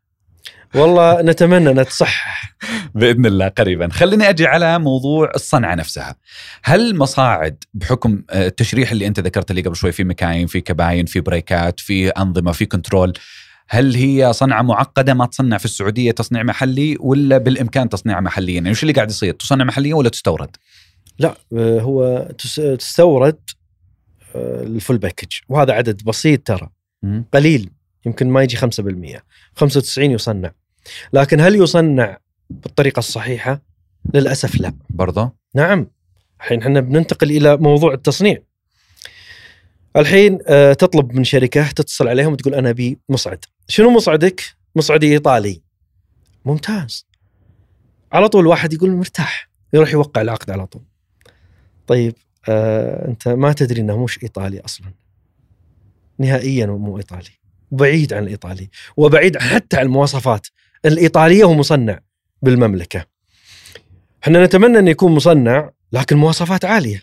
والله 0.74 1.22
نتمنى 1.22 1.70
انها 1.70 1.82
تصحح 1.84 2.54
بإذن 2.94 3.26
الله 3.26 3.48
قريبا. 3.48 3.88
خليني 3.88 4.28
أجي 4.28 4.46
على 4.46 4.78
موضوع 4.78 5.30
الصنعة 5.34 5.74
نفسها. 5.74 6.16
هل 6.64 6.96
مصاعد 6.98 7.64
بحكم 7.74 8.22
آه، 8.30 8.46
التشريح 8.46 8.90
اللي 8.92 9.06
أنت 9.06 9.20
ذكرت 9.20 9.52
لي 9.52 9.62
قبل 9.62 9.76
شوي 9.76 9.92
في 9.92 10.04
مكاين 10.04 10.46
في 10.46 10.60
كباين 10.60 11.06
في 11.06 11.20
brake 11.20 11.70
ات 11.70 11.80
في 11.80 12.08
أنظمة 12.08 12.52
في 12.52 12.66
control 12.66 13.12
هل 13.68 13.94
هي 13.94 14.32
صنعة 14.32 14.62
معقدة 14.62 15.14
ما 15.14 15.26
تصنع 15.26 15.58
في 15.58 15.64
السعودية 15.64 16.10
تصنيع 16.10 16.42
محلي 16.42 16.96
ولا 17.00 17.38
بالإمكان 17.38 17.88
تصنيعها 17.88 18.20
محليا؟ 18.20 18.54
يعني 18.54 18.70
وش 18.70 18.82
اللي 18.82 18.92
قاعد 18.92 19.10
يصير؟ 19.10 19.34
تصنع 19.34 19.64
محليا 19.64 19.94
ولا 19.94 20.08
تستورد؟ 20.08 20.56
لا 21.18 21.34
آه، 21.56 21.80
هو 21.80 22.28
تس- 22.38 22.60
تستورد 22.78 23.38
آه، 24.36 24.62
الفول 24.62 24.98
باكج 24.98 25.28
وهذا 25.48 25.72
عدد 25.72 26.02
بسيط 26.04 26.46
ترى. 26.46 26.68
قليل. 27.34 27.70
يمكن 28.06 28.28
ما 28.30 28.42
يجي 28.42 28.56
5% 28.56 29.22
95 29.56 30.10
يصنع. 30.10 30.52
لكن 31.12 31.40
هل 31.40 31.56
يصنع 31.56 32.18
بالطريقة 32.50 32.98
الصحيحة؟ 32.98 33.62
للأسف 34.14 34.60
لا. 34.60 34.72
برضه 34.90 35.32
نعم. 35.54 35.86
الحين 36.40 36.62
إحنا 36.62 36.80
بننتقل 36.80 37.30
إلى 37.30 37.56
موضوع 37.56 37.94
التصنيع. 37.94 38.38
الحين 39.96 40.38
آه، 40.46 40.72
تطلب 40.72 41.12
من 41.12 41.24
شركة 41.24 41.70
تتصل 41.70 42.08
عليهم 42.08 42.32
وتقول 42.32 42.54
أنا 42.54 42.70
أبي 42.70 42.98
مصعد. 43.08 43.44
شنو 43.68 43.90
مصعدك؟ 43.90 44.42
مصعدي 44.76 45.12
إيطالي. 45.12 45.62
ممتاز. 46.44 47.06
على 48.12 48.28
طول 48.28 48.46
واحد 48.46 48.72
يقول 48.72 48.90
مرتاح. 48.90 49.48
يروح 49.72 49.92
يوقع 49.92 50.20
العقد 50.20 50.50
على 50.50 50.66
طول. 50.66 50.82
طيب 51.86 52.14
آه 52.48 53.08
أنت 53.08 53.28
ما 53.28 53.52
تدري 53.52 53.80
إنه 53.80 54.04
مش 54.04 54.22
إيطالي 54.22 54.60
أصلا. 54.60 54.92
نهائيا 56.18 56.66
مو 56.66 56.98
إيطالي. 56.98 57.30
بعيد 57.70 58.12
عن 58.12 58.22
الإيطالي. 58.22 58.70
وبعيد 58.96 59.38
حتى 59.38 59.76
عن 59.76 59.86
المواصفات. 59.86 60.46
الإيطالية 60.84 61.44
ومصنع 61.44 62.00
بالمملكة. 62.42 63.06
إحنا 64.22 64.44
نتمنى 64.44 64.78
انه 64.78 64.90
يكون 64.90 65.12
مصنع 65.12 65.70
لكن 65.92 66.16
مواصفات 66.16 66.64
عالية. 66.64 67.02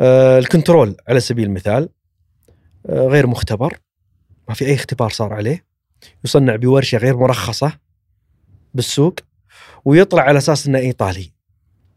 آه 0.00 0.38
الكنترول 0.38 0.96
على 1.08 1.20
سبيل 1.20 1.44
المثال 1.44 1.88
آه 2.86 3.06
غير 3.06 3.26
مختبر 3.26 3.78
ما 4.48 4.54
في 4.54 4.66
أي 4.66 4.74
اختبار 4.74 5.10
صار 5.10 5.32
عليه. 5.32 5.64
يصنع 6.24 6.56
بورشة 6.56 6.98
غير 6.98 7.16
مرخصة 7.16 7.78
بالسوق 8.74 9.14
ويطلع 9.84 10.22
على 10.22 10.38
أساس 10.38 10.66
إنه 10.66 10.78
إيطالي. 10.78 11.32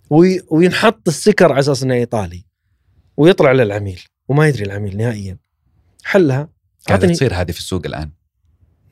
وي- 0.09 0.41
وينحط 0.49 1.07
السكر 1.07 1.51
على 1.51 1.59
أساس 1.59 1.83
إنه 1.83 1.93
إيطالي. 1.93 2.45
ويطلع 3.17 3.51
للعميل 3.51 4.01
وما 4.27 4.47
يدري 4.47 4.63
العميل 4.63 4.97
نهائيا. 4.97 5.37
حلها. 6.03 6.49
قاعدة 6.87 7.07
تصير 7.07 7.33
هذه 7.33 7.51
في 7.51 7.59
السوق 7.59 7.85
الآن. 7.85 8.09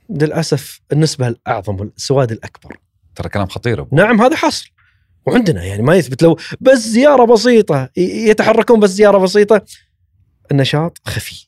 للأسف 0.09 0.81
النسبة 0.91 1.27
الأعظم 1.27 1.79
والسواد 1.79 2.31
الأكبر. 2.31 2.77
ترى 3.15 3.29
كلام 3.29 3.47
خطير 3.47 3.81
أبو. 3.81 3.95
نعم 3.95 4.21
هذا 4.21 4.35
حاصل. 4.35 4.69
وعندنا 5.25 5.63
يعني 5.63 5.81
ما 5.83 5.95
يثبت 5.95 6.23
لو 6.23 6.37
بس 6.61 6.77
زيارة 6.77 7.25
بسيطة 7.25 7.89
يتحركون 7.97 8.79
بس 8.79 8.89
زيارة 8.89 9.17
بسيطة 9.17 9.65
النشاط 10.51 11.01
خفي. 11.05 11.47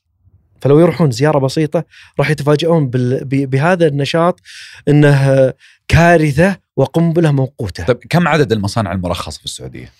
فلو 0.60 0.80
يروحون 0.80 1.10
زيارة 1.10 1.38
بسيطة 1.38 1.84
راح 2.18 2.30
يتفاجئون 2.30 2.90
بهذا 3.24 3.86
النشاط 3.86 4.40
إنه 4.88 5.52
كارثة 5.88 6.56
وقنبلة 6.76 7.32
موقوتة. 7.32 7.84
طيب 7.84 7.98
كم 8.10 8.28
عدد 8.28 8.52
المصانع 8.52 8.92
المرخصة 8.92 9.38
في 9.38 9.44
السعودية؟ 9.44 9.92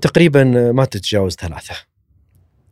تقريبا 0.00 0.44
ما 0.72 0.84
تتجاوز 0.84 1.34
ثلاثة. 1.34 1.74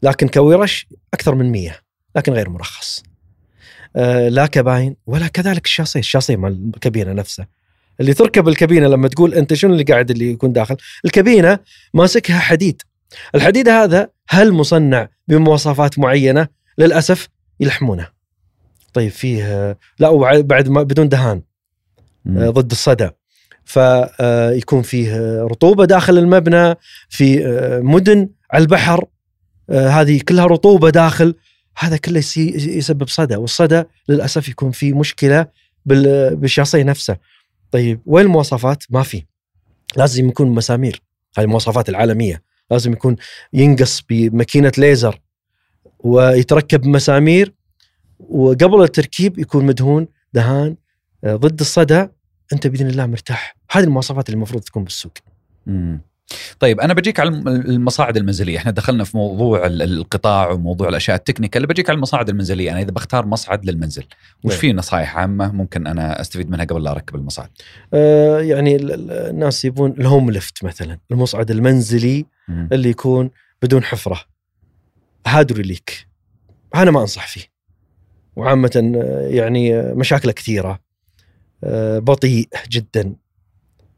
لكن 0.02 0.28
كورش 0.28 0.86
أكثر 1.14 1.34
من 1.34 1.50
مية 1.50 1.80
لكن 2.16 2.32
غير 2.32 2.48
مرخص. 2.48 3.02
لا 4.28 4.46
كباين 4.46 4.96
ولا 5.06 5.26
كذلك 5.26 5.64
الشاصيه 5.64 6.00
الشاصيه 6.00 6.36
مال 6.36 6.70
الكابينة 6.74 7.12
نفسه. 7.12 7.46
اللي 8.00 8.14
تركب 8.14 8.48
الكابينة 8.48 8.88
لما 8.88 9.08
تقول 9.08 9.34
أنت 9.34 9.54
شنو 9.54 9.72
اللي 9.72 9.84
قاعد 9.84 10.10
اللي 10.10 10.30
يكون 10.30 10.52
داخل؟ 10.52 10.76
الكابينة 11.04 11.58
ماسكها 11.94 12.38
حديد. 12.38 12.82
الحديد 13.34 13.68
هذا 13.68 14.08
هل 14.28 14.52
مصنع 14.52 15.08
بمواصفات 15.28 15.98
معينة؟ 15.98 16.48
للأسف 16.78 17.28
يلحمونه. 17.60 18.08
طيب 18.94 19.10
فيه 19.10 19.44
آه، 19.44 19.76
لا 19.98 20.08
وبعد 20.08 20.68
ما 20.68 20.82
بدون 20.82 21.08
دهان 21.08 21.42
آه، 22.26 22.50
ضد 22.50 22.70
الصدى. 22.70 23.10
فيكون 23.68 24.82
فيه 24.82 25.14
آه، 25.16 25.42
رطوبة 25.50 25.84
داخل 25.84 26.18
المبنى 26.18 26.74
في 27.08 27.46
آه، 27.46 27.80
مدن 27.80 28.28
على 28.52 28.62
البحر 28.62 29.04
آه، 29.70 29.88
هذه 29.88 30.20
كلها 30.28 30.46
رطوبة 30.46 30.90
داخل 30.90 31.34
هذا 31.78 31.96
كله 31.96 32.22
يسبب 32.36 33.08
صدى 33.08 33.36
والصدى 33.36 33.82
للأسف 34.08 34.48
يكون 34.48 34.70
في 34.70 34.92
مشكلة 34.92 35.46
بال- 35.86 36.36
بالشاصيه 36.36 36.82
نفسه 36.82 37.16
طيب 37.70 38.00
وين 38.06 38.26
المواصفات؟ 38.26 38.84
ما 38.90 39.02
في. 39.02 39.24
لازم 39.96 40.28
يكون 40.28 40.48
مسامير. 40.48 41.02
هذه 41.38 41.44
المواصفات 41.44 41.88
العالمية. 41.88 42.42
لازم 42.70 42.92
يكون 42.92 43.16
ينقص 43.52 44.02
بماكينة 44.10 44.72
ليزر 44.78 45.20
ويتركب 45.98 46.86
مسامير 46.86 47.54
وقبل 48.18 48.82
التركيب 48.82 49.38
يكون 49.38 49.64
مدهون 49.66 50.08
دهان 50.32 50.76
ضد 51.26 51.60
الصدى 51.60 52.08
أنت 52.52 52.66
بإذن 52.66 52.86
الله 52.86 53.06
مرتاح. 53.06 53.56
هذه 53.70 53.84
المواصفات 53.84 54.28
اللي 54.28 54.36
المفروض 54.36 54.62
تكون 54.62 54.84
بالسوق. 54.84 55.12
مم. 55.66 56.00
طيب 56.58 56.80
أنا 56.80 56.94
بجيك 56.94 57.20
على 57.20 57.28
الم- 57.28 57.48
المصاعد 57.48 58.16
المنزلية، 58.16 58.58
إحنا 58.58 58.70
دخلنا 58.70 59.04
في 59.04 59.16
موضوع 59.16 59.66
ال- 59.66 59.82
القطاع 59.82 60.50
وموضوع 60.50 60.88
الأشياء 60.88 61.16
التكنيكال، 61.16 61.66
بجيك 61.66 61.90
على 61.90 61.96
المصاعد 61.96 62.28
المنزلية، 62.28 62.70
أنا 62.70 62.80
إذا 62.80 62.90
بختار 62.90 63.26
مصعد 63.26 63.64
للمنزل، 63.64 64.04
وش 64.44 64.52
نعم. 64.52 64.60
في 64.60 64.72
نصائح 64.72 65.16
عامة 65.16 65.52
ممكن 65.52 65.86
أنا 65.86 66.20
أستفيد 66.20 66.50
منها 66.50 66.64
قبل 66.64 66.82
لا 66.82 66.90
أركب 66.90 67.14
المصعد؟ 67.16 67.48
آه، 67.94 68.40
يعني 68.40 68.76
ال- 68.76 68.92
ال- 68.92 69.10
الناس 69.10 69.64
يبون 69.64 69.90
الهوم 69.90 70.30
ليفت 70.30 70.64
مثلا 70.64 70.98
المصعد 71.10 71.50
المنزلي 71.50 72.26
مم. 72.48 72.68
اللي 72.72 72.88
يكون 72.90 73.30
بدون 73.62 73.84
حفرة. 73.84 74.20
هادروليك 75.26 76.06
أنا 76.74 76.90
ما 76.90 77.00
أنصح 77.00 77.26
فيه. 77.28 77.44
وعامة 78.36 78.92
آه، 78.96 79.28
يعني 79.28 79.74
آه، 79.76 79.94
مشاكله 79.94 80.32
كثيرة. 80.32 80.80
آه، 81.64 81.98
بطيء 81.98 82.48
جدا. 82.70 83.14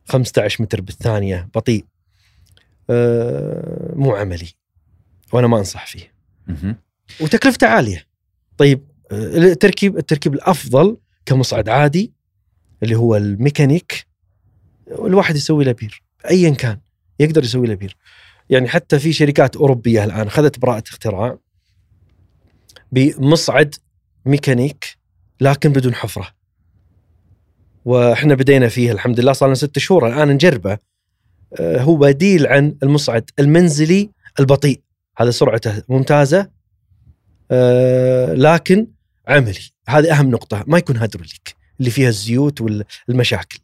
15 0.08 0.62
متر 0.62 0.80
بالثانية. 0.80 1.48
بطيء. 1.54 1.84
مو 3.94 4.16
عملي. 4.16 4.48
وأنا 5.32 5.46
ما 5.46 5.58
أنصح 5.58 5.86
فيه. 5.86 6.12
وتكلفته 7.20 7.66
عالية. 7.66 8.06
طيب 8.58 8.84
آه، 9.12 9.36
التركيب 9.36 9.98
التركيب 9.98 10.34
الأفضل 10.34 10.96
كمصعد 11.26 11.68
عادي 11.68 12.12
اللي 12.82 12.94
هو 12.94 13.16
الميكانيك 13.16 14.06
الواحد 14.88 15.36
يسوي 15.36 15.64
له 15.64 15.72
بير. 15.72 16.02
ايا 16.30 16.50
كان 16.50 16.78
يقدر 17.20 17.44
يسوي 17.44 17.66
له 17.66 17.74
بير. 17.74 17.96
يعني 18.50 18.68
حتى 18.68 18.98
في 18.98 19.12
شركات 19.12 19.56
أوروبية 19.56 20.04
الآن 20.04 20.26
اخذت 20.26 20.58
براءة 20.58 20.84
اختراع 20.88 21.38
بمصعد 22.92 23.74
ميكانيك 24.26 24.84
لكن 25.40 25.72
بدون 25.72 25.94
حفرة. 25.94 26.28
وإحنا 27.84 28.34
بدينا 28.34 28.68
فيه 28.68 28.92
الحمد 28.92 29.20
لله 29.20 29.32
صار 29.32 29.48
لنا 29.48 29.54
ست 29.54 29.78
شهور. 29.78 30.06
الآن 30.06 30.28
نجربه. 30.28 30.72
آه، 30.72 30.78
هو 31.60 31.96
بديل 31.96 32.46
عن 32.46 32.76
المصعد 32.82 33.30
المنزلي 33.38 34.10
البطيء. 34.40 34.80
هذا 35.18 35.30
سرعته 35.30 35.82
ممتازة 35.88 36.48
آه، 37.50 38.34
لكن 38.34 38.86
عملي. 39.28 39.60
هذه 39.88 40.12
أهم 40.12 40.30
نقطة. 40.30 40.64
ما 40.66 40.78
يكون 40.78 40.96
هيدروليك 40.96 41.54
اللي 41.80 41.90
فيها 41.90 42.08
الزيوت 42.08 42.60
والمشاكل. 43.08 43.58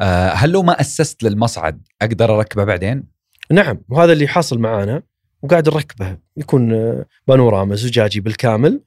آه 0.00 0.28
هل 0.30 0.50
لو 0.50 0.62
ما 0.62 0.80
أسست 0.80 1.22
للمصعد 1.22 1.82
أقدر 2.02 2.38
أركبه 2.38 2.64
بعدين؟ 2.64 3.04
نعم 3.50 3.80
وهذا 3.88 4.12
اللي 4.12 4.28
حاصل 4.28 4.58
معانا 4.58 5.02
وقاعد 5.42 5.68
نركبه. 5.68 6.16
يكون 6.36 6.72
آه، 6.72 7.06
بانوراما 7.28 7.74
زجاجي 7.74 8.20
بالكامل 8.20 8.80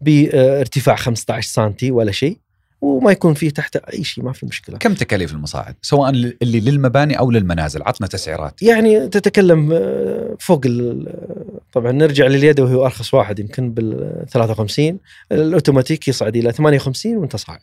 بارتفاع 0.00 0.96
15 0.96 1.48
سنتي 1.48 1.90
ولا 1.90 2.12
شيء. 2.12 2.38
وما 2.82 3.12
يكون 3.12 3.34
فيه 3.34 3.50
تحت 3.50 3.76
أي 3.76 4.04
شيء 4.04 4.24
ما 4.24 4.32
في 4.32 4.46
مشكلة 4.46 4.78
كم 4.78 4.94
تكاليف 4.94 5.32
المصاعد؟ 5.32 5.74
سواء 5.82 6.10
اللي 6.10 6.60
للمباني 6.60 7.18
أو 7.18 7.30
للمنازل، 7.30 7.82
عطنا 7.82 8.06
تسعيرات. 8.06 8.62
يعني 8.62 9.08
تتكلم 9.08 9.70
آه، 9.72 10.36
فوق 10.40 10.60
ال- 10.66 11.52
طبعا 11.72 11.92
نرجع 11.92 12.26
لليدوي 12.26 12.74
هو 12.74 12.84
أرخص 12.84 13.14
واحد 13.14 13.38
يمكن 13.38 13.70
بال 13.70 14.24
53 14.30 14.98
الأوتوماتيك 15.32 16.08
يصعد 16.08 16.36
إلى 16.36 16.52
58 16.52 17.16
وأنت 17.16 17.36
صاعد 17.36 17.58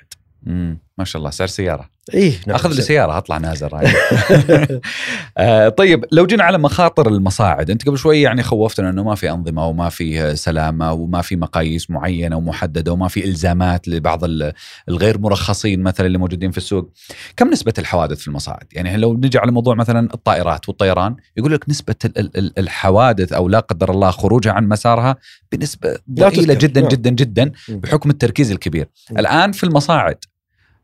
ما 0.97 1.05
شاء 1.05 1.19
الله 1.19 1.29
سعر 1.29 1.47
سيارة. 1.47 1.89
إيه 2.13 2.33
نعم 2.47 2.55
أخذ 2.55 2.69
لي 2.73 2.81
سياره 2.81 3.17
أطلع 3.17 3.37
نازل 3.37 3.67
رايح. 3.67 3.93
آه 5.37 5.69
طيب 5.69 6.05
لو 6.11 6.25
جينا 6.25 6.43
على 6.43 6.57
مخاطر 6.57 7.07
المصاعد 7.07 7.69
أنت 7.69 7.85
قبل 7.87 7.97
شوي 7.97 8.21
يعني 8.21 8.43
خوفتنا 8.43 8.89
إنه 8.89 9.03
ما 9.03 9.15
في 9.15 9.31
أنظمة 9.31 9.67
وما 9.67 9.89
في 9.89 10.35
سلامة 10.35 10.93
وما 10.93 11.21
في 11.21 11.35
مقاييس 11.35 11.89
معينة 11.91 12.35
ومحدده 12.37 12.91
وما 12.93 13.07
في 13.07 13.25
إلزامات 13.25 13.87
لبعض 13.87 14.23
ال- 14.23 14.53
الغير 14.89 15.19
مرخصين 15.19 15.83
مثلا 15.83 16.07
اللي 16.07 16.17
موجودين 16.17 16.51
في 16.51 16.57
السوق 16.57 16.89
كم 17.37 17.49
نسبة 17.49 17.73
الحوادث 17.79 18.17
في 18.19 18.27
المصاعد 18.27 18.63
يعني 18.73 18.97
لو 18.97 19.13
نجي 19.13 19.37
على 19.37 19.51
موضوع 19.51 19.75
مثلا 19.75 20.09
الطائرات 20.13 20.69
والطيران 20.69 21.15
يقول 21.37 21.53
لك 21.53 21.69
نسبة 21.69 21.95
ال- 22.05 22.19
ال- 22.19 22.37
ال- 22.37 22.59
الحوادث 22.59 23.33
أو 23.33 23.49
لا 23.49 23.59
قدر 23.59 23.91
الله 23.91 24.11
خروجها 24.11 24.51
عن 24.51 24.67
مسارها 24.67 25.15
بنسبة 25.51 25.97
ضئيلة. 26.13 26.53
جدا 26.53 26.81
نعم. 26.81 26.89
جدا 26.89 27.09
جدا 27.09 27.51
مم. 27.69 27.79
بحكم 27.79 28.09
التركيز 28.09 28.51
الكبير. 28.51 28.87
الآن 29.11 29.51
في 29.51 29.63
المصاعد 29.63 30.17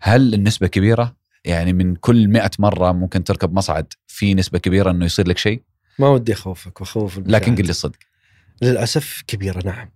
هل 0.08 0.34
النسبة 0.34 0.68
كبيرة؟ 0.68 1.16
يعني 1.46 1.74
من 1.74 1.96
كل 1.96 2.28
مئة 2.28 2.52
مرة 2.60 2.92
ممكن 2.92 3.24
تركب 3.24 3.54
مصعد 3.54 3.94
في 4.08 4.34
نسبة 4.34 4.60
كبيرة 4.60 4.92
إنه 4.92 5.06
يصير 5.06 5.28
لك 5.28 5.38
شيء؟ 5.38 5.62
ما 6.00 6.08
ودي 6.10 6.34
أخوفك 6.34 6.82
واخوف 6.82 7.20
لكن. 7.26 7.56
قل 7.56 7.64
لي 7.64 7.70
الصدق. 7.70 7.98
للأسف 8.62 9.24
كبيرة 9.28 9.62
نعم. 9.66 9.92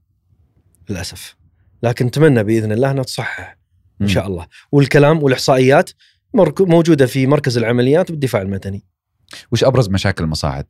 للأسف. 0.90 1.36
لكن 1.84 2.06
نتمنى 2.06 2.44
بإذن 2.44 2.72
الله 2.72 2.92
إنها 2.92 3.04
تصحح 3.04 3.58
إن 4.02 4.08
شاء 4.08 4.28
الله. 4.28 4.48
والكلام 4.72 5.24
والإحصائيات 5.24 5.90
مرك- 6.34 6.62
موجودة 6.62 7.06
في 7.06 7.28
مركز 7.28 7.58
العمليات 7.58 8.10
والدفاع 8.12 8.42
المدني. 8.42 8.84
وش 9.52 9.64
أبرز 9.64 9.90
مشاكل 9.90 10.24
المصاعد؟ 10.24 10.66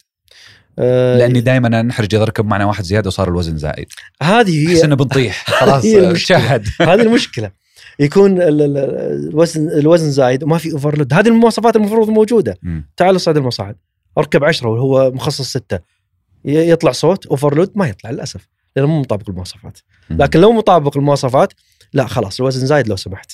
آه 0.80 1.18
لأني 1.18 1.42
دائما 1.42 1.82
نحرج 1.82 2.16
إذا 2.16 2.24
ركب 2.24 2.46
معنا 2.46 2.66
واحد 2.66 2.84
زيادة 2.84 3.08
وصار 3.08 3.30
الوزن 3.30 3.58
زايد. 3.58 3.88
هذه 4.22 4.70
هي 4.70 4.74
احسنا 4.76 4.96
بنطيح 4.96 5.46
خلاص. 5.60 5.86
شهد 6.14 6.68
هذه 6.82 7.02
المشكلة. 7.02 7.52
يكون 8.00 8.42
ال- 8.42 8.62
ال- 8.62 8.78
الوزن 9.30 9.70
الوزن 9.70 10.12
زايد 10.12 10.44
وما 10.44 10.58
في 10.58 10.72
اوفرلود 10.74 11.14
هذه 11.14 11.28
المواصفات 11.28 11.76
المفروض 11.76 12.10
موجودة. 12.10 12.58
تعال 12.98 13.22
صعد 13.22 13.38
المصعد 13.38 13.76
أركب 14.18 14.44
عشرة 14.44 14.70
وهو 14.70 15.12
مخصص 15.12 15.50
ستة. 15.50 15.80
يطلع 16.46 16.92
صوت 16.92 17.26
اوفرلود 17.26 17.72
ما 17.76 17.88
يطلع 17.88 18.12
للأسف 18.12 18.48
لأنه 18.76 18.88
مو 18.88 19.00
مطابق 19.00 19.30
المواصفات. 19.30 19.78
لكن 20.10 20.40
لو 20.40 20.52
مطابق 20.52 20.98
المواصفات 20.98 21.54
لا 21.94 22.08
خلاص 22.08 22.40
الوزن 22.40 22.66
زايد 22.68 22.88
لو 22.88 22.96
سمحت. 22.96 23.32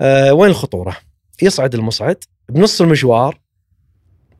آه 0.00 0.32
وين 0.32 0.50
الخطورة؟ 0.50 0.96
يصعد 1.42 1.74
المصعد 1.74 2.16
بنص 2.48 2.80
المشوار 2.80 3.40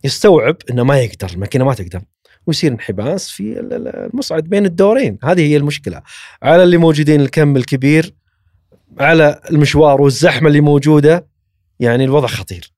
يستوعب 0.04 0.56
إنه 0.70 0.82
ما 0.84 0.98
يقدر 0.98 1.30
الماكينة 1.34 1.64
ما 1.64 1.74
تقدر 1.74 2.00
ويصير 2.46 2.72
انحباس 2.72 3.28
في 3.30 3.42
ال- 3.60 3.72
ال- 3.72 3.88
المصعد 4.12 4.44
بين 4.44 4.66
الدورين. 4.66 5.18
هذه 5.24 5.40
هي 5.40 5.56
المشكلة. 5.56 6.02
على 6.42 6.62
اللي 6.62 6.76
موجودين 6.76 7.20
الكم 7.20 7.56
الكبير 7.56 8.14
على 8.98 9.40
المشوار 9.50 10.00
والزحمة 10.00 10.48
اللي 10.48 10.60
موجودة 10.60 11.26
يعني 11.80 12.04
الوضع 12.04 12.26
خطير. 12.26 12.72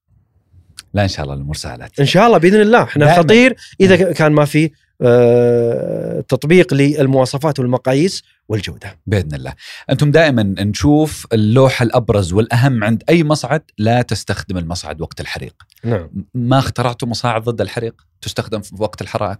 لا 0.95 1.03
إن 1.03 1.09
شاء 1.09 1.25
الله 1.25 1.35
الأمور 1.35 1.55
سهلت 1.55 2.01
إن 2.01 2.07
شاء 2.07 2.27
الله 2.27 2.39
بإذن 2.39 2.61
الله. 2.61 2.83
إحنا. 2.83 3.17
خطير. 3.19 3.57
إذا 3.81 4.13
كان 4.13 4.33
ما 4.33 4.45
في 4.45 4.71
آه، 5.03 6.21
تطبيق 6.21 6.75
للمواصفات 6.75 7.59
والمقاييس 7.59 8.23
والجودة. 8.49 8.99
بإذن 9.07 9.35
الله. 9.35 9.55
أنتم 9.91 10.11
دائما 10.11 10.43
نشوف 10.43 11.27
اللوحه 11.33 11.83
الأبرز 11.83 12.33
والأهم 12.33 12.85
عند 12.85 13.03
أي 13.09 13.25
مصعد 13.25 13.63
لا 13.79 14.03
تستخدم 14.03 14.59
المصعد 14.59 15.01
وقت 15.01 15.21
الحريق. 15.21 15.55
نعم. 15.85 16.11
ما 16.35 16.59
اخترعتوا 16.59 17.09
مصاعد 17.09 17.43
ضد 17.43 17.61
الحريق؟ 17.61 18.07
تستخدم 18.21 18.61
في 18.61 18.75
وقت 18.79 19.03
الحرائق؟ 19.03 19.39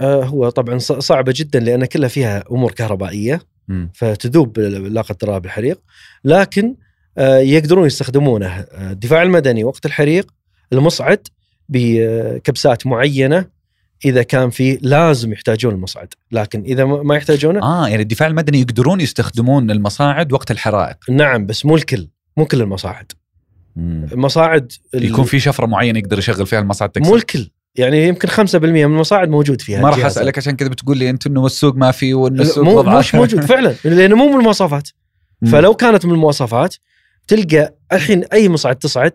آه، 0.00 0.24
هو 0.24 0.48
طبعا 0.48 0.78
صعبة 0.78 1.32
جدا 1.36 1.60
لأن 1.60 1.84
كلها 1.84 2.08
فيها 2.08 2.44
أمور 2.50 2.72
كهربائية. 2.72 3.40
فتذوب 3.94 4.58
لا 4.60 5.00
قدر 5.00 5.28
الله 5.28 5.38
بالحريق 5.38 5.80
لكن 6.24 6.74
آه، 7.18 7.36
يقدرون 7.38 7.86
يستخدمونه 7.86 8.46
آه، 8.46 8.92
الدفاع 8.92 9.22
المدني 9.22 9.64
وقت 9.64 9.86
الحريق 9.86 10.30
المصعد 10.72 11.28
بكبسات 11.68 12.86
معينة 12.86 13.46
إذا 14.04 14.22
كان 14.22 14.50
في 14.50 14.78
لازم 14.82 15.32
يحتاجون 15.32 15.74
المصعد 15.74 16.14
لكن 16.32 16.62
إذا 16.62 16.84
ما 16.84 17.16
يحتاجونه 17.16 17.62
آه 17.62 17.88
يعني 17.88 18.02
الدفاع 18.02 18.28
المدني 18.28 18.60
يقدرون 18.60 19.00
يستخدمون 19.00 19.70
المصاعد 19.70 20.32
وقت 20.32 20.50
الحرائق. 20.50 20.96
نعم 21.10 21.46
بس 21.46 21.66
مو 21.66 21.76
الكل 21.76 22.08
مو 22.36 22.44
كل 22.44 22.60
المصاعد. 22.62 23.12
مم. 23.76 24.06
المصاعد 24.12 24.72
ال- 24.94 25.04
يكون 25.04 25.24
في 25.24 25.40
شفرة 25.40 25.66
معينة 25.66 25.98
يقدر 25.98 26.18
يشغل 26.18 26.46
فيها 26.46 26.60
المصعد 26.60 26.88
تكسر 26.90 27.10
مو 27.10 27.16
الكل. 27.16 27.50
يعني 27.76 28.08
يمكن 28.08 28.28
5% 28.28 28.54
من 28.54 28.84
المصاعد 28.84 29.28
موجود 29.28 29.60
فيها 29.60 29.80
ما 29.80 29.90
راح. 29.90 30.04
أسألك 30.04 30.38
عشان 30.38 30.56
كذا 30.56 30.68
بتقول 30.68 30.98
لي 30.98 31.10
انت 31.10 31.26
انه 31.26 31.46
السوق 31.46 31.76
ما 31.76 31.90
في 31.90 32.14
وان 32.14 32.40
السوق 32.40 32.64
مو 32.64 32.82
مش 32.82 33.14
موجود 33.14 33.44
فعلا 33.54 33.74
لأنه 33.84 34.16
مو 34.16 34.28
من 34.28 34.38
المواصفات. 34.38 34.88
فلو 35.52 35.74
كانت 35.74 36.06
من 36.06 36.12
المواصفات 36.12 36.74
تلقى 37.28 37.74
الحين 37.92 38.24
أي 38.24 38.48
مصعد 38.48 38.76
تصعد 38.76 39.12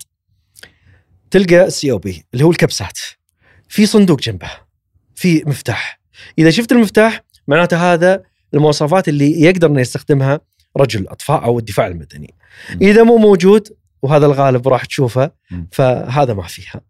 تلقى 1.31 1.65
السي 1.65 1.91
أو 1.91 1.97
بي 1.97 2.25
اللي 2.33 2.45
هو 2.45 2.51
الكبسات 2.51 2.99
في 3.69 3.85
صندوق 3.85 4.19
جنبه 4.21 4.49
في 5.15 5.43
مفتاح 5.45 5.99
إذا 6.37 6.49
شفت 6.49 6.71
المفتاح 6.71 7.23
معناته 7.47 7.93
هذا 7.93 8.23
المواصفات 8.53 9.09
اللي 9.09 9.41
يقدر 9.41 9.67
إنه 9.67 9.81
يستخدمها 9.81 10.39
رجل 10.77 11.01
الأطفاء 11.01 11.43
أو 11.43 11.59
الدفاع 11.59 11.87
المدني. 11.87 12.33
إذا 12.81 13.03
مو 13.03 13.17
موجود 13.17 13.67
وهذا 14.01 14.25
الغالب 14.25 14.67
راح 14.67 14.85
تشوفه. 14.85 15.31
فهذا 15.71 16.33
ما 16.33 16.43
فيها 16.43 16.81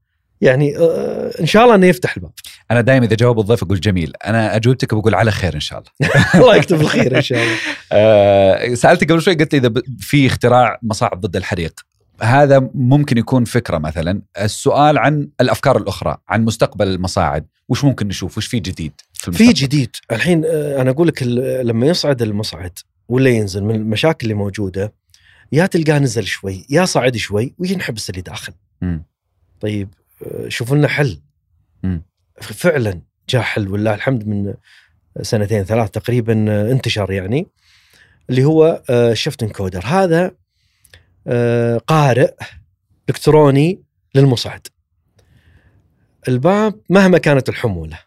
يعني 0.42 0.78
آه، 0.78 1.32
إن 1.40 1.46
شاء 1.46 1.64
الله 1.64 1.76
إنه 1.76 1.88
يفتح 1.88 2.16
الباب. 2.16 2.32
أنا 2.72 2.82
دائما 2.82 3.06
إذا 3.06 3.16
جاوب 3.16 3.40
الضيف 3.40 3.64
أقول 3.64 3.80
جميل. 3.80 4.14
أنا 4.26 4.56
أجوبتك 4.56 4.94
بقول 4.94 5.16
على 5.16 5.32
خير 5.32 5.56
إن 5.56 5.60
شاء 5.60 5.80
الله. 5.80 6.12
الله 6.36 6.56
يكتب 6.56 6.82
الخير 6.82 7.18
إن 7.18 7.22
شاء 7.22 7.44
الله. 7.44 7.56
آه، 7.92 8.74
سألتك 8.74 9.12
قبل 9.12 9.22
شوي 9.22 9.34
قلت 9.34 9.54
لي 9.54 9.60
إذا 9.60 9.82
في 10.00 10.28
اختراع 10.28 10.80
مصاعد 10.84 11.22
ضد 11.22 11.36
الحريق. 11.36 11.86
هذا 12.22 12.70
ممكن 12.74 13.18
يكون 13.18 13.46
فكرة 13.46 13.78
مثلا. 13.78 14.22
السؤال 14.42 14.98
عن 14.98 15.30
الأفكار 15.42 15.78
الأخرى 15.78 16.18
عن 16.30 16.46
مستقبل 16.46 16.88
المصاعد 16.88 17.46
وش 17.70 17.84
ممكن 17.84 18.08
نشوف؟ 18.08 18.38
وش 18.38 18.46
في 18.46 18.60
جديد 18.60 18.94
في 19.14 19.32
في 19.32 19.54
جديد. 19.54 19.90
الحين 20.12 20.46
آه، 20.46 20.82
أنا 20.82 20.90
أقول 20.90 21.08
لك 21.08 21.24
لما 21.64 21.88
يصعد 21.88 22.22
المصعد 22.22 22.80
ولا 23.10 23.30
ينزل 23.30 23.64
من 23.64 23.76
المشاكل 23.76 24.26
اللي 24.26 24.34
موجودة 24.34 24.94
يا 25.52 25.66
تلقاه 25.66 26.00
نزل 26.00 26.26
شوي 26.26 26.66
يا 26.70 26.86
صعد 26.86 27.18
شوي 27.18 27.54
وينحبس 27.58 28.10
اللي 28.10 28.22
داخل. 28.22 28.54
مم. 28.82 29.04
طيب 29.60 29.90
آه، 29.94 29.99
شوفوا 30.48 30.78
لنا 30.78 30.88
حل. 30.88 31.22
مم. 31.84 32.04
فعلا 32.42 33.02
جاء 33.30 33.42
حل 33.42 33.68
والله 33.68 33.94
الحمد 33.94 34.28
من 34.28 34.54
سنتين 35.22 35.64
ثلاث 35.64 35.90
تقريبا 35.90 36.46
آه، 36.50 36.72
انتشر 36.72 37.12
يعني 37.12 37.48
اللي 38.30 38.44
هو 38.44 38.82
شفت 39.14 39.44
انكودر 39.44 39.86
هذا 39.86 40.32
آه، 41.28 41.78
قارئ 41.78 42.34
إلكتروني 43.10 43.82
للمصعد. 44.16 44.68
الباب 46.28 46.80
مهما 46.90 47.18
كانت 47.18 47.50
الحمولة 47.50 48.00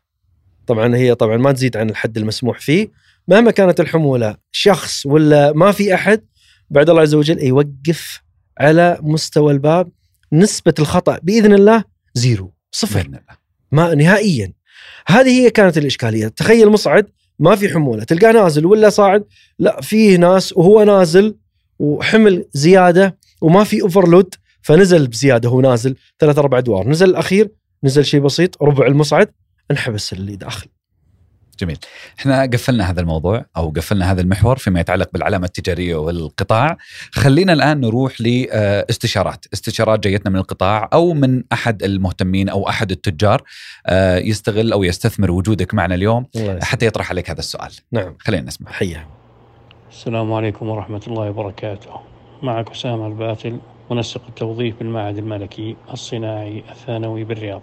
طبعا 0.66 0.96
هي 0.96 1.14
طبعا 1.14 1.36
ما 1.36 1.52
تزيد 1.52 1.76
عن 1.76 1.90
الحد 1.90 2.16
المسموح 2.16 2.58
فيه. 2.58 2.88
مهما 3.28 3.50
كانت 3.50 3.80
الحمولة 3.80 4.36
شخص 4.52 5.06
ولا 5.06 5.52
ما 5.52 5.72
في 5.72 5.94
أحد 5.94 6.24
بعد 6.70 6.90
الله 6.90 7.02
عز 7.02 7.14
وجل 7.14 7.42
يوقف 7.42 8.22
على 8.58 8.98
مستوى 9.00 9.52
الباب 9.52 9.90
نسبة 10.32 10.74
الخطأ 10.78 11.18
بإذن 11.22 11.52
الله 11.52 11.84
zero 12.14 12.52
صفر. 12.70 13.10
ما 13.72 13.94
نهائيا. 13.94 14.52
هذه 15.06 15.28
هي 15.28 15.50
كانت 15.50 15.78
الإشكالية. 15.78 16.28
تخيل 16.28 16.68
مصعد 16.68 17.06
ما 17.38 17.56
في 17.56 17.68
حمولة. 17.68 18.04
تلقاه 18.04 18.32
نازل 18.32 18.66
ولا 18.66 18.90
صاعد؟ 18.90 19.24
لا 19.58 19.80
فيه 19.80 20.16
ناس 20.16 20.52
وهو 20.52 20.82
نازل 20.84 21.36
وحمل 21.78 22.44
زيادة 22.52 23.18
وما 23.40 23.64
في 23.64 23.82
overload 23.82 24.34
فنزل 24.62 25.06
بزيادة 25.06 25.48
هو 25.48 25.60
نازل. 25.60 25.96
ثلاث 26.18 26.38
أربع 26.38 26.58
أدوار. 26.58 26.88
نزل 26.88 27.10
الأخير 27.10 27.50
نزل 27.84 28.04
شيء 28.04 28.20
بسيط 28.20 28.62
ربع 28.62 28.86
المصعد 28.86 29.28
انحبس 29.70 30.12
اللي 30.12 30.36
داخل. 30.36 30.68
جميل. 31.58 31.78
إحنا 32.18 32.42
قفلنا 32.42 32.90
هذا 32.90 33.00
الموضوع 33.00 33.44
أو 33.56 33.70
قفلنا 33.76 34.12
هذا 34.12 34.20
المحور 34.20 34.56
فيما 34.58 34.80
يتعلق 34.80 35.08
بالعلامة 35.12 35.44
التجارية 35.44 35.96
والقطاع. 35.96 36.76
خلينا 37.12 37.52
الآن 37.52 37.80
نروح 37.80 38.20
لاستشارات 38.20 39.46
استشارات. 39.52 40.00
جايتنا 40.00 40.30
من 40.30 40.36
القطاع 40.36 40.88
أو 40.92 41.14
من 41.14 41.42
أحد 41.52 41.82
المهتمين 41.82 42.48
أو 42.48 42.68
أحد 42.68 42.90
التجار 42.90 43.42
آه، 43.86 44.18
يستغل 44.18 44.72
أو 44.72 44.84
يستثمر 44.84 45.30
وجودك 45.30 45.74
معنا 45.74 45.94
اليوم. 45.94 46.26
حتى 46.62 46.86
يطرح 46.86 47.10
عليك 47.10 47.30
هذا 47.30 47.38
السؤال. 47.38 47.70
نعم. 47.92 48.14
خلينا 48.18 48.46
نسمع. 48.46 48.70
حيه 48.70 49.08
السلام 49.90 50.32
عليكم 50.32 50.68
ورحمة 50.68 51.02
الله 51.06 51.30
وبركاته. 51.30 51.90
معك 52.42 52.70
أسامة 52.70 53.06
الباتل 53.06 53.58
منسق 53.90 54.22
التوظيف 54.28 54.78
بالمعهد 54.78 55.18
الملكي 55.18 55.76
الصناعي 55.92 56.64
الثانوي 56.70 57.24
بالرياض. 57.24 57.62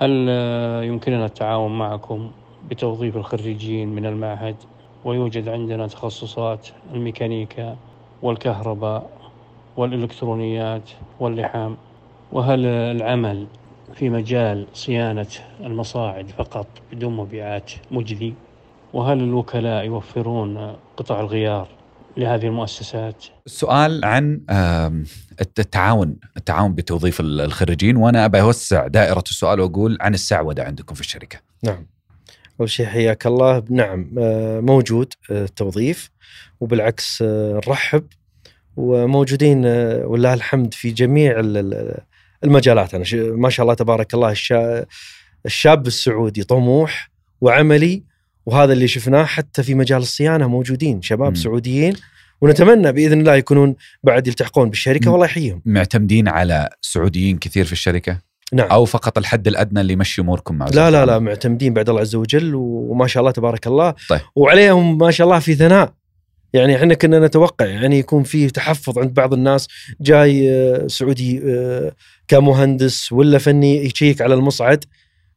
هل 0.00 0.26
آه، 0.28 0.82
يمكننا 0.82 1.26
التعاون 1.26 1.78
معكم 1.78 2.30
بتوظيف 2.76 3.16
الخريجين 3.16 3.88
من 3.88 4.06
المعهد 4.06 4.56
ويوجد 5.04 5.48
عندنا 5.48 5.86
تخصصات 5.86 6.68
الميكانيكا 6.94 7.76
والكهرباء 8.22 9.10
والإلكترونيات 9.76 10.90
واللحام. 11.20 11.76
وهل 12.32 12.66
العمل 12.66 13.46
في 13.94 14.10
مجال 14.10 14.66
صيانة 14.74 15.26
المصاعد 15.60 16.28
فقط 16.28 16.66
بدون 16.92 17.16
مبيعات 17.16 17.72
مجدي 17.90 18.34
وهل 18.92 19.18
الوكلاء 19.20 19.84
يوفرون 19.84 20.76
قطع 20.96 21.20
الغيار 21.20 21.68
لهذه 22.16 22.46
المؤسسات؟ 22.46 23.24
السؤال 23.46 24.04
عن 24.04 24.40
التعاون 25.40 26.16
التعاون 26.36 26.74
بتوظيف 26.74 27.20
ال- 27.20 27.40
الخريجين. 27.40 27.96
وأنا 27.96 28.24
ابى 28.24 28.40
أوسع 28.40 28.86
دائرة 28.86 29.24
السؤال 29.30 29.60
وأقول 29.60 29.98
عن 30.00 30.14
السعودة 30.14 30.64
عندكم 30.64 30.94
في 30.94 31.00
الشركة. 31.00 31.38
نعم. 31.64 31.86
أول 32.60 32.70
شيء 32.70 32.86
حياك 32.86 33.26
الله. 33.26 33.64
نعم 33.70 34.10
آه، 34.18 34.60
موجود 34.60 35.12
آه، 35.30 35.44
التوظيف 35.44 36.10
وبالعكس 36.60 37.22
آه، 37.22 37.60
نرحب 37.66 38.04
وموجودين 38.76 39.66
ولله 40.04 40.34
الحمد 40.34 40.74
في 40.74 40.90
جميع 40.90 41.40
ال- 41.40 41.56
ال- 41.56 41.98
المجالات. 42.44 42.94
أنا 42.94 43.04
ما 43.36 43.50
شاء 43.50 43.64
الله 43.64 43.74
تبارك 43.74 44.14
الله 44.14 44.30
الشا- 44.34 44.84
الشاب 45.46 45.86
السعودي 45.86 46.44
طموح 46.44 47.10
وعملي 47.40 48.02
وهذا 48.46 48.72
اللي 48.72 48.88
شفناه 48.88 49.24
حتى 49.24 49.62
في 49.62 49.74
مجال 49.74 49.98
الصيانة. 49.98 50.46
موجودين 50.46 51.02
شباب 51.02 51.28
مم. 51.28 51.34
سعوديين 51.34 51.94
ونتمنى 52.40 52.92
بإذن 52.92 53.20
الله 53.20 53.34
يكونون 53.36 53.74
بعد 54.02 54.26
يلتحقون 54.26 54.70
بالشركة. 54.70 55.10
والله 55.10 55.26
يحييهم. 55.26 55.62
معتمدين 55.64 56.28
على 56.28 56.68
سعوديين 56.80 57.38
كثير 57.38 57.64
في 57.64 57.72
الشركة؟ 57.72 58.31
نعم 58.52 58.68
أو 58.68 58.84
فقط 58.84 59.18
الحد 59.18 59.48
الأدنى 59.48 59.80
اللي 59.80 59.92
يمشي 59.92 60.22
أموركم 60.22 60.54
مع 60.54 60.66
لا 60.66 60.90
لا 60.90 61.06
لا؟ 61.06 61.18
معتمدين 61.18 61.74
بعد 61.74 61.88
الله 61.88 62.00
عز 62.00 62.14
وجل 62.14 62.54
وما 62.54 63.06
شاء 63.06 63.20
الله 63.20 63.30
تبارك 63.30 63.66
الله 63.66 63.94
طيب. 64.08 64.20
وعليهم 64.36 64.98
ما 64.98 65.10
شاء 65.10 65.26
الله 65.26 65.38
في 65.38 65.54
ثناء 65.54 65.92
يعني 66.52 66.76
إحنا 66.76 66.94
كنا 66.94 67.26
نتوقع 67.26 67.66
يعني 67.66 67.98
يكون 67.98 68.22
في 68.22 68.50
تحفظ 68.50 68.98
عند 68.98 69.14
بعض 69.14 69.32
الناس 69.32 69.68
جاي 70.00 70.50
آه، 70.50 70.86
سعودي 70.86 71.42
آه، 71.46 71.92
كمهندس 72.28 73.12
ولا 73.12 73.38
فني 73.38 73.86
يشيك 73.86 74.22
على 74.22 74.34
المصعد 74.34 74.84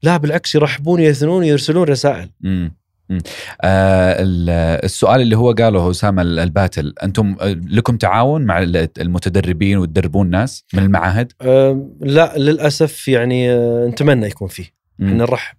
لا 0.03 0.17
بالعكس 0.17 0.55
يرحبون 0.55 0.99
ويثنون 0.99 1.43
ويرسلون 1.43 1.87
رسائل 1.87 2.29
مم. 2.41 2.75
آه 3.11 4.21
ال- 4.21 4.49
السؤال 4.85 5.21
اللي 5.21 5.37
هو 5.37 5.51
قاله 5.51 5.91
أسامة 5.91 6.21
ال- 6.21 6.39
الباتل 6.39 6.93
أنتم 7.03 7.35
آه، 7.41 7.51
لكم 7.69 7.97
تعاون 7.97 8.41
مع 8.45 8.59
ال- 8.63 8.89
المتدربين 9.01 9.77
وتدربون 9.77 10.29
ناس 10.29 10.65
من 10.73 10.83
المعاهد؟ 10.83 11.31
آه، 11.41 11.89
لا 12.01 12.37
للأسف 12.37 13.07
يعني 13.07 13.51
آه، 13.51 13.87
نتمنى 13.87 14.25
يكون 14.25 14.47
فيه. 14.47 14.73
إحنا 15.01 15.13
نرحب 15.13 15.55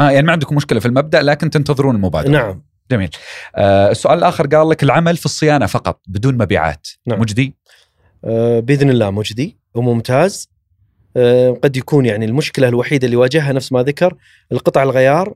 آه 0.00 0.10
يعني 0.10 0.26
ما 0.26 0.32
عندكم 0.32 0.56
مشكلة 0.56 0.80
في 0.80 0.86
المبدأ 0.86 1.22
لكن 1.22 1.50
تنتظرون 1.50 1.94
المبادرة 1.94 2.30
نعم 2.30 2.62
جميل 2.90 3.10
آه 3.56 3.90
السؤال 3.90 4.18
الآخر 4.18 4.46
قال 4.46 4.68
لك 4.68 4.82
العمل 4.82 5.16
في 5.16 5.24
الصيانة 5.24 5.66
فقط 5.66 6.00
بدون 6.08 6.34
مبيعات 6.38 6.88
نعم. 7.06 7.20
مجدي؟ 7.20 7.54
آه، 8.24 8.60
بإذن 8.60 8.90
الله 8.90 9.10
مجدي 9.10 9.56
وممتاز 9.74 10.48
آه، 11.16 11.50
قد 11.50 11.76
يكون 11.76 12.06
يعني 12.06 12.24
المشكلة 12.24 12.68
الوحيدة 12.68 13.06
اللي 13.06 13.16
واجهها 13.16 13.52
نفس 13.52 13.72
ما 13.72 13.82
ذكر 13.82 14.14
القطع 14.52 14.82
الغيار 14.82 15.34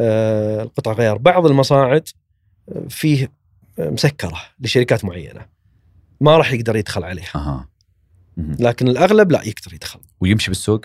القطع 0.00 0.92
غيار. 0.92 1.18
بعض 1.18 1.46
المصاعد 1.46 2.08
آه، 2.68 2.88
فيه 2.88 3.32
آه، 3.78 3.90
مسكرة 3.90 4.40
لشركات 4.60 5.04
معينة. 5.04 5.46
ما 6.20 6.36
راح 6.36 6.52
يقدر 6.52 6.76
يدخل 6.76 7.04
عليها. 7.04 7.66
مهم. 8.36 8.56
لكن 8.58 8.88
الأغلب 8.88 9.32
لا 9.32 9.42
يقدر 9.42 9.74
يدخل. 9.74 10.00
ويمشي 10.20 10.50
بالسوق؟ 10.50 10.80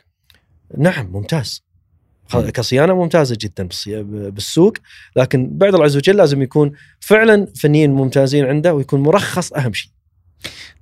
نعم 0.78 1.06
ممتاز. 1.06 1.66
مم. 2.34 2.50
كصيانة 2.50 2.94
ممتازة 2.94 3.38
جدا 3.42 3.70
بالسوق. 4.04 4.74
لكن 5.16 5.58
بعد 5.58 5.74
الله 5.74 5.86
عز 5.86 5.98
وجل 5.98 6.18
لازم 6.18 6.42
يكون 6.42 6.72
فعلا 7.00 7.48
فنيين 7.56 7.92
ممتازين 7.92 8.46
عنده 8.46 8.74
ويكون 8.74 9.04
مرخص 9.04 9.54
أهم 9.54 9.74
شيء. 9.74 9.92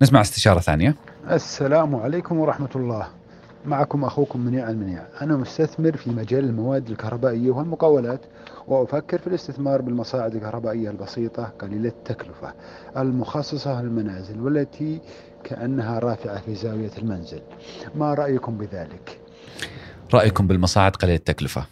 نسمع 0.01 0.21
استشارة 0.21 0.59
ثانية. 0.59 0.95
السلام 1.29 1.95
عليكم 1.95 2.37
ورحمة 2.37 2.69
الله. 2.75 3.22
معكم 3.65 4.05
أخوكم 4.05 4.39
منيع 4.39 4.69
المنيع. 4.69 5.07
أنا 5.21 5.37
مستثمر 5.37 5.97
في 5.97 6.09
مجال 6.09 6.45
المواد 6.45 6.89
الكهربائية 6.89 7.51
والمقاولات 7.51 8.21
وأفكر 8.67 9.17
في 9.19 9.27
الاستثمار 9.27 9.81
بالمصاعد 9.81 10.35
الكهربائية 10.35 10.89
البسيطة 10.89 11.43
قليلة 11.43 11.89
التكلفة 11.89 12.53
المخصصة 12.97 13.81
للمنازل 13.81 14.41
والتي 14.41 14.99
كأنها 15.43 15.99
رافعة 15.99 16.41
في 16.41 16.55
زاوية 16.55 16.91
المنزل. 16.97 17.41
ما 17.95 18.13
رأيكم 18.13 18.57
بذلك؟ 18.57 19.19
رأيكم 20.13 20.47
بالمصاعد 20.47 20.95
قليله 20.95 21.17
التكلفة؟ 21.17 21.65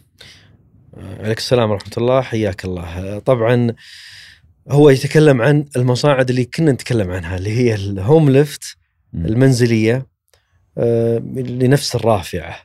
عليك 0.97 1.37
السلام 1.37 1.71
ورحمة 1.71 1.93
الله 1.97 2.21
حياك 2.21 2.65
الله. 2.65 3.19
طبعا 3.19 3.73
هو 4.69 4.89
يتكلم 4.89 5.41
عن 5.41 5.65
المصاعد 5.75 6.29
اللي 6.29 6.45
كنا 6.45 6.71
نتكلم 6.71 7.11
عنها 7.11 7.37
اللي 7.37 7.51
هي 7.57 7.75
الهوم 7.75 8.29
ليفت 8.29 8.77
مم. 9.13 9.25
آه، 10.77 11.17
لنفس 11.35 11.95
الرافعة. 11.95 12.55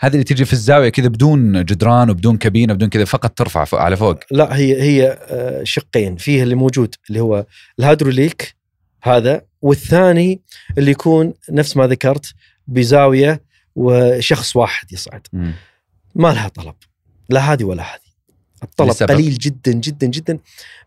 هذه 0.00 0.12
اللي 0.12 0.24
تجي 0.24 0.44
في 0.44 0.52
الزاوية 0.52 0.88
كذا 0.88 1.08
بدون 1.08 1.64
جدران 1.64 2.10
وبدون 2.10 2.36
كابينة 2.36 2.74
بدون 2.74 2.88
كذا 2.88 3.04
فقط 3.04 3.30
ترفع 3.30 3.66
على 3.72 3.96
فوق. 3.96 4.18
لا 4.30 4.56
هي 4.56 4.82
هي 4.82 5.18
آه، 5.22 5.64
شقين. 5.64 6.16
فيه 6.16 6.42
اللي 6.42 6.54
موجود 6.54 6.94
اللي 7.08 7.20
هو 7.20 7.46
الهيدروليك 7.78 8.56
هذا 9.02 9.42
والثاني 9.62 10.40
اللي 10.78 10.90
يكون 10.90 11.34
نفس 11.50 11.76
ما 11.76 11.86
ذكرت 11.86 12.34
بزاوية 12.66 13.42
وشخص 13.76 14.56
واحد 14.56 14.92
يصعد. 14.92 15.26
مم. 15.32 15.52
ما 16.14 16.28
لها 16.28 16.48
طلب. 16.48 16.74
لا 17.28 17.52
هذه 17.52 17.64
ولا 17.64 17.82
هذه. 17.82 18.08
الطلب 18.62 18.88
لسبب؟ 18.88 19.10
قليل 19.10 19.38
جدا 19.38 19.72
جدا 19.72 20.06
جدا. 20.06 20.38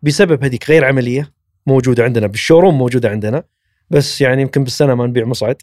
بسبب 0.03 0.43
هذيك 0.43 0.69
غير 0.69 0.85
عملية 0.85 1.31
موجودة 1.67 2.03
عندنا 2.03 2.27
بال 2.27 2.37
showroom 2.37 2.77
موجودة 2.77 3.09
عندنا. 3.09 3.43
بس 3.89 4.21
يعني 4.21 4.41
يمكن 4.41 4.63
بالسنة 4.63 4.95
ما 4.95 5.07
نبيع 5.07 5.25
مصعد. 5.25 5.61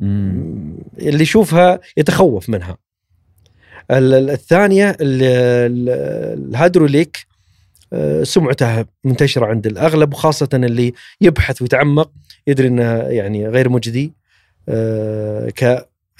اللي 0.00 1.22
يشوفها 1.22 1.80
يتخوف 1.96 2.48
منها. 2.48 2.76
ال- 3.90 4.14
ال- 4.14 4.30
الثانية 4.30 4.90
ال- 4.90 5.22
ال- 5.22 6.48
الهيدروليك 6.54 7.26
آه، 7.92 8.22
سمعتها 8.22 8.86
منتشرة 9.04 9.46
عند 9.46 9.66
الأغلب 9.66 10.12
وخاصة 10.12 10.48
اللي 10.54 10.92
يبحث 11.20 11.62
ويتعمق 11.62 12.10
يدري 12.46 12.68
انها 12.68 13.08
يعني 13.08 13.48
غير 13.48 13.68
مجدي 13.68 14.12
آه، 14.68 15.50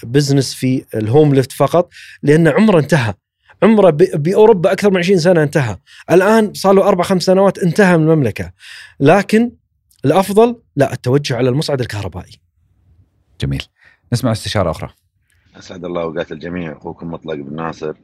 ك 0.03 0.08
business 0.08 0.55
في 0.55 0.85
ال 0.95 1.03
home 1.03 1.35
lift 1.35 1.53
فقط 1.53 1.91
لأن 2.23 2.49
عمره 2.49 2.79
انتهى. 2.81 3.15
عمره 3.63 3.91
بأوروبا 3.91 4.73
أكثر 4.73 4.91
من 4.91 4.97
20 4.99 5.19
سنة 5.19 5.43
انتهى. 5.43 5.77
الآن 6.11 6.55
صار 6.55 6.73
له 6.75 6.89
أربع 6.89 7.05
خمس 7.05 7.23
سنوات 7.23 7.59
انتهى 7.59 7.97
من 7.99 8.03
المملكة. 8.11 8.53
لكن 9.01 9.51
الأفضل 10.05 10.57
لا 10.77 10.93
التوجه 10.93 11.37
على 11.37 11.49
المصعد 11.49 11.81
الكهربائي. 11.81 12.44
جميل. 13.41 13.63
نسمع 14.13 14.33
استشارة 14.33 14.71
أخرى. 14.71 14.95
أسعد 15.57 15.85
الله 15.85 16.03
أوقات 16.03 16.33
الجميع. 16.33 16.77
أخوكم 16.77 17.11
مطلق 17.11 17.35
بن 17.35 17.57
ناصر 17.57 17.95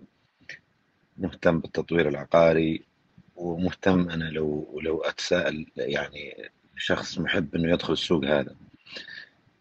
مهتم 1.18 1.58
بالتطوير 1.58 2.08
العقاري 2.08 2.82
ومهتم 3.36 4.10
أنا 4.10 4.24
لو 4.24 4.80
لو 4.82 5.00
أتساءل 5.02 5.66
يعني 5.76 6.50
شخص 6.76 7.18
محب 7.18 7.54
إنه 7.54 7.72
يدخل 7.72 7.92
السوق 7.92 8.24
هذا. 8.24 8.56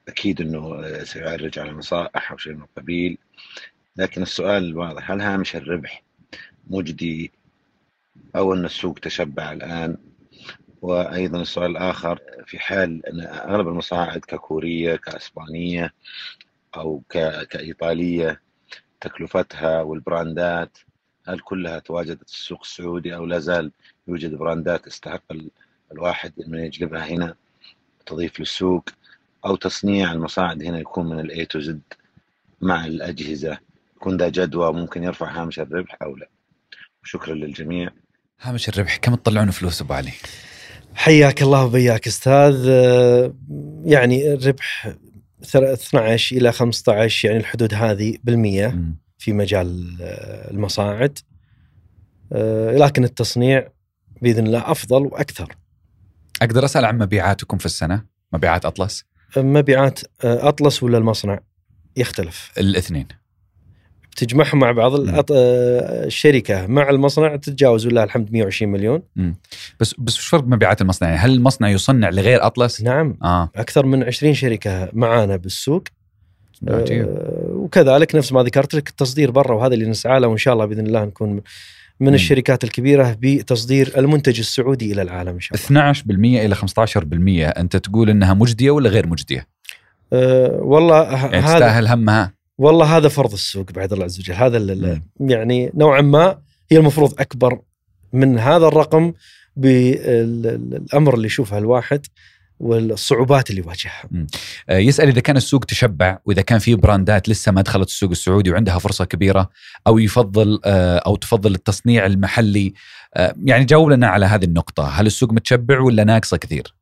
أكيد 0.08 0.42
إنه 0.42 0.74
آه، 0.76 1.04
سيعرج 1.04 1.60
على 1.60 1.72
نصائح 1.72 2.32
أو 2.32 2.38
شيء 2.38 2.54
من 2.54 2.62
القبيل. 2.62 3.18
لكن 3.96 4.22
السؤال 4.22 4.78
واضح 4.78 5.12
هل 5.12 5.22
هامش 5.22 5.56
الربح 5.56 6.04
مجدي 6.68 7.32
أو 8.36 8.54
أن 8.54 8.66
السوق 8.66 9.00
تشبع 9.00 9.52
الآن؟ 9.52 9.98
وأيضا 10.82 11.42
السؤال 11.42 11.72
الآخر 11.72 12.20
في 12.46 12.60
حال 12.60 13.06
أن 13.06 13.22
أغلب 13.22 13.68
المصاعد 13.68 14.20
ككورية 14.20 14.96
كأسبانية 14.96 15.94
أو 16.76 17.02
ك- 17.10 17.48
كإيطالية 17.48 18.42
تكلفتها 19.02 19.82
والبراندات 19.82 20.78
هل 21.28 21.40
كلها 21.40 21.80
تواجدت 21.80 22.30
في 22.30 22.36
السوق 22.36 22.60
السعودي 22.62 23.16
أو 23.16 23.26
لا 23.26 23.40
زال 23.40 23.72
يوجد 24.08 24.36
براندات 24.36 24.86
تستحق 24.86 25.24
ال- 25.32 25.52
الواحد 25.92 26.34
أنه 26.48 26.62
يجلبها 26.62 27.06
هنا 27.08 27.36
تضيف 28.06 28.40
للسوق؟ 28.40 28.90
أو 29.46 29.56
تصنيع 29.56 30.12
المصاعد 30.12 30.64
هنا 30.64 30.80
يكون 30.80 31.10
من 31.10 31.20
ال 31.20 31.46
A 31.46 31.51
to 31.51 31.60
Z 31.60 31.82
مع 32.62 32.86
الأجهزة؟ 32.86 33.58
يكون 33.96 34.18
ذا 34.18 34.30
جدوى 34.30 34.74
ممكن 34.74 35.04
يرفع 35.04 35.42
هامش 35.42 35.60
الربح 35.60 35.98
أو 36.02 36.16
لا؟ 36.16 36.30
شكرا 37.04 37.34
للجميع. 37.34 37.90
هامش 38.42 38.70
الربح 38.70 38.98
كم 38.98 39.16
تطلعون 39.16 39.52
فلوس 39.52 39.82
أبو 39.82 39.94
علي؟ 39.94 40.12
حياك 40.96 41.42
الله 41.42 41.66
وبياك 41.66 42.08
أستاذ 42.08 42.66
آه، 42.70 43.34
يعني 43.84 44.34
الربح 44.34 44.94
ثر- 45.46 45.74
12 45.74 46.36
إلى 46.38 46.52
15 46.52 47.28
يعني 47.28 47.40
الحدود 47.40 47.74
هذه 47.74 48.18
بالمية. 48.24 48.80
في 49.18 49.34
مجال 49.34 49.98
آه، 50.02 50.52
المصاعد 50.52 51.20
آه، 52.34 52.72
لكن 52.78 53.04
التصنيع 53.04 53.68
بإذن 54.22 54.48
الله 54.48 54.72
أفضل 54.72 55.02
وأكثر 55.06 55.56
أقدر 56.42 56.66
أسأل 56.66 56.86
عن 56.86 56.98
مبيعاتكم 56.98 57.58
في 57.58 57.66
السنة؟ 57.66 58.06
مبيعات 58.34 58.66
أطلس؟ 58.66 59.06
مبيعات 59.38 60.00
أطلس 60.24 60.84
ولا 60.84 60.98
المصنع 60.98 61.40
يختلف 61.98 62.52
الاثنين 62.58 63.08
تجمعهم 64.18 64.60
مع 64.60 64.72
بعض 64.72 65.00
مم. 65.00 65.08
الأط- 65.16 65.26
آه، 65.32 66.06
الشركة 66.06 66.68
مع 66.68 66.90
المصنع 66.90 67.36
تتجاوز 67.36 67.86
ولله 67.86 68.04
الحمد 68.04 68.34
120 68.34 68.72
مليون 68.72 69.02
بس 69.80 69.96
بس 69.98 70.18
وش 70.18 70.28
فرق 70.28 70.44
مبيعات 70.44 70.82
المصنع؟ 70.82 71.10
يعني 71.10 71.20
هل 71.22 71.32
المصنع 71.34 71.70
يصنع 71.70 72.10
لغير 72.10 72.46
أطلس؟ 72.46 72.82
نعم 72.82 73.18
آه 73.24 73.50
أكثر 73.56 73.86
من 73.86 74.04
20 74.04 74.34
شركة 74.34 74.90
معانا 74.94 75.36
بالسوق 75.36 75.84
عجيب 76.68 77.06
آه، 77.08 77.46
وكذلك 77.54 78.16
نفس 78.16 78.32
ما 78.34 78.44
ذكرت 78.44 78.74
لك 78.74 78.90
التصدير 78.90 79.32
برا 79.32 79.56
وهذا 79.56 79.74
اللي 79.74 79.86
نسعى 79.86 80.20
له 80.20 80.28
وإن 80.28 80.38
شاء 80.38 80.54
الله 80.54 80.66
بإذن 80.66 80.88
الله 80.88 81.06
نكون 81.06 81.30
من 82.00 82.08
مم. 82.10 82.14
الشركات 82.14 82.64
الكبيرة 82.64 83.18
بتصدير 83.22 83.94
المنتج 83.98 84.40
السعودي 84.40 84.94
إلى 84.94 85.02
العالم 85.02 85.30
إن 85.34 85.40
شاء 85.40 85.58
الله. 85.72 85.92
12% 85.94 86.46
إلى 86.46 86.56
15% 86.56 87.50
أنت 87.60 87.76
تقول 87.78 88.10
إنها 88.10 88.34
مجدية 88.34 88.72
ولا 88.72 88.90
غير 88.90 89.08
مجدية؟ 89.08 89.48
أه 90.14 90.60
والله 90.62 91.04
يعني 91.04 91.38
هذا 91.38 91.54
تستاهل 91.54 91.88
همها؟ 91.88 92.34
والله 92.60 92.98
هذا 92.98 93.08
فرض 93.08 93.34
السوق 93.34 93.72
بعد 93.72 93.94
الله 93.94 94.06
عز 94.06 94.20
وجل 94.20 94.34
هذا 94.34 94.60
مم. 94.60 95.30
يعني 95.30 95.72
نوعا 95.76 96.02
ما 96.02 96.38
هي 96.72 96.78
المفروض 96.78 97.14
أكبر 97.20 97.60
من 98.14 98.40
هذا 98.40 98.68
الرقم 98.68 99.14
بالامر 99.56 101.14
اللي 101.14 101.26
يشوفه 101.26 101.58
الواحد 101.58 102.06
والصعوبات 102.60 103.50
اللي 103.50 103.62
يواجهها. 103.62 104.04
آه، 104.70 104.78
يسأل 104.78 105.08
إذا 105.08 105.22
كان 105.22 105.38
السوق 105.38 105.66
تشبع 105.66 106.18
وإذا 106.26 106.42
كان 106.42 106.60
في 106.60 106.76
براندات 106.76 107.30
لسه 107.30 107.52
ما 107.52 107.62
دخلت 107.62 107.88
السوق 107.88 108.10
السعودي 108.10 108.52
وعندها 108.52 108.80
فرصة 108.80 109.06
كبيرة 109.06 109.50
أو 109.88 110.00
يفضل 110.00 110.60
آه، 110.66 110.98
أو 110.98 111.16
تفضل 111.16 111.56
التصنيع 111.56 112.06
المحلي 112.06 112.74
آه، 113.16 113.36
يعني 113.44 113.66
جاوب 113.66 113.90
لنا 113.90 114.08
على 114.08 114.26
هذه 114.26 114.44
النقطة 114.46 114.88
هل 114.88 115.06
السوق 115.06 115.34
متشبع 115.34 115.80
ولا 115.80 116.04
ناقصة 116.04 116.38
كثير؟ 116.38 116.76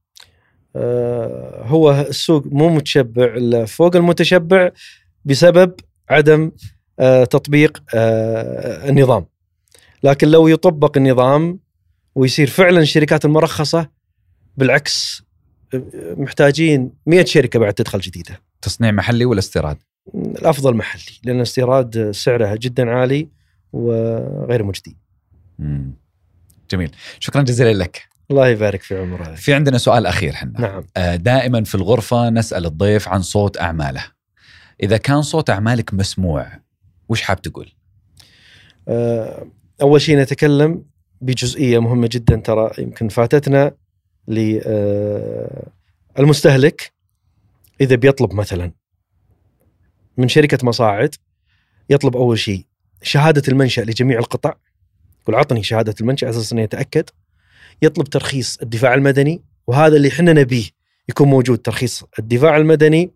هو 1.65 2.05
السوق 2.09 2.45
مو 2.45 2.69
متشبع 2.69 3.65
فوق 3.65 3.95
المتشبع 3.95 4.71
بسبب 5.27 5.73
عدم 6.09 6.51
آه، 6.99 7.23
تطبيق 7.23 7.83
آه، 7.93 8.89
النظام. 8.89 9.25
لكن 10.03 10.27
لو 10.27 10.47
يطبق 10.47 10.97
النظام 10.97 11.59
ويصير 12.15 12.47
فعلا 12.47 12.79
الشركات 12.79 13.25
المرخصة 13.25 13.89
بالعكس 14.57 15.23
محتاجين 16.17 16.91
100 17.05 17.25
شركة 17.25 17.59
بعد 17.59 17.73
تدخل 17.73 17.99
جديدة. 17.99 18.41
تصنيع 18.61 18.91
محلي 18.91 19.25
ولا 19.25 19.39
استيراد؟ 19.39 19.77
الأفضل 20.15 20.75
محلي 20.75 21.19
لأن 21.23 21.35
الاستيراد 21.35 22.11
سعرها 22.11 22.55
جدا 22.55 22.89
عالي 22.89 23.29
وغير 23.73 24.63
مجدي. 24.63 24.97
مم. 25.59 25.93
جميل. 26.71 26.91
شكرا 27.19 27.41
جزيلا 27.41 27.83
لك. 27.83 28.01
الله 28.31 28.47
يبارك 28.47 28.81
في 28.81 28.97
عمره 28.97 29.35
في 29.35 29.53
عندنا 29.53 29.77
سؤال 29.77 30.05
أخير 30.05 30.33
حنا. 30.33 30.61
نعم. 30.61 30.83
آه، 30.97 31.15
دائما 31.15 31.63
في 31.63 31.75
الغرفة 31.75 32.29
نسأل 32.29 32.65
الضيف 32.65 33.07
عن 33.07 33.21
صوت 33.21 33.57
أعماله. 33.57 34.16
إذا 34.83 34.97
كان 34.97 35.21
صوت 35.21 35.49
أعمالك 35.49 35.93
مسموع 35.93 36.51
وش 37.09 37.21
حاب 37.21 37.41
تقول؟ 37.41 37.71
آه، 38.87 39.47
أول 39.81 40.01
شيء 40.01 40.17
نتكلم 40.19 40.85
بجزئية 41.21 41.79
مهمة 41.79 42.09
جدا 42.11 42.35
ترى 42.35 42.71
يمكن 42.77 43.09
فاتتنا 43.09 43.71
للمستهلك 46.17 46.91
إذا 47.81 47.95
بيطلب 47.95 48.33
مثلا 48.33 48.71
من 50.17 50.27
شركة 50.27 50.57
مصاعد 50.63 51.15
يطلب 51.89 52.17
أول 52.17 52.39
شيء 52.39 52.65
شهادة 53.01 53.41
المنشأ 53.47 53.81
لجميع 53.81 54.19
القطع 54.19 54.53
يقول 55.21 55.35
عطني 55.35 55.63
شهادة 55.63 55.95
المنشأ 56.01 56.27
على 56.27 56.35
أساس 56.35 56.53
انه 56.53 56.61
يتاكد 56.61 57.09
يطلب 57.81 58.07
ترخيص 58.07 58.57
الدفاع 58.61 58.93
المدني 58.93 59.41
وهذا 59.67 59.95
اللي 59.95 60.07
إحنا 60.07 60.33
نبيه 60.33 60.65
يكون 61.09 61.27
موجود 61.27 61.57
ترخيص 61.57 62.03
الدفاع 62.19 62.57
المدني 62.57 63.11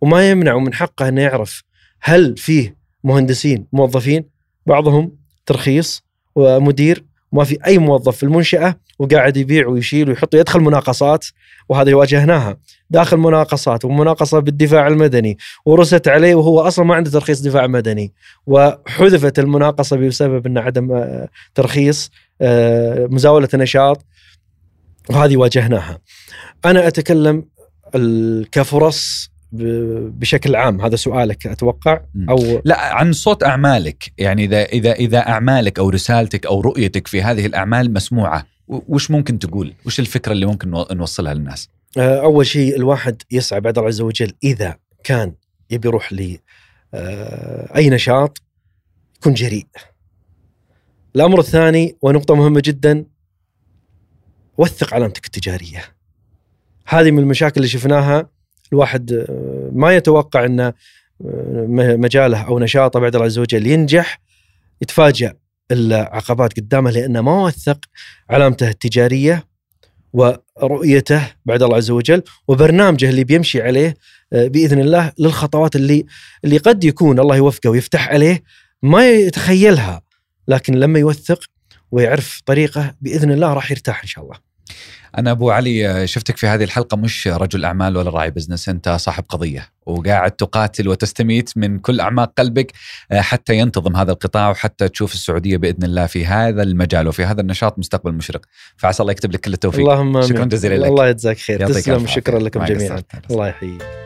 وما 0.00 0.30
يمنع 0.30 0.58
من 0.58 0.74
حقه 0.74 1.08
إنه 1.08 1.22
يعرف 1.22 1.62
هل 2.00 2.36
فيه 2.36 2.76
مهندسين 3.04 3.66
موظفين 3.72 4.24
بعضهم 4.66 5.12
ترخيص 5.46 6.02
ومدير 6.34 7.04
ما 7.32 7.44
في 7.44 7.58
أي 7.66 7.78
موظف 7.78 8.16
في 8.16 8.22
المنشأة 8.22 8.74
وقاعد 8.98 9.36
يبيع 9.36 9.66
ويشيل 9.66 10.08
ويحط 10.08 10.34
يدخل 10.34 10.60
مناقصات 10.60 11.26
وهذه 11.68 11.94
واجهناها. 11.94 12.56
داخل 12.90 13.16
مناقصات 13.16 13.84
ومناقصة 13.84 14.38
بالدفاع 14.38 14.86
المدني 14.86 15.38
ورست 15.64 16.08
عليه 16.08 16.34
وهو 16.34 16.60
أصلا 16.60 16.84
ما 16.84 16.94
عنده 16.94 17.10
ترخيص 17.10 17.40
دفاع 17.40 17.66
مدني. 17.66 18.12
وحذفت 18.46 19.38
المناقصة 19.38 19.96
بسبب 19.96 20.46
إن 20.46 20.58
عدم 20.58 20.92
آه، 20.92 21.28
ترخيص 21.54 22.10
آه، 22.40 23.06
مزاولة 23.06 23.48
نشاط. 23.54 24.04
وهذه 25.10 25.36
واجهناها. 25.36 25.98
أنا 26.64 26.88
أتكلم 26.88 27.44
كفرص 28.52 29.30
بشكل 29.52 30.56
عام 30.56 30.80
هذا 30.80 30.96
سؤالك 30.96 31.46
أتوقع. 31.46 32.00
أو 32.28 32.62
لا 32.64 32.94
عن 32.94 33.12
صوت 33.12 33.42
أعمالك 33.44 34.12
يعني 34.18 34.44
إذا 34.44 34.62
إذا 34.64 34.92
إذا 34.92 35.18
أعمالك 35.18 35.78
أو 35.78 35.88
رسالتك 35.90 36.46
أو 36.46 36.60
رؤيتك 36.60 37.06
في 37.06 37.22
هذه 37.22 37.46
الأعمال 37.46 37.92
مسموعة 37.92 38.46
وش 38.68 39.10
ممكن 39.10 39.38
تقول؟ 39.38 39.74
وش 39.86 40.00
الفكرة 40.00 40.32
اللي 40.32 40.46
ممكن 40.46 40.70
نو- 40.70 40.86
نوصلها 40.92 41.34
للناس؟ 41.34 41.68
آه، 41.98 42.20
أول 42.22 42.46
شيء 42.46 42.76
الواحد 42.76 43.22
يسعى 43.30 43.60
بعد 43.60 43.78
الله 43.78 43.88
عز 43.88 44.00
وجل 44.00 44.32
إذا 44.44 44.76
كان 45.04 45.32
يبي 45.70 45.88
يروح 45.88 46.12
ل 46.12 46.36
آه، 46.94 47.76
أي 47.76 47.90
نشاط 47.90 48.42
يكون 49.16 49.34
جريء. 49.34 49.66
الأمر 51.16 51.40
الثاني 51.40 51.96
ونقطة 52.02 52.34
مهمة 52.34 52.62
جدا 52.64 53.04
وثق 54.58 54.94
علامتك 54.94 55.26
التجارية. 55.26 55.82
هذه 56.86 57.10
من 57.10 57.18
المشاكل 57.18 57.54
اللي 57.56 57.68
شفناها 57.68 58.28
الواحد 58.72 59.12
آه، 59.12 59.70
ما 59.72 59.96
يتوقع 59.96 60.44
إن 60.44 60.60
آه، 60.60 60.74
مجاله 61.96 62.42
أو 62.42 62.58
نشاطه 62.58 63.00
بعد 63.00 63.14
الله 63.14 63.26
عز 63.26 63.38
وجل 63.38 63.66
ينجح 63.66 64.20
يتفاجأ 64.82 65.34
العقبات 65.70 66.60
قدامه 66.60 66.90
لأنه 66.90 67.20
ما 67.20 67.44
وثق 67.44 67.78
علامته 68.30 68.68
التجارية 68.68 69.44
ورؤيته 70.12 71.22
بعد 71.44 71.62
الله 71.62 71.76
عز 71.76 71.90
وجل 71.90 72.22
وبرنامجه 72.48 73.10
اللي 73.10 73.24
بيمشي 73.24 73.62
عليه 73.62 73.94
آه، 74.32 74.46
بإذن 74.46 74.80
الله 74.80 75.12
للخطوات 75.18 75.76
اللي 75.76 76.06
اللي 76.44 76.56
قد 76.56 76.84
يكون 76.84 77.20
الله 77.20 77.36
يوفقه 77.36 77.70
ويفتح 77.70 78.08
عليه 78.08 78.42
ما 78.82 79.10
يتخيلها 79.10 80.02
لكن 80.48 80.74
لما 80.74 80.98
يوثق 80.98 81.44
ويعرف 81.90 82.40
طريقه 82.46 82.94
بإذن 83.00 83.32
الله 83.32 83.52
راح 83.52 83.70
يرتاح 83.70 84.02
إن 84.02 84.08
شاء 84.08 84.24
الله. 84.24 84.49
أنا 85.18 85.30
أبو 85.30 85.50
علي 85.50 86.06
شفتك 86.06 86.36
في 86.36 86.46
هذه 86.46 86.64
الحلقة 86.64 86.96
مش 86.96 87.28
رجل 87.28 87.64
أعمال 87.64 87.96
ولا 87.96 88.10
راعي 88.10 88.30
بزنس 88.30 88.68
أنت 88.68 88.88
صاحب 88.88 89.24
قضية 89.28 89.68
وقاعد 89.86 90.30
تقاتل 90.30 90.88
وتستميت 90.88 91.50
من 91.56 91.78
كل 91.78 92.00
أعماق 92.00 92.32
قلبك 92.38 92.72
آه، 93.12 93.20
حتى 93.20 93.58
ينتظم 93.58 93.96
هذا 93.96 94.12
القطاع 94.12 94.50
وحتى 94.50 94.88
تشوف 94.88 95.14
السعودية 95.14 95.56
بإذن 95.56 95.84
الله 95.84 96.06
في 96.06 96.26
هذا 96.26 96.62
المجال 96.62 97.08
وفي 97.08 97.24
هذا 97.24 97.40
النشاط 97.40 97.78
مستقبل 97.78 98.12
مشرق 98.12 98.40
فعسى 98.76 99.02
الله 99.02 99.12
يكتب 99.12 99.32
لك 99.32 99.40
كل 99.40 99.52
التوفيق 99.52 99.80
اللهم 99.80 100.22
شكراً. 100.22 100.44
جزيلا 100.44 100.74
لك. 100.74 100.88
الله 100.88 101.08
يجزاك 101.08 101.38
خير 101.38 101.66
تسلم 101.66 102.06
شكرا. 102.06 102.38
لكم 102.38 102.64
جميعا. 102.64 103.02
الله 103.30 103.48
يحييك 103.48 103.99